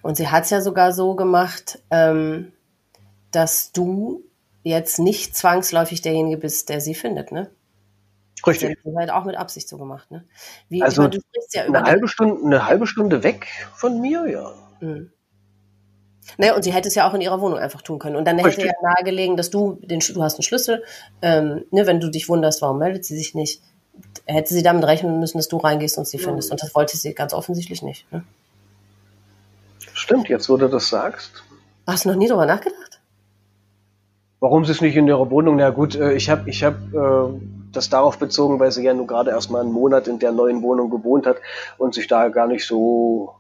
[0.02, 2.52] Und sie hat es ja sogar so gemacht, ähm,
[3.32, 4.24] dass du
[4.62, 7.50] jetzt nicht zwangsläufig derjenige bist, der sie findet, ne?
[8.46, 8.78] Richtig.
[8.84, 10.24] Das halt auch mit Absicht so gemacht, ne?
[10.68, 11.18] Wie, also meine,
[11.52, 14.52] ja eine, halbe Stunde, eine halbe Stunde weg von mir, ja.
[14.80, 15.10] Mhm.
[16.38, 18.16] Naja, und sie hätte es ja auch in ihrer Wohnung einfach tun können.
[18.16, 18.64] Und dann Richtig.
[18.64, 20.84] hätte ja nahegelegen, dass du, den, du hast einen Schlüssel,
[21.22, 23.62] ähm, ne, wenn du dich wunderst, warum meldet sie sich nicht,
[24.26, 26.24] hätte sie damit rechnen müssen, dass du reingehst und sie ja.
[26.24, 26.50] findest.
[26.50, 28.10] Und das wollte sie ganz offensichtlich nicht.
[28.12, 28.24] Ne?
[29.92, 31.42] Stimmt, jetzt wo du das sagst.
[31.86, 33.00] Hast du noch nie darüber nachgedacht?
[34.38, 35.56] Warum sie es nicht in ihrer Wohnung?
[35.56, 37.40] Na gut, äh, ich habe ich hab, äh,
[37.72, 40.62] das darauf bezogen, weil sie ja nur gerade erst mal einen Monat in der neuen
[40.62, 41.36] Wohnung gewohnt hat
[41.78, 43.34] und sich da gar nicht so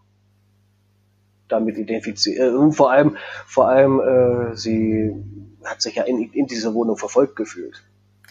[1.48, 2.38] damit identifiziert.
[2.38, 3.16] Äh, und vor allem,
[3.46, 5.14] vor allem, äh, sie
[5.64, 7.82] hat sich ja in, in dieser Wohnung verfolgt gefühlt.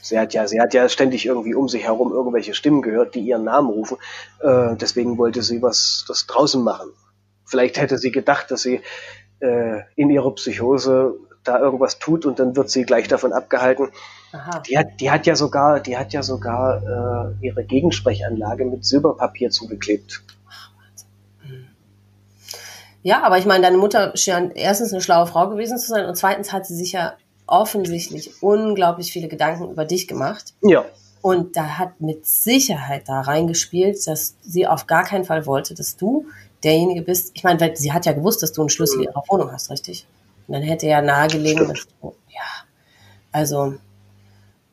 [0.01, 3.19] Sie hat ja, sie hat ja ständig irgendwie um sich herum irgendwelche Stimmen gehört, die
[3.19, 3.97] ihren Namen rufen.
[4.39, 6.89] Äh, deswegen wollte sie was das draußen machen.
[7.45, 8.81] Vielleicht hätte sie gedacht, dass sie
[9.39, 13.89] äh, in ihrer Psychose da irgendwas tut und dann wird sie gleich davon abgehalten.
[14.31, 14.59] Aha.
[14.59, 19.49] Die hat, die hat ja sogar, die hat ja sogar äh, ihre Gegensprechanlage mit Silberpapier
[19.49, 20.21] zugeklebt.
[21.41, 21.67] Hm.
[23.01, 26.15] Ja, aber ich meine, deine Mutter scheint erstens eine schlaue Frau gewesen zu sein und
[26.15, 27.13] zweitens hat sie sich ja
[27.47, 30.53] offensichtlich unglaublich viele Gedanken über dich gemacht.
[30.61, 30.85] Ja.
[31.21, 35.97] Und da hat mit Sicherheit da reingespielt, dass sie auf gar keinen Fall wollte, dass
[35.97, 36.27] du
[36.63, 37.31] derjenige bist.
[37.33, 39.03] Ich meine, weil sie hat ja gewusst, dass du einen Schlüssel mhm.
[39.05, 40.05] ihrer Wohnung hast, richtig?
[40.49, 42.41] Und dann hätte ja nahegelegen, dass ja,
[43.31, 43.75] also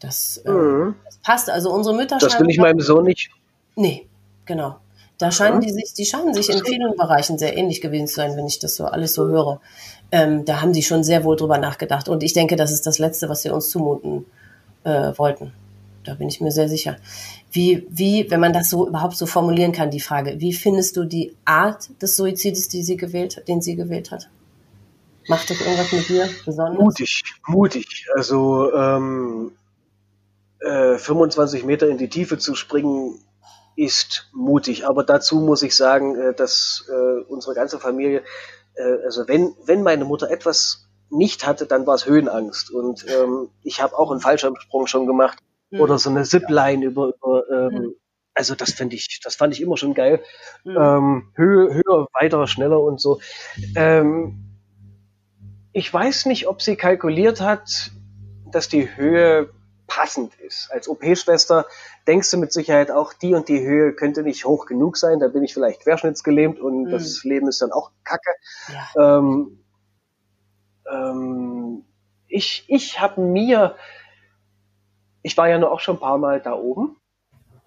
[0.00, 0.94] das, äh, mhm.
[1.04, 1.50] das, passt.
[1.50, 2.16] Also unsere Mütter.
[2.16, 3.30] Das will ich meinem Sohn nicht.
[3.74, 4.08] Nee,
[4.46, 4.76] genau.
[5.18, 8.38] Da scheinen die sich, die scheinen sich in vielen Bereichen sehr ähnlich gewesen zu sein,
[8.38, 9.60] wenn ich das so alles so höre.
[10.10, 12.08] Ähm, da haben die schon sehr wohl drüber nachgedacht.
[12.08, 14.24] Und ich denke, das ist das Letzte, was sie uns zumuten
[14.84, 15.52] äh, wollten.
[16.04, 16.96] Da bin ich mir sehr sicher.
[17.52, 21.04] Wie, wie, wenn man das so überhaupt so formulieren kann, die Frage, wie findest du
[21.04, 24.30] die Art des Suizides, die sie gewählt, den sie gewählt hat?
[25.28, 26.78] Macht das irgendwas mit dir besonders?
[26.78, 28.06] Mutig, mutig.
[28.14, 29.52] Also ähm,
[30.60, 33.20] äh, 25 Meter in die Tiefe zu springen,
[33.76, 34.86] ist mutig.
[34.86, 38.22] Aber dazu muss ich sagen, äh, dass äh, unsere ganze Familie,
[38.74, 42.70] äh, also wenn, wenn meine Mutter etwas nicht hatte, dann war es Höhenangst.
[42.70, 45.38] Und ähm, ich habe auch einen Fallschirmsprung schon gemacht
[45.70, 45.80] mhm.
[45.80, 47.94] oder so eine Zipline über, über ähm, mhm.
[48.34, 50.22] also das finde ich, das fand ich immer schon geil.
[50.64, 51.32] Mhm.
[51.34, 53.20] Höhe, höher, weiter, schneller und so.
[53.76, 54.45] Ähm,
[55.76, 57.90] ich weiß nicht, ob sie kalkuliert hat,
[58.50, 59.50] dass die Höhe
[59.86, 60.72] passend ist.
[60.72, 61.66] Als OP-Schwester
[62.06, 65.28] denkst du mit Sicherheit auch, die und die Höhe könnte nicht hoch genug sein, da
[65.28, 66.90] bin ich vielleicht querschnittsgelähmt und mhm.
[66.90, 68.30] das Leben ist dann auch kacke.
[68.72, 69.18] Ja.
[69.18, 69.58] Ähm,
[70.90, 71.84] ähm,
[72.26, 73.76] ich ich habe mir,
[75.20, 76.96] ich war ja nur auch schon ein paar Mal da oben.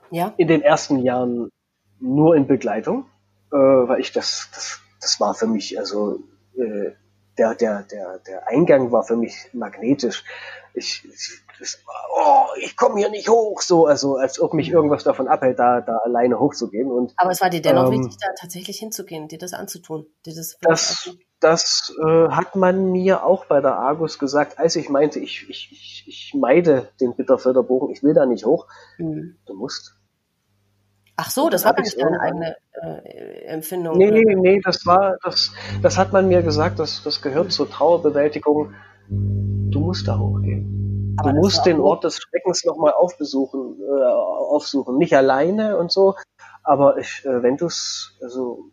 [0.10, 0.34] Ja.
[0.38, 1.52] In den ersten Jahren
[2.00, 3.06] nur in Begleitung,
[3.52, 6.24] äh, weil ich das, das, das war für mich, also
[6.58, 6.94] äh,
[7.40, 10.26] der, der, der, der Eingang war für mich magnetisch.
[10.74, 11.80] Ich, ich, das,
[12.16, 15.82] oh, ich komme hier nicht hoch, so, also als ob mich irgendwas davon abhält, da,
[15.82, 16.92] da alleine hochzugehen.
[16.92, 20.06] Und, Aber es war dir dennoch ähm, wichtig, da tatsächlich hinzugehen, dir das anzutun.
[20.26, 21.10] Dir das das,
[21.40, 25.72] das äh, hat man mir auch bei der Argus gesagt, als ich meinte, ich, ich,
[25.72, 28.68] ich, ich meide den Bitterfelder Bogen, ich will da nicht hoch.
[28.98, 29.38] Mhm.
[29.46, 29.96] Du musst.
[31.22, 33.98] Ach so, das, war gar nicht deine eigene äh, Empfindung.
[33.98, 34.36] Nee, oder?
[34.36, 35.52] nee, das war, das,
[35.82, 38.74] das hat man mir gesagt, das, das gehört zur Trauerbewältigung.
[39.10, 41.18] Du musst da hochgehen.
[41.20, 44.98] Aber du musst den Ort des Schreckens nochmal aufbesuchen, äh, aufsuchen.
[44.98, 46.16] Nicht alleine und so,
[46.64, 48.72] aber ich, äh, wenn du es, also,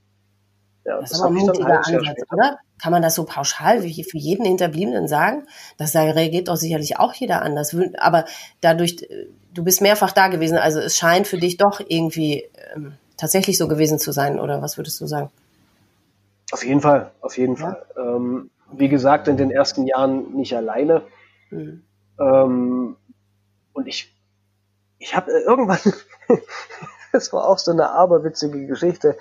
[0.87, 2.59] ja, das, das ist aber ein mutiger Ansatz, oder?
[2.81, 5.47] Kann man das so pauschal wie für jeden Hinterbliebenen sagen?
[5.79, 7.75] Das da reagiert doch sicherlich auch jeder anders.
[7.99, 8.25] Aber
[8.61, 12.45] dadurch, äh, du bist mehrfach da gewesen, also es scheint für dich doch irgendwie
[12.75, 15.31] ähm, tatsächlich so gewesen zu sein, oder was würdest du sagen?
[16.53, 17.61] Auf jeden Fall, auf jeden ja.
[17.61, 17.87] Fall.
[17.97, 21.03] Ähm, wie gesagt, in den ersten Jahren nicht alleine.
[21.51, 21.83] Mhm.
[22.21, 22.97] Ähm,
[23.73, 24.15] und ich,
[24.99, 25.81] ich habe äh, irgendwann,
[27.13, 29.17] das war auch so eine aberwitzige Geschichte.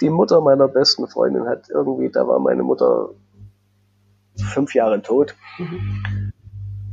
[0.00, 3.10] Die Mutter meiner besten Freundin hat irgendwie, da war meine Mutter
[4.36, 5.34] fünf Jahre tot.
[5.58, 6.32] Mhm.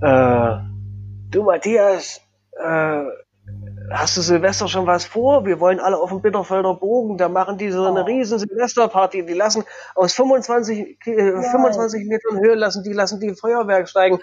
[0.01, 0.57] Äh,
[1.29, 2.21] du Matthias,
[2.59, 3.03] äh,
[3.91, 5.45] hast du Silvester schon was vor?
[5.45, 8.05] Wir wollen alle auf dem Bitterfelder Bogen, da machen die so eine oh.
[8.05, 13.87] riesen Silvesterparty, die lassen aus 25, äh, 25 Metern Höhe lassen die, lassen die Feuerwerk
[13.87, 14.19] steigen.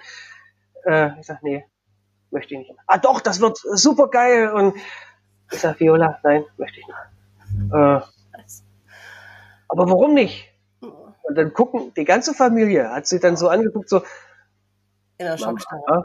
[0.85, 1.65] Äh, ich sag, nee,
[2.31, 2.73] möchte ich nicht.
[2.87, 4.53] Ah doch, das wird super geil.
[4.53, 4.75] Und
[5.51, 7.73] ich sag, Viola, nein, möchte ich nicht.
[9.73, 10.53] Aber warum nicht?
[11.23, 14.03] Und dann gucken, die ganze Familie hat sie dann so angeguckt, so.
[15.17, 16.05] In der Schockstarre.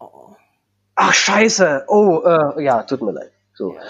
[0.00, 0.34] Oh.
[0.96, 1.84] Ach, scheiße.
[1.86, 3.30] Oh, äh, ja, tut mir leid.
[3.54, 3.76] So.
[3.76, 3.82] Ja.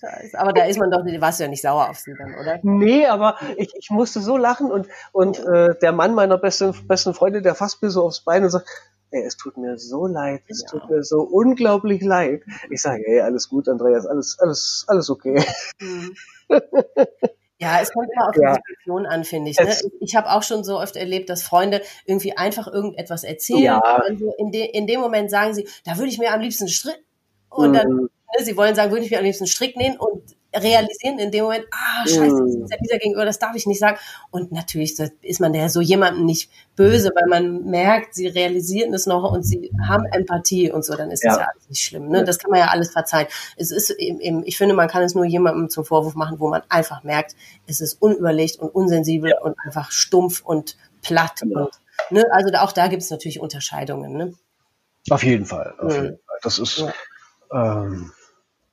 [0.00, 0.38] Scheiße.
[0.38, 2.60] Aber da ist man doch, warst du ja nicht sauer auf sie dann, oder?
[2.62, 7.12] Nee, aber ich, ich musste so lachen und, und äh, der Mann meiner besten, besten
[7.12, 8.66] Freundin, der fasst mir so aufs Bein und sagt,
[9.10, 10.68] ey, es tut mir so leid, es ja.
[10.70, 12.42] tut mir so unglaublich leid.
[12.70, 15.44] Ich sage, ey, alles gut, Andreas, alles, alles, alles okay.
[15.78, 16.14] Mhm.
[17.60, 18.54] Ja, es kommt immer auf die ja.
[18.54, 19.58] Situation an, finde ich.
[19.58, 19.76] Ne?
[20.00, 23.62] Ich habe auch schon so oft erlebt, dass Freunde irgendwie einfach irgendetwas erzählen.
[23.62, 24.02] Ja.
[24.08, 27.04] Und in, de, in dem Moment sagen sie, da würde ich mir am liebsten Strick.
[27.50, 28.10] Und dann, mhm.
[28.38, 30.22] ne, sie wollen sagen, würde ich mir am liebsten Strick nähen und
[30.54, 33.78] realisieren in dem Moment, ah, scheiße, das ist ja dieser gegenüber, das darf ich nicht
[33.78, 33.98] sagen.
[34.30, 39.06] Und natürlich ist man ja so jemandem nicht böse, weil man merkt, sie realisieren es
[39.06, 41.30] noch und sie haben Empathie und so, dann ist ja.
[41.30, 42.08] das ja alles nicht schlimm.
[42.08, 42.24] Ne?
[42.24, 43.28] Das kann man ja alles verzeihen.
[43.56, 46.62] Es ist eben, ich finde, man kann es nur jemandem zum Vorwurf machen, wo man
[46.68, 47.36] einfach merkt,
[47.66, 49.40] es ist unüberlegt und unsensibel ja.
[49.40, 51.40] und einfach stumpf und platt.
[51.40, 51.66] Genau.
[51.66, 51.70] Und,
[52.10, 52.24] ne?
[52.32, 54.16] Also auch da gibt es natürlich Unterscheidungen.
[54.16, 54.34] Ne?
[55.10, 55.74] Auf jeden Fall.
[55.78, 56.04] Auf mhm.
[56.04, 56.38] jeden Fall.
[56.42, 56.92] Das ist ja.
[57.52, 58.12] ähm,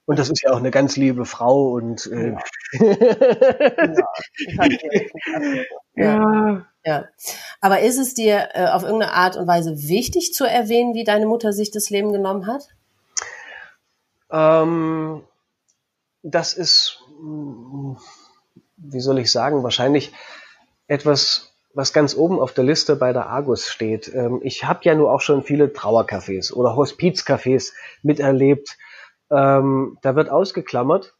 [0.07, 2.33] und das ist ja auch eine ganz liebe Frau und äh,
[5.95, 6.05] ja.
[6.05, 6.65] ja.
[6.85, 7.05] ja.
[7.59, 11.25] Aber ist es dir äh, auf irgendeine Art und Weise wichtig zu erwähnen, wie deine
[11.25, 12.69] Mutter sich das Leben genommen hat?
[14.31, 15.23] Ähm,
[16.23, 17.97] das ist, hm,
[18.77, 20.13] wie soll ich sagen, wahrscheinlich
[20.87, 24.09] etwas, was ganz oben auf der Liste bei der Argus steht.
[24.13, 27.73] Ähm, ich habe ja nur auch schon viele Trauercafés oder Hospizcafés
[28.03, 28.77] miterlebt
[29.29, 31.15] ähm, da wird ausgeklammert.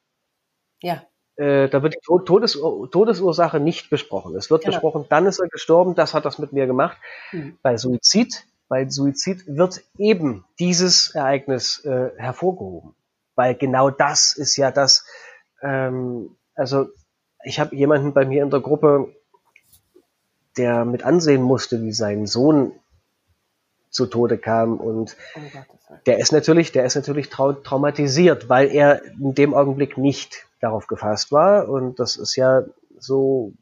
[0.81, 1.03] Ja.
[1.35, 2.53] Äh, da wird die Todes
[2.91, 4.35] Todesursache nicht besprochen.
[4.35, 4.75] Es wird genau.
[4.75, 6.97] besprochen, dann ist er gestorben, das hat das mit mir gemacht.
[7.31, 7.57] Mhm.
[7.61, 12.95] Bei Suizid, bei Suizid wird eben dieses Ereignis äh, hervorgehoben.
[13.35, 15.05] Weil genau das ist ja das,
[15.61, 16.88] ähm, also
[17.43, 19.13] ich habe jemanden bei mir in der Gruppe,
[20.57, 22.73] der mit ansehen musste, wie sein Sohn
[23.98, 25.18] zu Tode kam und
[26.06, 30.88] der ist natürlich, der ist natürlich trau traumatisiert, weil er in dem Augenblick nicht darauf
[30.88, 32.64] gefasst war und das ist ja
[32.99, 33.53] so,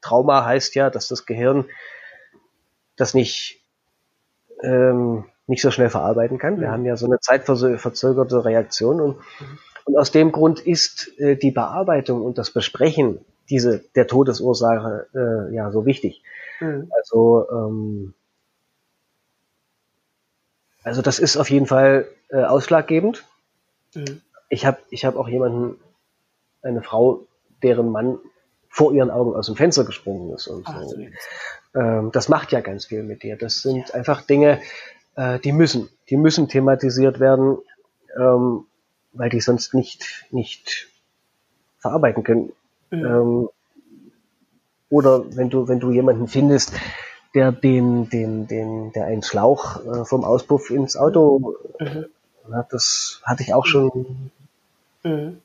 [0.00, 1.64] Trauma heißt ja, dass das Gehirn
[2.96, 3.62] das nicht,
[4.62, 6.60] ähm, nicht so schnell verarbeiten kann.
[6.60, 6.72] Wir mhm.
[6.72, 9.58] haben ja so eine zeitverzögerte Reaktion und, mhm.
[9.84, 15.54] und aus dem Grund ist äh, die Bearbeitung und das Besprechen diese, der Todesursache äh,
[15.54, 16.22] ja so wichtig.
[16.60, 16.90] Mhm.
[16.96, 18.14] Also ähm,
[20.88, 23.24] also das ist auf jeden Fall äh, ausschlaggebend.
[23.94, 24.22] Mhm.
[24.48, 25.78] Ich habe ich hab auch jemanden,
[26.62, 27.20] eine Frau,
[27.62, 28.18] deren Mann
[28.68, 30.48] vor ihren Augen aus dem Fenster gesprungen ist.
[30.48, 30.96] Und Ach, so.
[31.78, 33.36] ähm, das macht ja ganz viel mit dir.
[33.36, 33.94] Das sind ja.
[33.94, 34.60] einfach Dinge,
[35.16, 37.58] äh, die müssen, die müssen thematisiert werden,
[38.18, 38.64] ähm,
[39.12, 40.88] weil die sonst nicht, nicht
[41.78, 42.52] verarbeiten können.
[42.90, 43.04] Mhm.
[43.04, 43.48] Ähm,
[44.90, 46.72] oder wenn du, wenn du jemanden findest,
[47.38, 52.06] der den, den, den, der einen Schlauch äh, vom Auspuff ins Auto mhm.
[52.52, 52.72] hat.
[52.72, 54.32] Das hatte ich auch schon.
[55.04, 55.40] Mhm.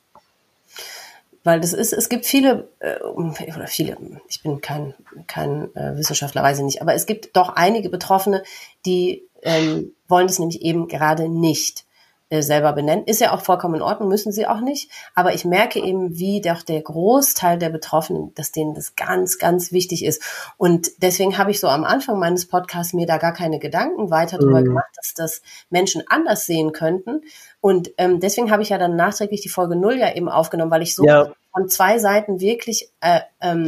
[1.43, 3.97] Weil das ist, es gibt viele, äh, oder viele,
[4.27, 4.95] ich bin kein,
[5.27, 8.41] kein äh, Wissenschaftler, weiß ich nicht, aber es gibt doch einige Betroffene,
[8.87, 11.85] die ähm, wollen das nämlich eben gerade nicht.
[12.33, 13.05] Äh, selber benennen.
[13.05, 14.89] Ist ja auch vollkommen in Ordnung, müssen sie auch nicht.
[15.13, 19.71] Aber ich merke eben, wie doch der Großteil der Betroffenen, dass denen das ganz, ganz
[19.71, 20.23] wichtig ist.
[20.57, 24.39] Und deswegen habe ich so am Anfang meines Podcasts mir da gar keine Gedanken weiter
[24.39, 24.65] darüber mhm.
[24.65, 27.21] gemacht, dass das Menschen anders sehen könnten.
[27.61, 30.81] Und ähm, deswegen habe ich ja dann nachträglich die Folge null ja eben aufgenommen, weil
[30.81, 31.31] ich so ja.
[31.51, 33.67] von zwei Seiten wirklich äh, ähm,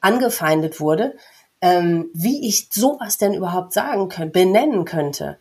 [0.00, 1.16] angefeindet wurde,
[1.60, 5.36] ähm, wie ich sowas denn überhaupt sagen könnte, benennen könnte.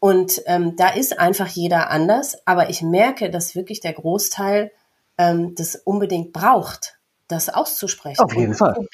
[0.00, 4.72] Und ähm, da ist einfach jeder anders, aber ich merke, dass wirklich der Großteil
[5.18, 6.98] ähm, das unbedingt braucht,
[7.28, 8.18] das auszusprechen.
[8.18, 8.74] Auf jeden Fall.
[8.74, 8.86] Auf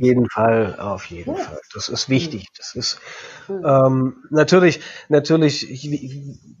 [0.00, 1.42] jeden Fall, auf jeden ja.
[1.42, 1.60] Fall.
[1.72, 2.48] Das ist wichtig.
[2.56, 3.00] Das ist
[3.48, 5.78] ähm, natürlich, natürlich,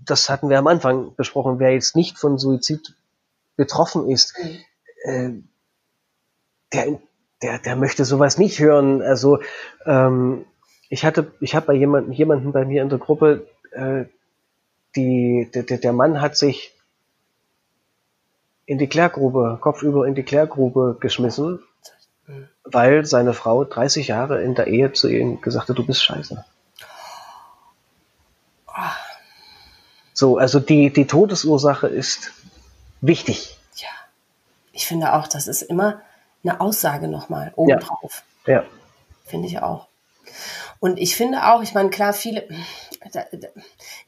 [0.04, 2.94] das hatten wir am Anfang besprochen, wer jetzt nicht von Suizid
[3.56, 4.58] betroffen ist, mhm.
[5.10, 5.42] äh,
[6.72, 7.00] der,
[7.42, 9.02] der, der möchte sowas nicht hören.
[9.02, 9.40] Also
[9.86, 10.44] ähm,
[10.88, 14.06] ich hatte, ich habe bei jemanden, jemanden bei mir in der Gruppe, äh,
[14.96, 16.74] die, der, der Mann hat sich
[18.66, 21.60] in die Klärgrube, kopfüber in die Klärgrube geschmissen,
[22.64, 26.44] weil seine Frau 30 Jahre in der Ehe zu ihm gesagt hat, du bist scheiße.
[30.12, 32.32] So, also die, die Todesursache ist
[33.00, 33.56] wichtig.
[33.76, 33.88] Ja.
[34.72, 36.02] Ich finde auch, das ist immer
[36.42, 38.24] eine Aussage nochmal obendrauf.
[38.44, 38.54] Ja.
[38.54, 38.64] ja.
[39.24, 39.86] Finde ich auch.
[40.80, 42.44] Und ich finde auch, ich meine, klar, viele,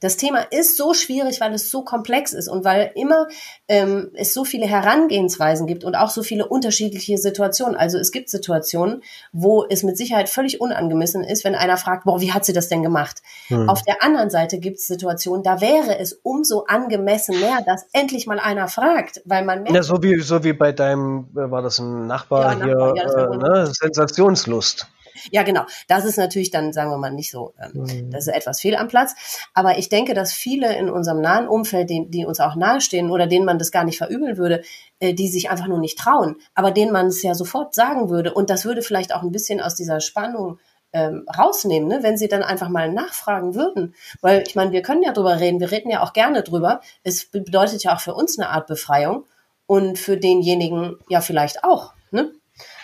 [0.00, 3.28] das Thema ist so schwierig, weil es so komplex ist und weil immer
[3.68, 7.76] ähm, es so viele Herangehensweisen gibt und auch so viele unterschiedliche Situationen.
[7.76, 9.02] Also es gibt Situationen,
[9.32, 12.68] wo es mit Sicherheit völlig unangemessen ist, wenn einer fragt, boah, wie hat sie das
[12.68, 13.22] denn gemacht?
[13.48, 13.68] Hm.
[13.68, 18.38] Auf der anderen Seite gibt es Situationen, da wäre es umso angemessener, dass endlich mal
[18.38, 19.74] einer fragt, weil man merkt.
[19.74, 22.96] Ja, so wie, so wie bei deinem, äh, war das ein Nachbar ja, hier, Nachbar,
[22.96, 23.72] ja, äh, ne?
[23.72, 24.86] Sensationslust.
[25.30, 25.62] Ja, genau.
[25.88, 27.54] Das ist natürlich dann, sagen wir mal, nicht so.
[27.60, 28.10] Ähm, mhm.
[28.10, 29.14] Das ist etwas fehl am Platz.
[29.54, 33.26] Aber ich denke, dass viele in unserem nahen Umfeld, die, die uns auch nahestehen oder
[33.26, 34.62] denen man das gar nicht verübeln würde,
[35.00, 38.34] äh, die sich einfach nur nicht trauen, aber denen man es ja sofort sagen würde.
[38.34, 40.58] Und das würde vielleicht auch ein bisschen aus dieser Spannung
[40.92, 42.02] ähm, rausnehmen, ne?
[42.02, 43.94] wenn sie dann einfach mal nachfragen würden.
[44.20, 46.80] Weil ich meine, wir können ja drüber reden, wir reden ja auch gerne drüber.
[47.02, 49.24] Es bedeutet ja auch für uns eine Art Befreiung
[49.66, 51.92] und für denjenigen ja vielleicht auch.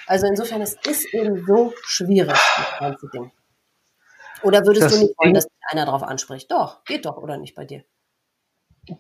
[0.07, 3.33] Also insofern, es ist eben so schwierig, das ganze Ding.
[4.43, 6.51] Oder würdest das du nicht wollen, dass einer darauf anspricht?
[6.51, 7.85] Doch, geht doch, oder nicht bei dir?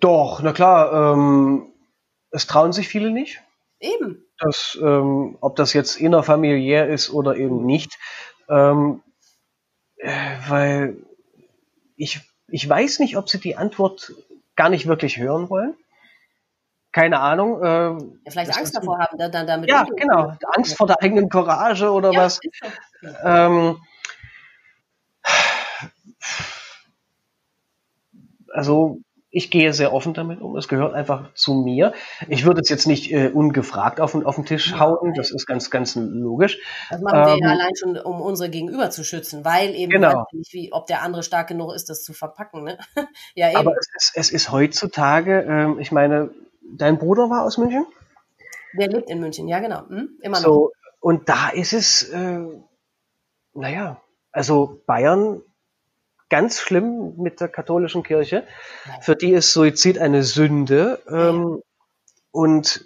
[0.00, 1.72] Doch, na klar, ähm,
[2.30, 3.40] es trauen sich viele nicht.
[3.78, 4.24] Eben.
[4.38, 7.98] Das, ähm, ob das jetzt innerfamiliär ist oder eben nicht.
[8.48, 9.02] Ähm,
[9.98, 10.96] äh, weil
[11.96, 14.12] ich, ich weiß nicht, ob sie die Antwort
[14.56, 15.76] gar nicht wirklich hören wollen
[16.96, 17.62] keine Ahnung.
[17.62, 19.68] Äh, ja, vielleicht Angst davor haben, dann damit.
[19.68, 20.32] Ja, genau.
[20.56, 22.40] Angst vor der eigenen Courage oder ja, was.
[23.22, 23.76] Ähm,
[28.50, 30.56] also ich gehe sehr offen damit um.
[30.56, 31.92] Es gehört einfach zu mir.
[32.28, 35.12] Ich würde es jetzt nicht äh, ungefragt auf, auf den Tisch hauen.
[35.12, 36.58] Das ist ganz, ganz logisch.
[36.88, 40.24] Das machen wir ähm, ja allein schon, um unsere Gegenüber zu schützen, weil eben genau.
[40.32, 42.64] nicht, wie, ob der andere stark genug ist, das zu verpacken.
[42.64, 42.78] Ne?
[43.34, 43.58] ja, eben.
[43.58, 46.30] Aber es ist, es ist heutzutage, ähm, ich meine,
[46.76, 47.86] dein Bruder war aus München?
[48.74, 49.88] Der lebt in München, ja genau.
[49.88, 50.18] Hm?
[50.20, 50.46] Immer noch.
[50.46, 52.40] So, und da ist es, äh,
[53.54, 54.00] naja,
[54.32, 55.42] also Bayern
[56.28, 58.44] ganz schlimm mit der katholischen Kirche.
[59.00, 61.00] Für die ist Suizid eine Sünde.
[61.08, 61.62] Ähm,
[62.32, 62.84] und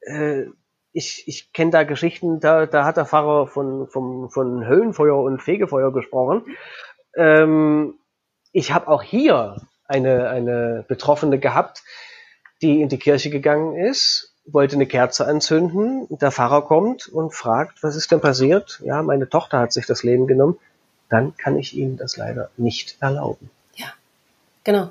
[0.00, 0.44] äh,
[0.92, 5.42] ich, ich kenne da Geschichten, da, da hat der Pfarrer von, von, von Höllenfeuer und
[5.42, 6.44] Fegefeuer gesprochen.
[7.16, 7.98] Ähm,
[8.52, 11.82] ich habe auch hier eine, eine Betroffene gehabt,
[12.62, 16.06] die in die Kirche gegangen ist, wollte eine Kerze anzünden.
[16.10, 18.80] Der Pfarrer kommt und fragt, was ist denn passiert?
[18.84, 20.58] Ja, meine Tochter hat sich das Leben genommen.
[21.08, 23.50] Dann kann ich Ihnen das leider nicht erlauben.
[23.74, 23.86] Ja,
[24.64, 24.90] genau.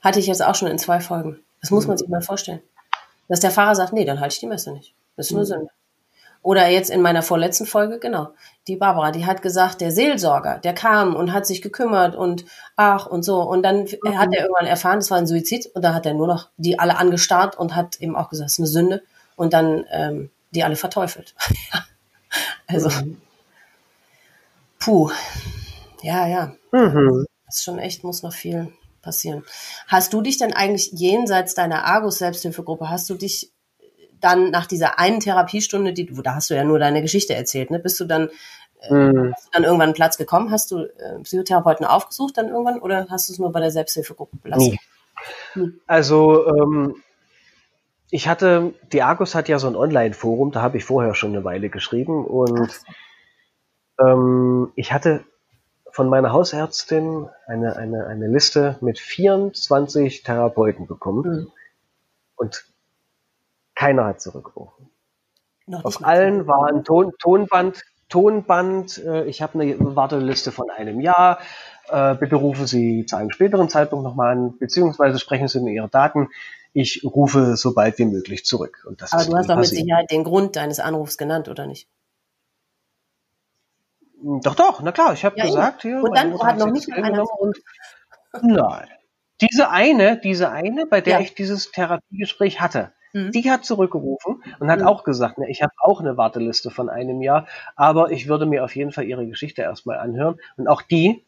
[0.00, 1.38] Hatte ich jetzt auch schon in zwei Folgen.
[1.60, 2.60] Das muss man sich mal vorstellen.
[3.28, 4.94] Dass der Pfarrer sagt, nee, dann halte ich die Messe nicht.
[5.16, 5.46] Das ist nur mhm.
[5.46, 5.70] Sünde.
[6.42, 8.28] Oder jetzt in meiner vorletzten Folge, genau,
[8.68, 12.44] die Barbara, die hat gesagt, der Seelsorger, der kam und hat sich gekümmert und
[12.76, 13.42] ach und so.
[13.42, 14.18] Und dann mhm.
[14.18, 16.78] hat er irgendwann erfahren, das war ein Suizid und da hat er nur noch die
[16.78, 19.02] alle angestarrt und hat eben auch gesagt, es ist eine Sünde
[19.36, 21.34] und dann ähm, die alle verteufelt.
[22.66, 23.20] also, mhm.
[24.78, 25.10] puh,
[26.02, 26.52] ja, ja.
[26.72, 27.26] Mhm.
[27.46, 29.44] Das ist schon echt, muss noch viel passieren.
[29.86, 33.50] Hast du dich denn eigentlich jenseits deiner Argus-Selbsthilfegruppe, hast du dich
[34.20, 37.78] dann nach dieser einen Therapiestunde, die da hast du ja nur deine Geschichte erzählt, ne?
[37.78, 38.30] Bist du dann
[38.80, 39.32] äh, mhm.
[39.34, 40.50] hast du dann irgendwann einen Platz gekommen?
[40.50, 44.36] Hast du äh, Psychotherapeuten aufgesucht dann irgendwann oder hast du es nur bei der Selbsthilfegruppe
[44.42, 44.72] belassen?
[44.72, 44.78] Nee.
[45.54, 45.80] Hm.
[45.86, 47.02] Also ähm,
[48.10, 51.44] ich hatte, die Argus hat ja so ein Online-Forum, da habe ich vorher schon eine
[51.44, 52.80] Weile geschrieben und
[54.00, 55.24] ähm, ich hatte
[55.90, 61.24] von meiner Hausärztin eine, eine, eine Liste mit 24 Therapeuten bekommen.
[61.24, 61.52] Mhm.
[62.36, 62.66] Und
[63.78, 64.90] keiner hat zurückgerufen.
[65.84, 68.98] Auf allen war ein Ton, Tonband, Tonband.
[68.98, 71.38] Äh, ich habe eine Warteliste von einem Jahr.
[71.88, 75.88] Äh, bitte rufen Sie zu einem späteren Zeitpunkt nochmal an, beziehungsweise sprechen Sie mir Ihre
[75.88, 76.28] Daten.
[76.72, 78.84] Ich rufe so bald wie möglich zurück.
[78.86, 81.88] Und das Aber du hast doch mit Sicherheit den Grund deines Anrufs genannt, oder nicht?
[84.42, 86.02] Doch, doch, na klar, ich habe ja, gesagt, hier.
[86.02, 87.62] Und dann hat noch nicht einer zurück.
[88.42, 88.88] Nein.
[89.40, 91.20] Diese eine, diese eine, bei der ja.
[91.20, 93.32] ich dieses Therapiegespräch hatte, Mhm.
[93.32, 94.86] Die hat zurückgerufen und hat mhm.
[94.86, 98.64] auch gesagt, ne, ich habe auch eine Warteliste von einem Jahr, aber ich würde mir
[98.64, 100.36] auf jeden Fall ihre Geschichte erstmal anhören.
[100.56, 101.24] Und auch die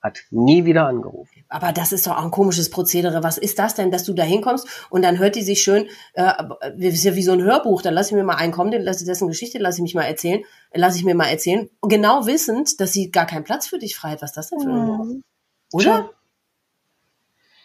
[0.00, 1.44] hat nie wieder angerufen.
[1.48, 3.22] Aber das ist doch auch ein komisches Prozedere.
[3.24, 6.32] Was ist das denn, dass du da hinkommst und dann hört die sich schön, äh,
[6.78, 9.06] ist ja wie so ein Hörbuch, dann lass ich mir mal einkommen, den, lass ich
[9.06, 12.92] dessen Geschichte, lass ich mich mal erzählen, lass ich mir mal erzählen, genau wissend, dass
[12.92, 14.22] sie gar keinen Platz für dich frei hat.
[14.22, 15.24] Was ist das denn für ein mhm.
[15.72, 16.10] Oder?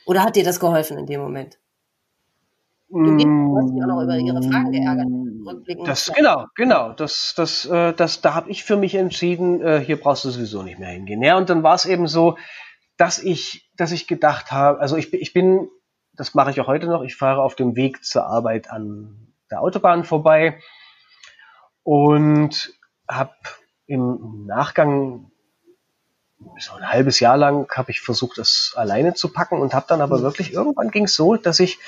[0.05, 1.59] Oder hat dir das geholfen in dem Moment?
[2.93, 5.07] Du hast dich auch noch über ihre Fragen geärgert.
[5.45, 5.87] Rückblickend.
[5.87, 6.93] Das, genau, genau.
[6.93, 10.61] Das, das, äh, das, da habe ich für mich entschieden, äh, hier brauchst du sowieso
[10.61, 11.23] nicht mehr hingehen.
[11.23, 12.37] Ja, und dann war es eben so,
[12.97, 15.69] dass ich, dass ich gedacht habe, also ich, ich bin,
[16.13, 19.61] das mache ich auch heute noch, ich fahre auf dem Weg zur Arbeit an der
[19.61, 20.59] Autobahn vorbei
[21.81, 22.73] und
[23.09, 23.33] habe
[23.87, 25.31] im Nachgang
[26.59, 30.01] so ein halbes Jahr lang habe ich versucht, das alleine zu packen und habe dann
[30.01, 30.23] aber mhm.
[30.23, 31.79] wirklich irgendwann ging es so, dass ich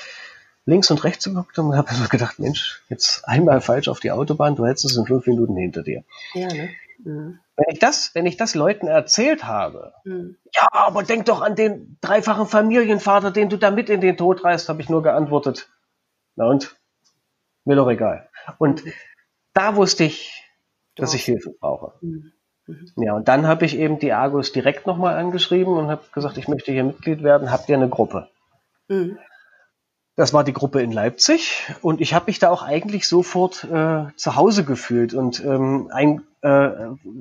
[0.66, 4.66] links und rechts geguckt und habe gedacht, Mensch, jetzt einmal falsch auf die Autobahn, du
[4.66, 6.04] hättest es in fünf Minuten hinter dir.
[6.34, 6.70] Ja, ne?
[6.98, 7.38] Mhm.
[7.56, 10.36] Wenn ich das, wenn ich das Leuten erzählt habe, mhm.
[10.52, 14.44] ja, aber denk doch an den dreifachen Familienvater, den du da mit in den Tod
[14.44, 15.70] reißt, habe ich nur geantwortet.
[16.34, 16.76] Na und?
[17.64, 18.28] Mir doch egal.
[18.58, 18.92] Und mhm.
[19.54, 20.44] da wusste ich,
[20.96, 21.92] dass ich Hilfe brauche.
[22.00, 22.32] Mhm.
[22.66, 22.92] mhm.
[22.96, 26.48] Ja, und dann habe ich eben die Argus direkt nochmal angeschrieben und habe gesagt, ich
[26.48, 28.28] möchte hier Mitglied werden, habt ihr eine Gruppe?
[30.16, 34.06] Das war die Gruppe in Leipzig und ich habe mich da auch eigentlich sofort äh,
[34.16, 36.70] zu Hause gefühlt und ähm, ein, äh,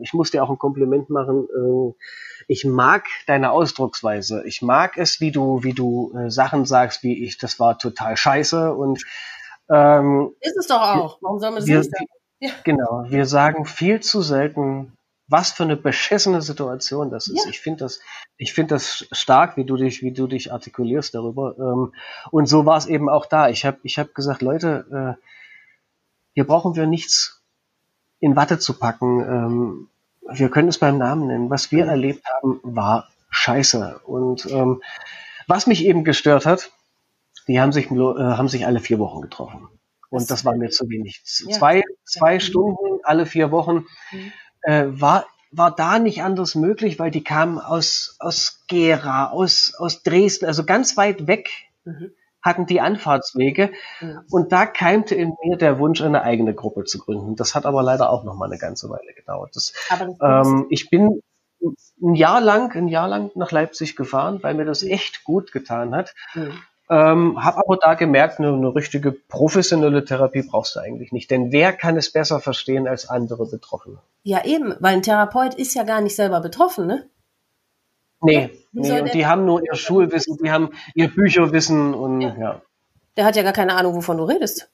[0.02, 1.46] ich muss dir auch ein Kompliment machen.
[1.54, 1.94] Äh,
[2.48, 4.44] ich mag deine Ausdrucksweise.
[4.46, 8.16] Ich mag es, wie du, wie du äh, Sachen sagst, wie ich, das war total
[8.16, 9.04] scheiße und
[9.70, 11.18] ähm, ist es doch auch.
[11.22, 12.06] Warum soll man es nicht sagen?
[12.40, 12.52] Ja.
[12.64, 14.94] Genau, wir sagen viel zu selten,
[15.28, 17.46] was für eine beschissene Situation das ist.
[17.46, 17.50] Ja.
[17.50, 18.00] Ich finde das,
[18.38, 21.56] ich finde das stark, wie du dich, wie du dich artikulierst darüber.
[21.58, 21.94] Ähm,
[22.32, 23.50] und so war es eben auch da.
[23.50, 25.24] Ich habe, ich habe gesagt, Leute, äh,
[26.34, 27.42] hier brauchen wir nichts
[28.20, 29.22] in Watte zu packen.
[29.22, 29.88] Ähm,
[30.30, 31.50] wir können es beim Namen nennen.
[31.50, 34.02] Was wir erlebt haben, war Scheiße.
[34.06, 34.82] Und ähm,
[35.48, 36.72] was mich eben gestört hat,
[37.48, 39.68] die haben sich, äh, haben sich alle vier Wochen getroffen.
[40.10, 41.24] Und das war mir zu wenig.
[41.26, 43.86] Zwei, zwei Stunden alle vier Wochen.
[44.12, 44.32] Mhm
[44.66, 50.04] äh, war, war da nicht anders möglich, weil die kamen aus, aus Gera, aus, aus
[50.04, 51.50] Dresden, also ganz weit weg
[51.86, 52.12] mhm.
[52.42, 53.72] hatten die Anfahrtswege.
[54.02, 54.20] Mhm.
[54.30, 57.36] Und da keimte in mir der Wunsch, eine eigene Gruppe zu gründen.
[57.36, 59.56] Das hat aber leider auch noch mal eine ganze Weile gedauert.
[59.56, 59.74] Das,
[60.22, 61.22] ähm, ich bin
[62.02, 64.92] ein Jahr lang, ein Jahr lang nach Leipzig gefahren, weil mir das mhm.
[64.92, 66.14] echt gut getan hat.
[66.34, 66.60] Mhm.
[66.88, 71.32] Ähm, habe aber da gemerkt, eine, eine, richtige professionelle Therapie brauchst du eigentlich nicht.
[71.32, 73.98] Denn wer kann es besser verstehen als andere Betroffene?
[74.22, 77.10] Ja, eben, weil ein Therapeut ist ja gar nicht selber betroffen, ne?
[78.22, 82.36] Nee, nee und die haben nur ihr Schulwissen, die haben ihr Bücherwissen und ja.
[82.40, 82.62] ja.
[83.18, 84.70] Der hat ja gar keine Ahnung, wovon du redest.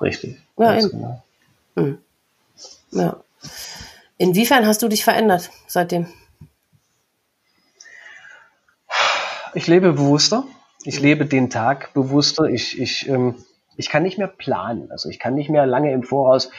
[0.00, 0.38] Richtig.
[0.58, 0.90] Ja, eben.
[0.90, 1.22] Genau.
[1.76, 1.98] Hm.
[2.90, 3.16] ja.
[4.18, 6.06] Inwiefern hast du dich verändert seitdem?
[9.54, 10.44] Ich lebe bewusster
[10.84, 12.44] ich lebe den Tag bewusster.
[12.44, 13.36] Ich, ich, ähm,
[13.76, 14.90] ich kann nicht mehr planen.
[14.90, 16.50] Also ich kann nicht mehr lange im Voraus.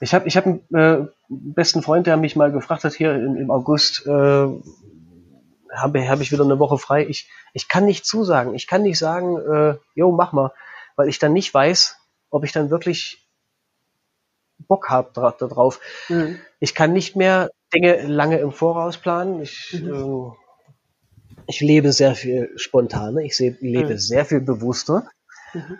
[0.00, 3.36] Ich habe ich hab einen äh, besten Freund, der mich mal gefragt hat, hier in,
[3.36, 7.06] im August, äh, habe hab ich wieder eine Woche frei.
[7.06, 8.54] Ich, ich kann nicht zusagen.
[8.54, 10.52] Ich kann nicht sagen, äh, jo, mach mal,
[10.96, 11.96] weil ich dann nicht weiß,
[12.30, 13.26] ob ich dann wirklich
[14.58, 15.80] Bock habe darauf.
[16.08, 16.38] Mhm.
[16.60, 19.40] Ich kann nicht mehr Dinge lange im Voraus planen.
[19.40, 19.94] Ich, mhm.
[19.94, 20.41] äh,
[21.46, 23.98] ich lebe sehr viel spontaner, ich lebe mhm.
[23.98, 25.06] sehr viel bewusster.
[25.52, 25.78] Mhm.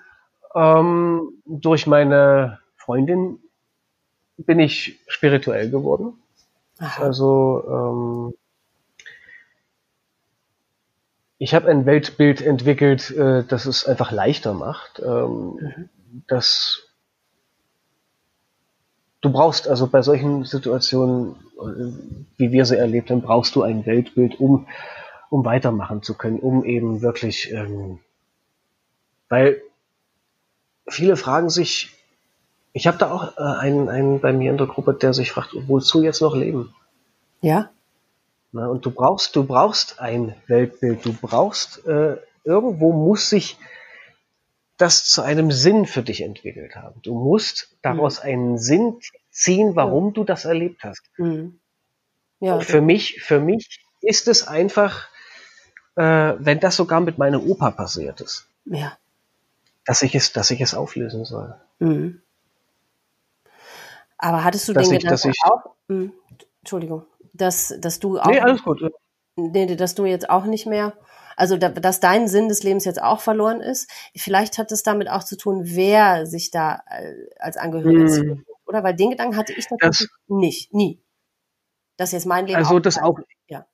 [0.55, 3.39] Ähm, durch meine Freundin
[4.37, 6.15] bin ich spirituell geworden.
[6.79, 7.03] Aha.
[7.03, 8.35] Also ähm,
[11.39, 15.01] ich habe ein Weltbild entwickelt, äh, das es einfach leichter macht.
[15.05, 15.89] Ähm, mhm.
[16.29, 16.93] Das
[19.23, 23.87] du brauchst also bei solchen Situationen, äh, wie wir sie erlebt haben, brauchst du ein
[23.87, 24.67] Weltbild, um
[25.33, 28.01] um weitermachen zu können, um eben wirklich, ähm,
[29.31, 29.63] weil
[30.87, 31.97] viele fragen sich,
[32.75, 35.55] ich habe da auch äh, einen, einen bei mir in der Gruppe, der sich fragt,
[35.69, 36.75] wozu jetzt noch leben?
[37.41, 37.71] Ja.
[38.53, 43.57] Na, und du brauchst, du brauchst ein Weltbild, du brauchst, äh, irgendwo muss sich
[44.77, 47.01] das zu einem Sinn für dich entwickelt haben.
[47.05, 48.29] Du musst daraus mhm.
[48.29, 48.99] einen Sinn
[49.31, 50.13] ziehen, warum ja.
[50.13, 51.11] du das erlebt hast.
[51.17, 51.59] Mhm.
[52.39, 55.09] Ja, für mich, für mich ist es einfach
[55.97, 58.47] äh, wenn das sogar mit meiner Opa passiert ist.
[58.65, 58.97] Ja.
[59.85, 61.55] Dass ich es, dass ich es auflösen soll.
[61.79, 62.23] Mhm.
[64.19, 66.11] Aber hattest du dass den ich, Gedanken ich, auch, mh,
[66.61, 68.81] Entschuldigung, dass, dass du auch, nee, alles gut.
[69.35, 70.93] Nee, dass du jetzt auch nicht mehr,
[71.37, 73.91] also da, dass dein Sinn des Lebens jetzt auch verloren ist.
[74.15, 78.45] Vielleicht hat es damit auch zu tun, wer sich da äh, als Angehöriger hm.
[78.67, 78.85] oder?
[78.85, 81.03] Weil den Gedanken hatte ich natürlich das, nicht, nie.
[81.97, 83.67] Dass jetzt mein Leben also das auch, ja.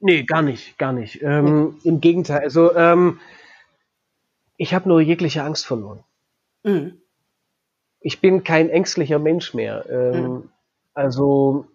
[0.00, 1.22] Nee, gar nicht, gar nicht.
[1.22, 1.88] Ähm, nee.
[1.88, 2.40] Im Gegenteil.
[2.40, 3.20] Also ähm,
[4.56, 6.04] ich habe nur jegliche Angst verloren.
[6.62, 7.00] Mhm.
[8.00, 9.86] Ich bin kein ängstlicher Mensch mehr.
[9.88, 10.50] Ähm, mhm.
[10.94, 11.66] Also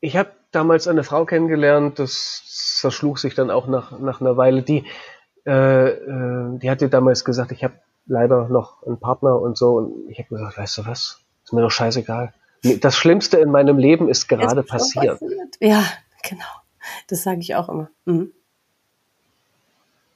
[0.00, 2.42] ich habe damals eine Frau kennengelernt, das
[2.80, 4.62] zerschlug sich dann auch nach, nach einer Weile.
[4.62, 4.84] Die,
[5.46, 7.74] äh, äh, die hatte damals gesagt, ich habe
[8.06, 9.76] leider noch einen Partner und so.
[9.76, 12.32] Und ich habe gesagt, weißt du was, ist mir doch scheißegal.
[12.62, 15.20] Das Schlimmste in meinem Leben ist gerade passiert.
[15.20, 15.56] passiert.
[15.60, 15.84] Ja,
[16.22, 16.44] genau.
[17.08, 17.90] Das sage ich auch immer.
[18.04, 18.32] Mhm.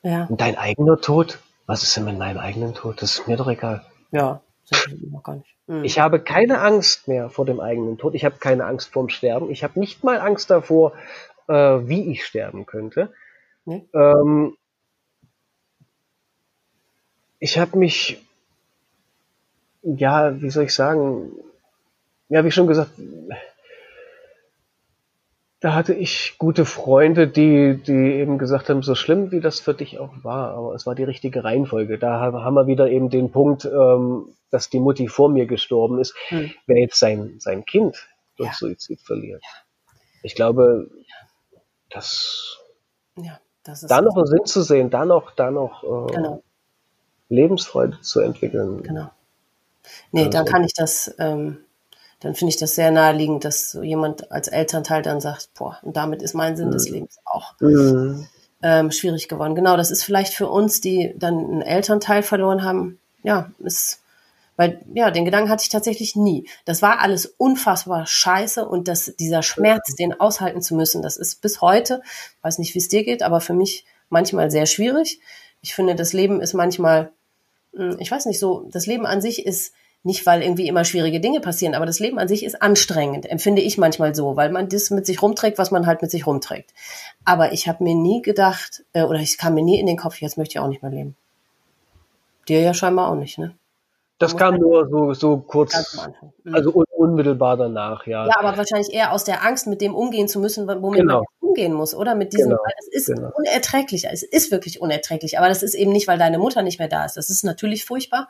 [0.03, 0.27] Ja.
[0.27, 1.39] Und dein eigener Tod?
[1.67, 3.01] Was ist denn mit meinem eigenen Tod?
[3.01, 3.85] Das ist mir doch egal.
[4.11, 5.55] Ja, das ich noch gar nicht.
[5.67, 5.85] Mhm.
[5.85, 8.15] Ich habe keine Angst mehr vor dem eigenen Tod.
[8.15, 9.51] Ich habe keine Angst vorm Sterben.
[9.51, 10.93] Ich habe nicht mal Angst davor,
[11.49, 13.13] äh, wie ich sterben könnte.
[13.65, 13.87] Nee.
[13.95, 14.57] Ähm,
[17.39, 18.23] ich habe mich,
[19.83, 21.33] ja, wie soll ich sagen,
[22.29, 22.93] ja, wie schon gesagt,
[25.65, 29.73] da hatte ich gute Freunde, die, die eben gesagt haben, so schlimm wie das für
[29.73, 31.99] dich auch war, aber es war die richtige Reihenfolge.
[31.99, 36.15] Da haben wir wieder eben den Punkt, ähm, dass die Mutti vor mir gestorben ist.
[36.29, 36.53] Hm.
[36.67, 38.07] Wer jetzt sein, sein Kind
[38.37, 38.55] durch ja.
[38.55, 39.43] Suizid verliert.
[40.23, 40.91] Ich glaube,
[41.89, 42.59] dass
[43.17, 46.43] ja, das da noch einen Sinn zu sehen, da noch, da noch äh, genau.
[47.31, 48.83] Lebensfreude zu entwickeln.
[48.83, 49.11] Genau.
[50.13, 50.31] Nee, also.
[50.31, 51.64] dann kann ich das ähm,
[52.25, 55.95] dann finde ich das sehr naheliegend, dass so jemand als Elternteil dann sagt, boah, und
[55.99, 56.73] damit ist mein Sinn mhm.
[56.73, 58.27] des Lebens auch mhm.
[58.63, 59.55] ähm, schwierig geworden.
[59.55, 64.01] Genau, das ist vielleicht für uns, die dann einen Elternteil verloren haben, ja, ist,
[64.57, 66.49] weil, ja, den Gedanken hatte ich tatsächlich nie.
[66.65, 71.43] Das war alles unfassbar scheiße und das, dieser Schmerz, den aushalten zu müssen, das ist
[71.43, 72.01] bis heute,
[72.41, 75.21] weiß nicht, wie es dir geht, aber für mich manchmal sehr schwierig.
[75.61, 77.13] Ich finde, das Leben ist manchmal,
[77.75, 79.75] hm, ich weiß nicht so, das Leben an sich ist
[80.05, 83.63] nicht, weil irgendwie immer schwierige Dinge passieren, aber das Leben an sich ist anstrengend, empfinde
[83.63, 86.75] ich manchmal so, weil man das mit sich rumträgt, was man halt mit sich rumträgt.
[87.25, 90.21] Aber ich habe mir nie gedacht, äh, oder ich kam mir nie in den Kopf,
[90.21, 91.17] jetzt möchte ich auch nicht mehr leben.
[92.49, 93.55] Dir ja scheinbar auch nicht, ne?
[94.19, 95.99] Das kam nur so, so kurz,
[96.45, 96.55] mhm.
[96.55, 98.27] also un unmittelbar danach, ja.
[98.27, 101.19] Ja, aber wahrscheinlich eher aus der Angst, mit dem umgehen zu müssen, womit genau.
[101.19, 102.15] man umgehen muss, oder?
[102.15, 102.63] Mit diesem, genau.
[102.79, 103.31] es ist genau.
[103.35, 106.89] unerträglich, es ist wirklich unerträglich, aber das ist eben nicht, weil deine Mutter nicht mehr
[106.89, 107.17] da ist.
[107.17, 108.29] Das ist natürlich furchtbar,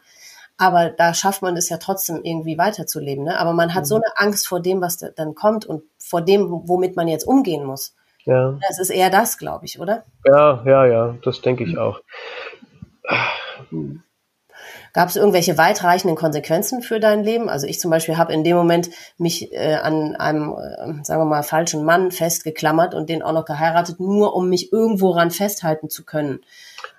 [0.57, 3.25] aber da schafft man es ja trotzdem irgendwie weiterzuleben.
[3.25, 3.39] Ne?
[3.39, 3.87] Aber man hat mhm.
[3.89, 7.65] so eine Angst vor dem, was dann kommt und vor dem, womit man jetzt umgehen
[7.65, 7.95] muss.
[8.25, 8.59] Ja.
[8.69, 10.05] Das ist eher das, glaube ich, oder?
[10.25, 12.01] Ja, ja, ja, das denke ich auch.
[13.71, 14.03] Mhm.
[14.95, 17.49] Gab es irgendwelche weitreichenden Konsequenzen für dein Leben?
[17.49, 21.25] Also ich zum Beispiel habe in dem Moment mich äh, an einem, äh, sagen wir
[21.25, 25.91] mal, falschen Mann festgeklammert und den auch noch geheiratet, nur um mich irgendwo ran festhalten
[25.91, 26.41] zu können.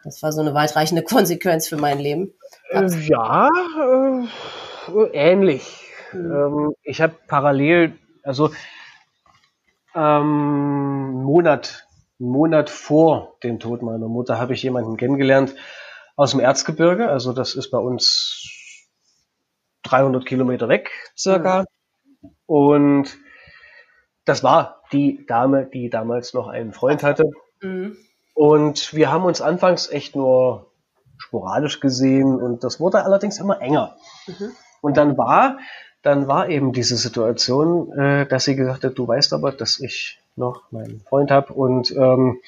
[0.04, 2.34] Das war so eine weitreichende Konsequenz für mein Leben.
[2.70, 3.50] Äh, ja,
[4.88, 5.86] äh, ähnlich.
[6.14, 6.32] Mhm.
[6.32, 8.52] Ähm, ich habe parallel, also
[9.94, 11.88] ähm, Monat,
[12.20, 15.56] einen Monat vor dem Tod meiner Mutter habe ich jemanden kennengelernt
[16.16, 17.10] aus dem Erzgebirge.
[17.10, 18.90] Also das ist bei uns
[19.84, 21.66] 300 Kilometer weg circa.
[22.22, 22.30] Mhm.
[22.46, 23.18] Und
[24.26, 27.32] das war die Dame, die damals noch einen Freund hatte.
[27.62, 27.98] Mhm.
[28.34, 30.72] Und wir haben uns anfangs echt nur
[31.18, 33.96] sporadisch gesehen und das wurde allerdings immer enger.
[34.28, 34.52] Mhm.
[34.82, 35.58] Und dann war,
[36.02, 40.20] dann war eben diese Situation, äh, dass sie gesagt hat, du weißt aber, dass ich
[40.36, 42.40] noch meinen Freund habe und ähm,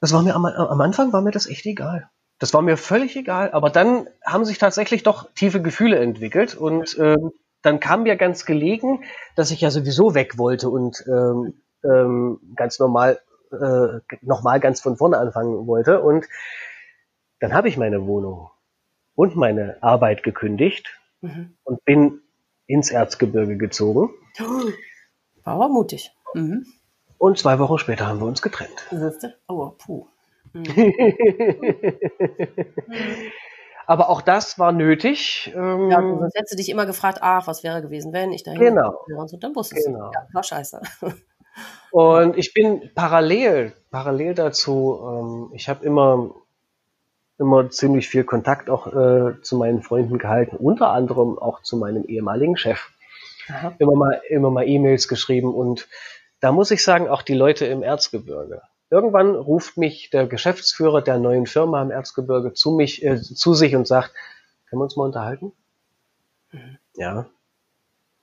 [0.00, 2.10] das war mir am, am Anfang war mir das echt egal.
[2.38, 6.98] Das war mir völlig egal, aber dann haben sich tatsächlich doch tiefe Gefühle entwickelt und
[6.98, 7.30] ähm,
[7.62, 9.04] dann kam mir ganz gelegen,
[9.36, 13.20] dass ich ja sowieso weg wollte und ähm, ähm, ganz normal
[13.52, 16.26] äh, nochmal ganz von vorne anfangen wollte und
[17.44, 18.48] dann habe ich meine Wohnung
[19.14, 21.54] und meine Arbeit gekündigt mhm.
[21.64, 22.22] und bin
[22.66, 24.08] ins Erzgebirge gezogen.
[25.42, 26.10] War aber mutig.
[26.32, 26.64] Mhm.
[27.18, 28.88] Und zwei Wochen später haben wir uns getrennt.
[28.90, 29.34] Siehste?
[29.46, 30.06] Oh, puh.
[30.54, 30.64] Mhm.
[33.86, 35.52] aber auch das war nötig.
[35.54, 38.58] Ähm, ja, sonst hättest du dich immer gefragt, ach, was wäre gewesen, wenn ich dahin
[38.58, 39.04] genau.
[39.06, 40.06] wäre und so, dann wusstest genau.
[40.06, 40.80] du, ja, war scheiße.
[41.90, 46.34] Und ich bin parallel, parallel dazu, ähm, ich habe immer
[47.38, 52.04] immer ziemlich viel Kontakt auch äh, zu meinen Freunden gehalten, unter anderem auch zu meinem
[52.04, 52.90] ehemaligen Chef.
[53.48, 53.74] Aha.
[53.78, 55.88] Immer mal, immer mal E-Mails geschrieben und
[56.40, 58.62] da muss ich sagen, auch die Leute im Erzgebirge.
[58.90, 63.74] Irgendwann ruft mich der Geschäftsführer der neuen Firma im Erzgebirge zu mich, äh, zu sich
[63.74, 64.12] und sagt,
[64.68, 65.52] können wir uns mal unterhalten?
[66.52, 66.78] Mhm.
[66.96, 67.26] Ja.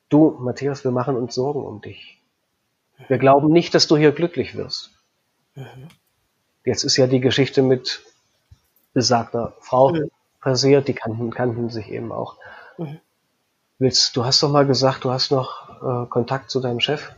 [0.10, 2.22] Du, Matthias, wir machen uns Sorgen um dich.
[3.08, 4.92] Wir glauben nicht, dass du hier glücklich wirst.
[5.56, 5.88] Mhm.
[6.64, 8.04] Jetzt ist ja die Geschichte mit
[8.94, 10.12] besagter Frau mhm.
[10.40, 10.88] passiert.
[10.88, 12.38] Die kannten, kannten sich eben auch.
[12.78, 13.00] Mhm.
[13.80, 17.12] Willst, du hast doch mal gesagt, du hast noch äh, Kontakt zu deinem Chef.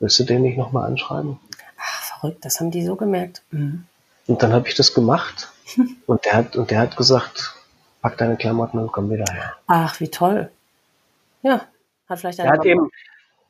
[0.00, 1.38] Willst du den nicht nochmal anschreiben?
[1.78, 3.42] Ach, verrückt, das haben die so gemerkt.
[3.50, 3.84] Mhm.
[4.26, 5.52] Und dann habe ich das gemacht.
[6.06, 7.54] und, der hat, und der hat gesagt,
[8.02, 9.56] pack deine Klamotten und komm wieder her.
[9.66, 10.50] Ach, wie toll.
[11.42, 11.66] Ja,
[12.08, 12.90] hat vielleicht eine er hat eben,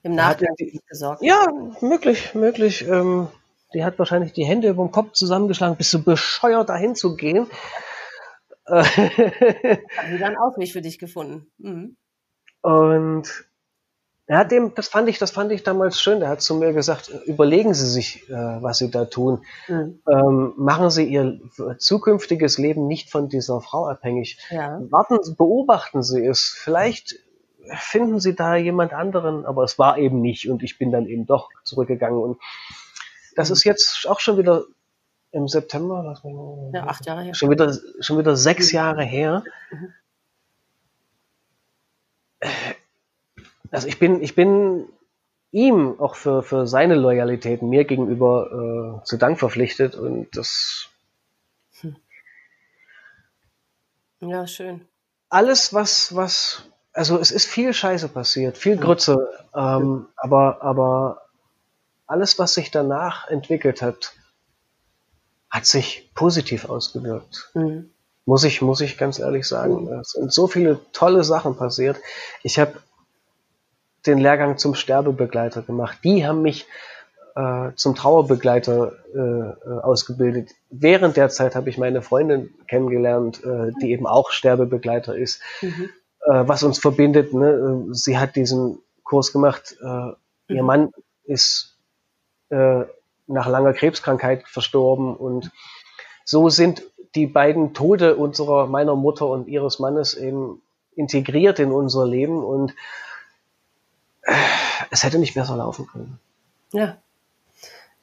[0.02, 0.54] im Nachhinein
[0.88, 1.22] gesorgt.
[1.22, 1.46] Ja,
[1.80, 2.86] möglich, möglich.
[2.86, 3.28] Ähm,
[3.74, 7.46] die hat wahrscheinlich die Hände über den Kopf zusammengeschlagen, bist du bescheuert, dahin zu gehen.
[8.70, 11.50] Hat sie dann Ausweg für dich gefunden.
[11.58, 11.96] Mhm.
[12.62, 13.50] Und
[14.28, 16.20] hat dem, das fand ich, das fand ich damals schön.
[16.20, 19.44] Der hat zu mir gesagt, überlegen Sie sich, äh, was Sie da tun.
[19.66, 20.00] Mhm.
[20.08, 21.40] Ähm, machen Sie Ihr
[21.78, 24.38] zukünftiges Leben nicht von dieser Frau abhängig.
[24.50, 24.80] Ja.
[24.90, 26.56] Warten, beobachten Sie es.
[26.56, 27.16] Vielleicht
[27.74, 31.26] finden Sie da jemand anderen, aber es war eben nicht und ich bin dann eben
[31.26, 32.38] doch zurückgegangen und
[33.36, 34.64] das ist jetzt auch schon wieder
[35.32, 37.34] im September, was mal, ja, acht Jahre her.
[37.34, 38.76] Schon wieder, schon wieder sechs mhm.
[38.76, 39.44] Jahre her.
[43.70, 44.88] Also ich bin, ich bin
[45.52, 50.88] ihm auch für, für seine Loyalität mir gegenüber äh, zu Dank verpflichtet und das.
[51.80, 51.96] Hm.
[54.20, 54.86] Ja, schön.
[55.28, 61.22] Alles, was, was, also es ist viel Scheiße passiert, viel Grütze, ähm, aber, aber
[62.10, 64.14] alles, was sich danach entwickelt hat,
[65.48, 67.50] hat sich positiv ausgewirkt.
[67.54, 67.90] Mhm.
[68.26, 69.84] Muss ich, muss ich ganz ehrlich sagen.
[69.84, 70.00] Mhm.
[70.00, 71.96] Es sind so viele tolle Sachen passiert.
[72.42, 72.74] Ich habe
[74.06, 75.98] den Lehrgang zum Sterbebegleiter gemacht.
[76.02, 76.66] Die haben mich
[77.36, 80.50] äh, zum Trauerbegleiter äh, äh, ausgebildet.
[80.68, 85.40] Während der Zeit habe ich meine Freundin kennengelernt, äh, die eben auch Sterbebegleiter ist.
[85.62, 85.90] Mhm.
[86.22, 87.86] Äh, was uns verbindet, ne?
[87.92, 89.76] sie hat diesen Kurs gemacht.
[89.80, 90.16] Äh, mhm.
[90.48, 90.92] Ihr Mann
[91.22, 91.69] ist
[92.50, 92.84] äh,
[93.26, 95.50] nach langer Krebskrankheit verstorben und
[96.24, 96.82] so sind
[97.14, 100.62] die beiden Tode unserer, meiner Mutter und ihres Mannes eben
[100.94, 102.74] integriert in unser Leben und
[104.90, 106.20] es hätte nicht besser laufen können.
[106.72, 106.98] Ja.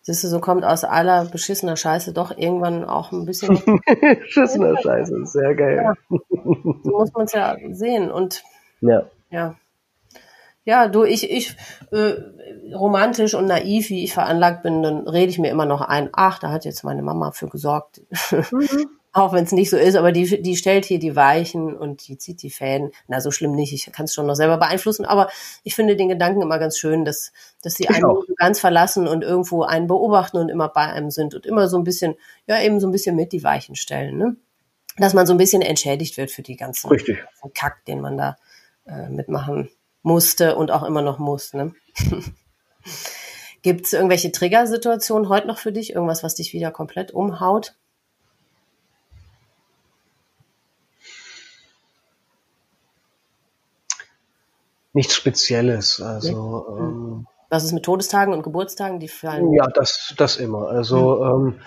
[0.02, 3.62] Siehst du, so kommt aus aller beschissener Scheiße doch irgendwann auch ein bisschen.
[4.22, 5.82] Beschissener Scheiße, sehr geil.
[5.84, 5.94] Ja.
[6.10, 8.10] So muss man es ja sehen.
[8.10, 8.44] Und
[8.80, 9.04] ja.
[9.30, 9.56] ja.
[10.68, 11.56] Ja, du, ich, ich,
[11.92, 12.16] äh,
[12.76, 16.40] romantisch und naiv, wie ich veranlagt bin, dann rede ich mir immer noch ein, ach,
[16.40, 18.02] da hat jetzt meine Mama für gesorgt.
[18.52, 18.68] Mhm.
[19.14, 22.18] Auch wenn es nicht so ist, aber die, die stellt hier die Weichen und die
[22.18, 22.92] zieht die Fäden.
[23.08, 25.30] Na, so schlimm nicht, ich kann es schon noch selber beeinflussen, aber
[25.64, 27.32] ich finde den Gedanken immer ganz schön, dass,
[27.64, 28.26] dass sie einen auch.
[28.36, 31.86] ganz verlassen und irgendwo einen beobachten und immer bei einem sind und immer so ein
[31.86, 32.16] bisschen,
[32.46, 34.36] ja, eben so ein bisschen mit die Weichen stellen, ne?
[34.98, 37.24] Dass man so ein bisschen entschädigt wird für die ganzen, Richtig.
[37.56, 38.36] Kack, den man da
[38.86, 39.70] äh, mitmachen
[40.08, 41.74] musste und auch immer noch muss, ne?
[43.62, 45.94] Gibt es irgendwelche Triggersituationen heute noch für dich?
[45.94, 47.76] Irgendwas, was dich wieder komplett umhaut?
[54.98, 56.02] nichts Spezielles.
[56.02, 56.78] Also hm.
[56.78, 59.00] ähm, was ist mit Todestagen und Geburtstagen?
[59.00, 59.54] Die fallen.
[59.54, 60.68] Ja, das, das immer.
[60.68, 61.48] Also hm.
[61.48, 61.60] ähm,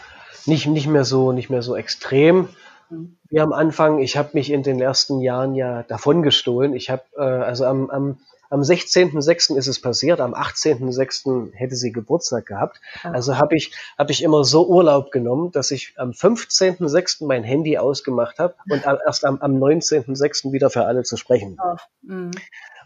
[0.44, 2.48] nicht, nicht mehr so, nicht mehr so extrem.
[2.90, 3.16] Hm.
[3.28, 6.74] Wie am Anfang, ich habe mich in den ersten Jahren ja davon gestohlen.
[6.74, 8.18] Ich habe, äh, also am, am,
[8.50, 9.56] am 16.06.
[9.56, 11.52] ist es passiert, am 18.06.
[11.52, 12.80] hätte sie Geburtstag gehabt.
[13.04, 13.12] Ah.
[13.12, 17.24] Also habe ich, hab ich immer so Urlaub genommen, dass ich am 15.06.
[17.24, 20.52] mein Handy ausgemacht habe und erst am, am 19.06.
[20.52, 21.58] wieder für alle zu sprechen.
[21.62, 21.76] Oh.
[22.02, 22.32] Mhm.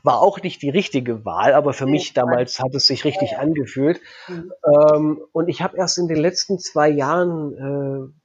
[0.02, 4.02] War auch nicht die richtige Wahl, aber für mich damals hat es sich richtig angefühlt.
[4.28, 4.52] Mhm.
[4.70, 8.23] Ähm, und ich habe erst in den letzten zwei Jahren äh,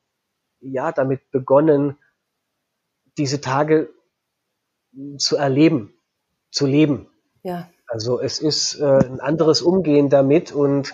[0.61, 1.98] ja damit begonnen,
[3.18, 3.90] diese Tage
[5.18, 5.94] zu erleben,
[6.52, 7.07] zu leben.
[7.44, 7.69] Ja.
[7.88, 10.94] Also es ist äh, ein anderes Umgehen damit und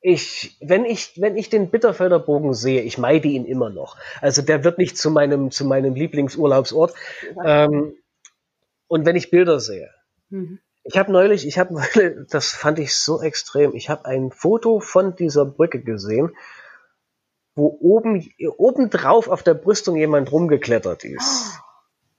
[0.00, 3.96] ich, wenn ich, wenn ich den Bitterfelder Bogen sehe, ich meide ihn immer noch.
[4.20, 6.94] Also der wird nicht zu meinem, zu meinem Lieblingsurlaubsort.
[7.44, 7.94] Ähm,
[8.86, 9.90] und wenn ich Bilder sehe,
[10.30, 10.60] mhm.
[10.88, 11.82] Ich habe neulich, ich habe
[12.30, 13.74] das fand ich so extrem.
[13.74, 16.34] Ich habe ein Foto von dieser Brücke gesehen,
[17.54, 21.58] wo oben, oben drauf auf der Brüstung jemand rumgeklettert ist.
[21.58, 21.68] Oh.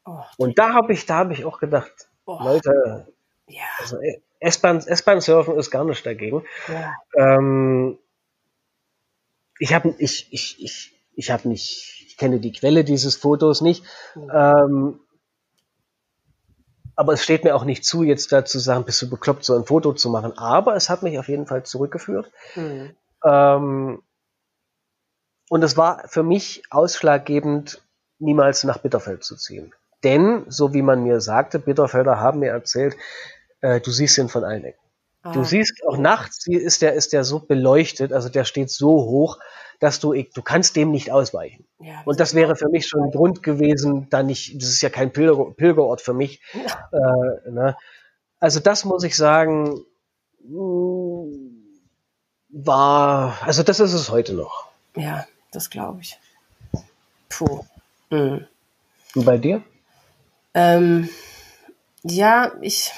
[0.09, 2.39] Oh, und da habe ich, da habe ich auch gedacht, oh.
[2.41, 3.07] Leute,
[3.47, 3.61] ja.
[3.79, 3.97] also,
[4.39, 6.43] S-Bahn surfen ist gar nicht dagegen.
[6.67, 6.93] Ja.
[7.15, 7.97] Ähm,
[9.59, 13.83] ich habe ich, ich, ich, ich habe nicht, ich kenne die Quelle dieses Fotos nicht.
[14.15, 14.31] Mhm.
[14.33, 14.99] Ähm,
[16.99, 19.55] aber es steht mir auch nicht zu, jetzt da zu sagen, bist du bekloppt, so
[19.55, 20.37] ein Foto zu machen.
[20.37, 22.29] Aber es hat mich auf jeden Fall zurückgeführt.
[22.55, 22.93] Mhm.
[23.23, 24.03] Ähm,
[25.47, 27.81] und es war für mich ausschlaggebend,
[28.17, 29.73] niemals nach Bitterfeld zu ziehen.
[30.03, 32.97] Denn, so wie man mir sagte, Bitterfelder haben mir erzählt,
[33.61, 34.88] äh, du siehst ihn von allen Ecken.
[35.21, 35.31] Ah.
[35.33, 39.39] Du siehst auch nachts ist der ist der so beleuchtet, also der steht so hoch,
[39.79, 41.65] dass du du kannst dem nicht ausweichen.
[41.79, 44.89] Ja, und das wäre für mich schon ein Grund gewesen, da nicht, das ist ja
[44.89, 46.41] kein Pilger, Pilgerort für mich.
[46.53, 47.75] Äh, ne?
[48.39, 49.81] Also das muss ich sagen,
[52.49, 54.69] war, also das ist es heute noch.
[54.95, 56.17] Ja, das glaube ich.
[57.29, 57.63] Puh.
[58.09, 58.45] Mhm.
[59.15, 59.61] Und bei dir?
[60.53, 61.09] Ähm,
[62.03, 62.91] Ja, ich,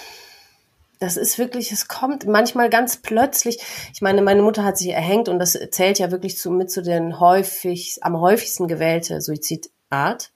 [1.02, 3.60] das ist wirklich, es kommt manchmal ganz plötzlich.
[3.92, 6.84] Ich meine, meine Mutter hat sich erhängt und das zählt ja wirklich zu, mit zu
[6.84, 10.32] den häufig, am häufigsten gewählte Suizidart.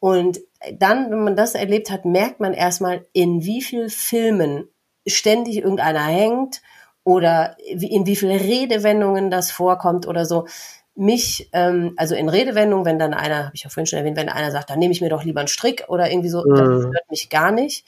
[0.00, 0.40] Und
[0.72, 4.68] dann, wenn man das erlebt hat, merkt man erstmal, in wie vielen Filmen
[5.06, 6.62] ständig irgendeiner hängt
[7.04, 10.46] oder in wie viele Redewendungen das vorkommt oder so.
[10.94, 14.30] Mich, ähm, also in Redewendungen, wenn dann einer, habe ich ja vorhin schon erwähnt, wenn
[14.30, 16.54] einer sagt, dann nehme ich mir doch lieber einen Strick oder irgendwie so, mhm.
[16.54, 17.84] das hört mich gar nicht.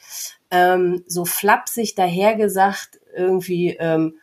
[0.50, 4.14] Ähm, so flapsig dahergesagt, irgendwie, ähm,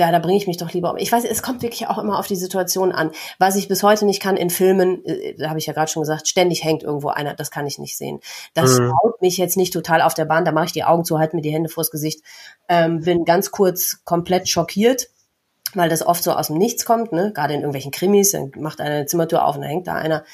[0.00, 0.96] da, da bringe ich mich doch lieber um.
[0.96, 3.10] Ich weiß, es kommt wirklich auch immer auf die Situation an.
[3.38, 6.02] Was ich bis heute nicht kann in Filmen, äh, da habe ich ja gerade schon
[6.02, 8.20] gesagt, ständig hängt irgendwo einer, das kann ich nicht sehen.
[8.54, 8.92] Das mhm.
[9.02, 11.36] haut mich jetzt nicht total auf der Bahn, da mache ich die Augen zu, halte
[11.36, 12.22] mir die Hände vors Gesicht,
[12.68, 15.10] ähm, bin ganz kurz komplett schockiert,
[15.74, 17.32] weil das oft so aus dem Nichts kommt, ne?
[17.34, 20.24] gerade in irgendwelchen Krimis, dann macht einer eine Zimmertür auf und da hängt da einer.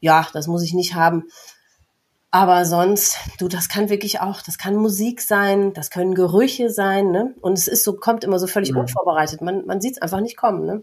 [0.00, 1.28] Ja, das muss ich nicht haben.
[2.34, 7.12] Aber sonst, du, das kann wirklich auch, das kann Musik sein, das können Gerüche sein,
[7.12, 7.32] ne?
[7.40, 8.78] Und es ist so, kommt immer so völlig mhm.
[8.78, 9.40] unvorbereitet.
[9.40, 10.82] Man, man sieht es einfach nicht kommen, ne?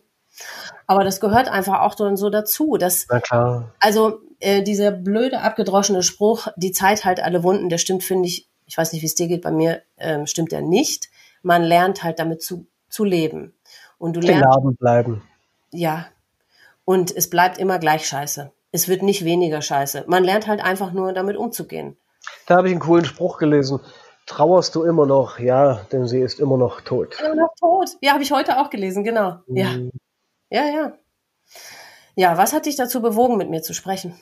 [0.87, 2.77] Aber das gehört einfach auch so dazu.
[2.77, 3.75] Dass, Na klar.
[3.81, 8.47] Also äh, dieser blöde, abgedroschene Spruch, die Zeit halt alle Wunden, der stimmt, finde ich,
[8.65, 11.09] ich weiß nicht, wie es dir geht, bei mir ähm, stimmt der nicht.
[11.43, 13.53] Man lernt halt damit zu, zu leben.
[13.97, 14.41] Und du lernst.
[14.41, 15.23] Geladen bleiben.
[15.73, 16.05] Ja.
[16.85, 20.05] Und es bleibt immer gleich scheiße es wird nicht weniger scheiße.
[20.07, 21.97] Man lernt halt einfach nur damit umzugehen.
[22.47, 23.79] Da habe ich einen coolen Spruch gelesen.
[24.27, 25.39] Trauerst du immer noch?
[25.39, 27.19] Ja, denn sie ist immer noch tot.
[27.19, 27.89] Immer noch tot.
[28.01, 29.39] Ja, habe ich heute auch gelesen, genau.
[29.47, 29.69] Ja.
[29.69, 29.91] Mhm.
[30.49, 30.93] Ja, ja.
[32.15, 34.15] Ja, was hat dich dazu bewogen, mit mir zu sprechen?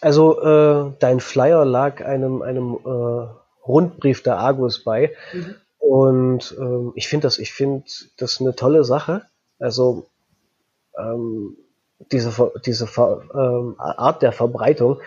[0.00, 5.14] Also, äh, dein Flyer lag einem, einem äh, Rundbrief der Argus bei.
[5.32, 5.54] Mhm.
[5.78, 7.84] Und äh, ich finde das, ich finde
[8.18, 9.22] das eine tolle Sache.
[9.58, 10.06] Also,
[10.98, 11.56] ähm,
[12.12, 15.00] diese, diese ähm, Art der Verbreitung.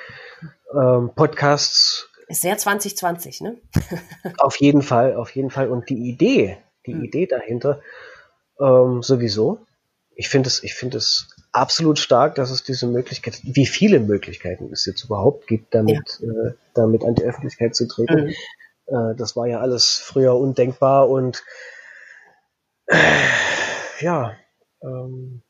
[0.73, 2.09] Ähm, Podcasts.
[2.27, 3.57] Ist sehr 2020, ne?
[4.37, 5.69] auf jeden Fall, auf jeden Fall.
[5.69, 7.03] Und die Idee, die hm.
[7.03, 7.81] Idee dahinter,
[8.59, 9.65] ähm, sowieso.
[10.15, 14.71] Ich finde es, ich finde es absolut stark, dass es diese Möglichkeit, wie viele Möglichkeiten
[14.71, 16.49] es jetzt überhaupt gibt, damit, ja.
[16.49, 18.25] äh, damit an die Öffentlichkeit zu treten.
[18.25, 18.33] Mhm.
[18.87, 21.43] Äh, das war ja alles früher undenkbar und
[22.87, 22.97] äh,
[24.01, 24.35] ja,
[24.83, 25.41] ähm,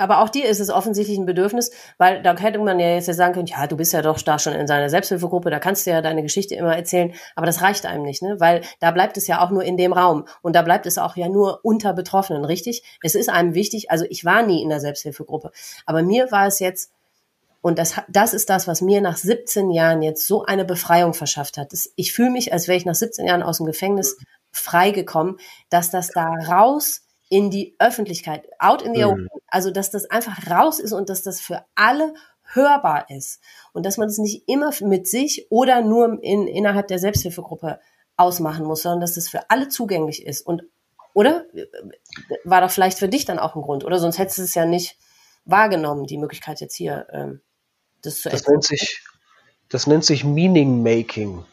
[0.00, 3.14] aber auch dir ist es offensichtlich ein Bedürfnis, weil da hätte man ja jetzt ja
[3.14, 5.90] sagen können, ja, du bist ja doch da schon in seiner Selbsthilfegruppe, da kannst du
[5.90, 8.40] ja deine Geschichte immer erzählen, aber das reicht einem nicht, ne?
[8.40, 11.16] Weil da bleibt es ja auch nur in dem Raum und da bleibt es auch
[11.16, 12.82] ja nur unter Betroffenen, richtig?
[13.02, 15.50] Es ist einem wichtig, also ich war nie in der Selbsthilfegruppe,
[15.86, 16.92] aber mir war es jetzt
[17.60, 21.58] und das, das ist das, was mir nach 17 Jahren jetzt so eine Befreiung verschafft
[21.58, 21.72] hat.
[21.96, 24.16] Ich fühle mich, als wäre ich nach 17 Jahren aus dem Gefängnis
[24.52, 25.38] freigekommen,
[25.68, 29.10] dass das da raus in die Öffentlichkeit, out in the mhm.
[29.10, 29.28] open.
[29.48, 32.14] Also, dass das einfach raus ist und dass das für alle
[32.52, 33.40] hörbar ist.
[33.72, 37.80] Und dass man es das nicht immer mit sich oder nur in, innerhalb der Selbsthilfegruppe
[38.16, 40.42] ausmachen muss, sondern dass das für alle zugänglich ist.
[40.42, 40.62] Und,
[41.14, 41.44] oder?
[42.44, 43.98] War doch vielleicht für dich dann auch ein Grund, oder?
[43.98, 44.98] Sonst hättest du es ja nicht
[45.44, 47.40] wahrgenommen, die Möglichkeit jetzt hier, ähm,
[48.02, 49.02] das zu das nennt sich,
[49.68, 51.44] Das nennt sich Meaning Making.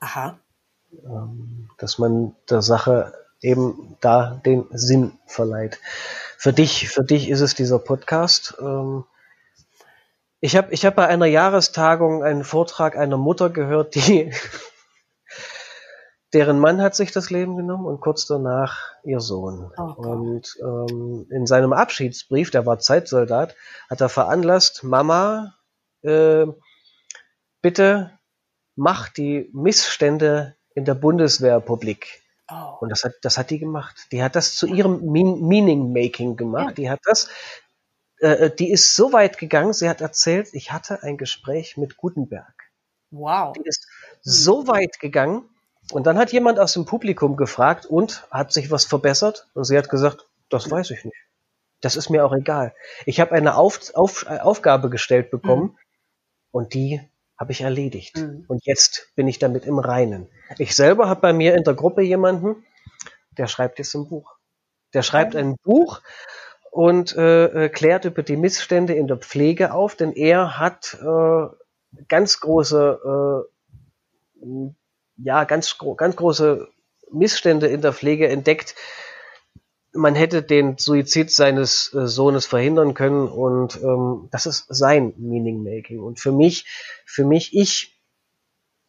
[0.00, 0.38] Aha.
[1.04, 5.78] Ähm, dass man der Sache eben da den Sinn verleiht.
[6.38, 8.56] Für dich, für dich ist es dieser Podcast.
[8.60, 9.04] Ähm,
[10.40, 14.32] ich habe ich hab bei einer Jahrestagung einen Vortrag einer Mutter gehört, die
[16.32, 19.70] deren Mann hat sich das Leben genommen und kurz danach ihr Sohn.
[19.76, 23.54] Oh und ähm, in seinem Abschiedsbrief, der war Zeitsoldat,
[23.90, 25.54] hat er veranlasst, Mama,
[26.02, 26.46] äh,
[27.60, 28.18] bitte
[28.74, 32.21] mach die Missstände in der Bundeswehr publik.
[32.52, 32.76] Oh.
[32.80, 34.08] Und das hat, das hat die gemacht.
[34.12, 36.70] Die hat das zu ihrem Meaning-Making gemacht.
[36.70, 36.74] Ja.
[36.74, 37.28] Die hat das,
[38.18, 42.54] äh, die ist so weit gegangen, sie hat erzählt, ich hatte ein Gespräch mit Gutenberg.
[43.10, 43.54] Wow.
[43.54, 43.86] Die ist
[44.22, 45.48] so weit gegangen.
[45.90, 49.48] Und dann hat jemand aus dem Publikum gefragt und hat sich was verbessert?
[49.54, 51.16] Und sie hat gesagt, das weiß ich nicht.
[51.80, 52.74] Das ist mir auch egal.
[53.06, 55.78] Ich habe eine Auf, Auf, Aufgabe gestellt bekommen mhm.
[56.52, 57.00] und die
[57.42, 58.18] habe ich erledigt.
[58.18, 58.44] Mhm.
[58.46, 60.28] Und jetzt bin ich damit im Reinen.
[60.58, 62.64] Ich selber habe bei mir in der Gruppe jemanden,
[63.36, 64.36] der schreibt jetzt ein Buch.
[64.94, 66.02] Der schreibt ein Buch
[66.70, 71.46] und äh, äh, klärt über die Missstände in der Pflege auf, denn er hat äh,
[72.06, 73.44] ganz große,
[74.44, 74.70] äh,
[75.16, 76.68] ja, ganz, ganz große
[77.10, 78.76] Missstände in der Pflege entdeckt,
[79.92, 85.62] man hätte den Suizid seines äh, Sohnes verhindern können und ähm, das ist sein Meaning
[85.62, 86.00] Making.
[86.00, 86.66] Und für mich,
[87.04, 88.00] für mich, ich,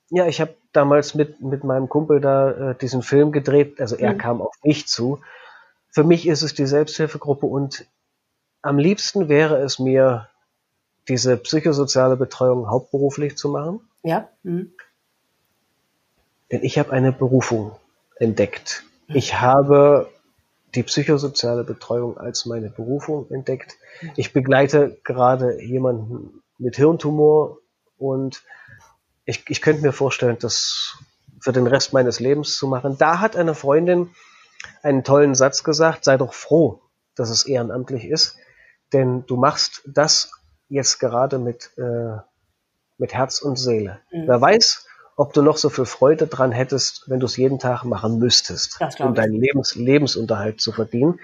[0.10, 3.82] ja, ich habe damals mit mit meinem Kumpel da äh, diesen Film gedreht.
[3.82, 4.18] Also er mhm.
[4.18, 5.20] kam auf mich zu.
[5.90, 7.86] Für mich ist es die Selbsthilfegruppe und
[8.62, 10.30] am liebsten wäre es mir,
[11.10, 13.82] diese psychosoziale Betreuung hauptberuflich zu machen.
[14.04, 14.30] Ja.
[14.44, 14.72] Mhm.
[16.52, 17.76] Denn ich habe eine Berufung
[18.18, 18.84] entdeckt.
[19.08, 19.16] Mhm.
[19.16, 20.10] Ich habe
[20.76, 23.78] die psychosoziale Betreuung als meine Berufung entdeckt.
[24.16, 27.60] Ich begleite gerade jemanden mit Hirntumor
[27.98, 28.44] und
[29.26, 30.98] ich, ich könnte mir vorstellen, das
[31.40, 32.98] für den Rest meines Lebens zu machen.
[32.98, 34.10] Da hat eine Freundin
[34.82, 36.82] einen tollen Satz gesagt, sei doch froh,
[37.16, 38.38] dass es ehrenamtlich ist,
[38.94, 40.32] denn du machst das
[40.70, 42.18] jetzt gerade mit, äh,
[42.98, 44.00] mit Herz und Seele.
[44.12, 44.28] Mhm.
[44.28, 47.84] Wer weiß, ob du noch so viel Freude dran hättest, wenn du es jeden Tag
[47.84, 51.20] machen müsstest, um deinen Lebens Lebensunterhalt zu verdienen.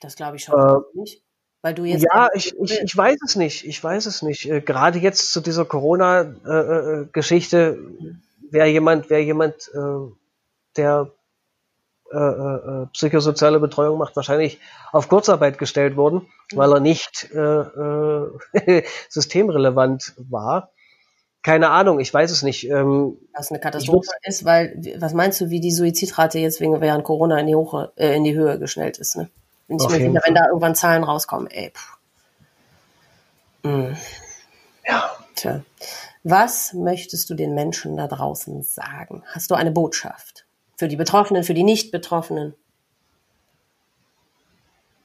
[0.00, 1.22] Das glaube ich schon äh, nicht.
[1.60, 3.66] Weil du jetzt ja, ich, ich, ich weiß es nicht.
[3.66, 4.48] Ich weiß es nicht.
[4.48, 8.14] Äh, gerade jetzt zu dieser Corona-Geschichte äh, äh
[8.50, 10.12] wäre jemand, wäre jemand, äh,
[10.76, 11.10] der
[12.10, 14.58] äh, psychosoziale Betreuung macht, wahrscheinlich
[14.92, 16.56] auf Kurzarbeit gestellt worden, mhm.
[16.56, 17.28] weil er nicht
[19.10, 20.70] systemrelevant war
[21.42, 22.68] keine Ahnung, ich weiß es nicht.
[22.68, 27.04] Ähm, was eine Katastrophe ist, weil, was meinst du, wie die Suizidrate jetzt wegen während
[27.04, 29.30] Corona in die, Hoche, äh, in die Höhe geschnellt ist, ne?
[29.68, 31.72] Wenn, ich mir finde, wenn da irgendwann Zahlen rauskommen, ey.
[33.62, 33.96] Mhm.
[34.86, 35.10] Ja.
[35.34, 35.62] Tja.
[36.24, 39.22] Was möchtest du den Menschen da draußen sagen?
[39.26, 40.46] Hast du eine Botschaft?
[40.76, 42.54] Für die Betroffenen, für die Nicht-Betroffenen?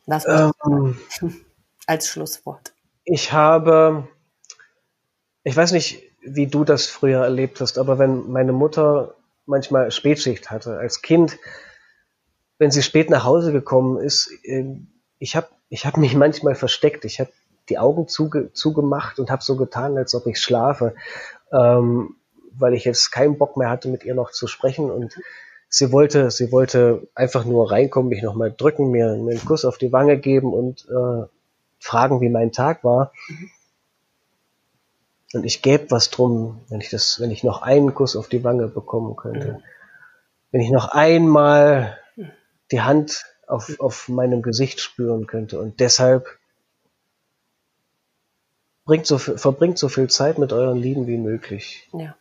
[0.06, 0.98] Was ähm,
[1.88, 2.74] als Schlusswort?
[3.06, 4.08] Ich habe,
[5.44, 10.52] ich weiß nicht, wie du das früher erlebt hast, aber wenn meine Mutter manchmal Spätschicht
[10.52, 11.38] hatte als Kind,
[12.58, 14.88] wenn sie spät nach Hause gekommen ist, ähm,
[15.20, 17.04] ich habe ich hab mich manchmal versteckt.
[17.06, 17.32] Ich habe
[17.70, 20.96] die Augen zuge, zugemacht und habe so getan, als ob ich schlafe,
[21.52, 22.16] ähm,
[22.52, 24.92] weil ich jetzt keinen Bock mehr hatte, mit ihr noch zu sprechen.
[24.92, 25.18] Und
[25.70, 29.92] sie wollte, sie wollte einfach nur reinkommen, mich nochmal drücken, mir, einen Kuss auf die
[29.92, 31.26] Wange geben und äh,
[31.80, 33.12] fragen, wie mein Tag war.
[33.28, 33.50] Mhm.
[35.34, 38.44] Und ich gäbe was drum, wenn ich das, wenn ich noch einen Kuss auf die
[38.44, 39.54] Wange bekommen könnte.
[39.54, 39.64] Mhm.
[40.52, 41.98] Wenn ich noch einmal
[42.72, 45.60] die Hand auf, auf meinem Gesicht spüren könnte.
[45.60, 46.28] Und deshalb
[48.86, 51.90] bringt so, verbringt so viel Zeit mit euren Lieben wie möglich.
[51.94, 52.16] Ja.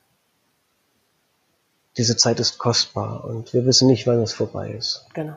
[1.96, 5.06] Diese Zeit ist kostbar und wir wissen nicht, wann es vorbei ist.
[5.12, 5.36] Genau.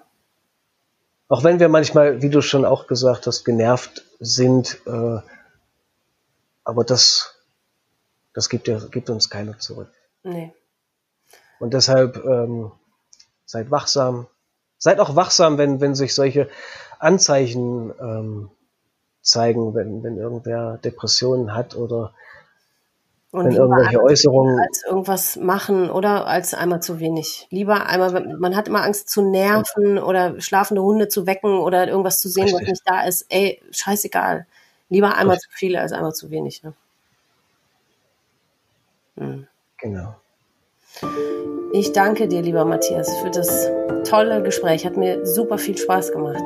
[1.28, 5.20] Auch wenn wir manchmal, wie du schon auch gesagt hast, genervt sind, äh,
[6.64, 7.35] aber das
[8.36, 9.90] das gibt, gibt uns keiner zurück.
[10.24, 10.54] Nee.
[11.60, 12.72] Und deshalb ähm,
[13.46, 14.28] seid wachsam.
[14.78, 16.50] Seid auch wachsam, wenn, wenn sich solche
[17.00, 18.52] Anzeichen ähm,
[19.22, 22.14] zeigen, wenn, wenn irgendwer Depressionen hat oder
[23.32, 24.60] und wenn irgendwelche Äußerungen.
[24.60, 27.48] Als irgendwas machen oder als einmal zu wenig.
[27.50, 32.20] Lieber einmal, man hat immer Angst zu nerven oder schlafende Hunde zu wecken oder irgendwas
[32.20, 32.62] zu sehen, Richtig.
[32.62, 33.26] was nicht da ist.
[33.30, 34.46] Ey, scheißegal.
[34.90, 35.52] Lieber einmal Richtig.
[35.52, 36.64] zu viele als einmal zu wenig.
[36.64, 36.74] Ne?
[39.16, 39.48] Mhm.
[39.80, 40.16] Genau.
[41.74, 43.70] Ich danke dir, lieber Matthias, für das
[44.08, 44.86] tolle Gespräch.
[44.86, 46.44] Hat mir super viel Spaß gemacht.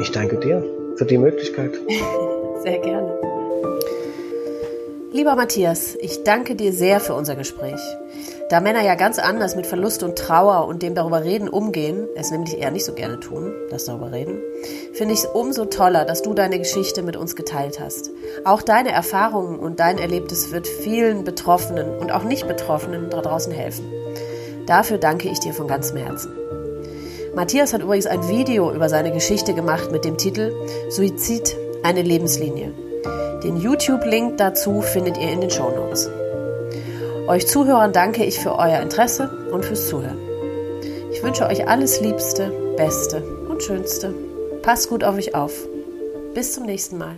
[0.00, 0.62] Ich danke dir
[0.96, 1.72] für die Möglichkeit.
[2.62, 3.18] sehr gerne.
[5.12, 7.80] Lieber Matthias, ich danke dir sehr für unser Gespräch.
[8.50, 12.30] Da Männer ja ganz anders mit Verlust und Trauer und dem darüber reden umgehen, es
[12.30, 14.38] nämlich eher nicht so gerne tun, das darüber reden,
[14.92, 18.10] finde ich es umso toller, dass du deine Geschichte mit uns geteilt hast.
[18.44, 23.90] Auch deine Erfahrungen und dein Erlebtes wird vielen Betroffenen und auch Nicht-Betroffenen da draußen helfen.
[24.66, 26.32] Dafür danke ich dir von ganzem Herzen.
[27.34, 30.52] Matthias hat übrigens ein Video über seine Geschichte gemacht mit dem Titel
[30.90, 32.72] Suizid, eine Lebenslinie.
[33.42, 36.10] Den YouTube-Link dazu findet ihr in den Show Notes.
[37.26, 40.18] Euch Zuhörern danke ich für euer Interesse und fürs Zuhören.
[41.10, 44.14] Ich wünsche euch alles Liebste, Beste und Schönste.
[44.62, 45.52] Passt gut auf euch auf.
[46.34, 47.16] Bis zum nächsten Mal.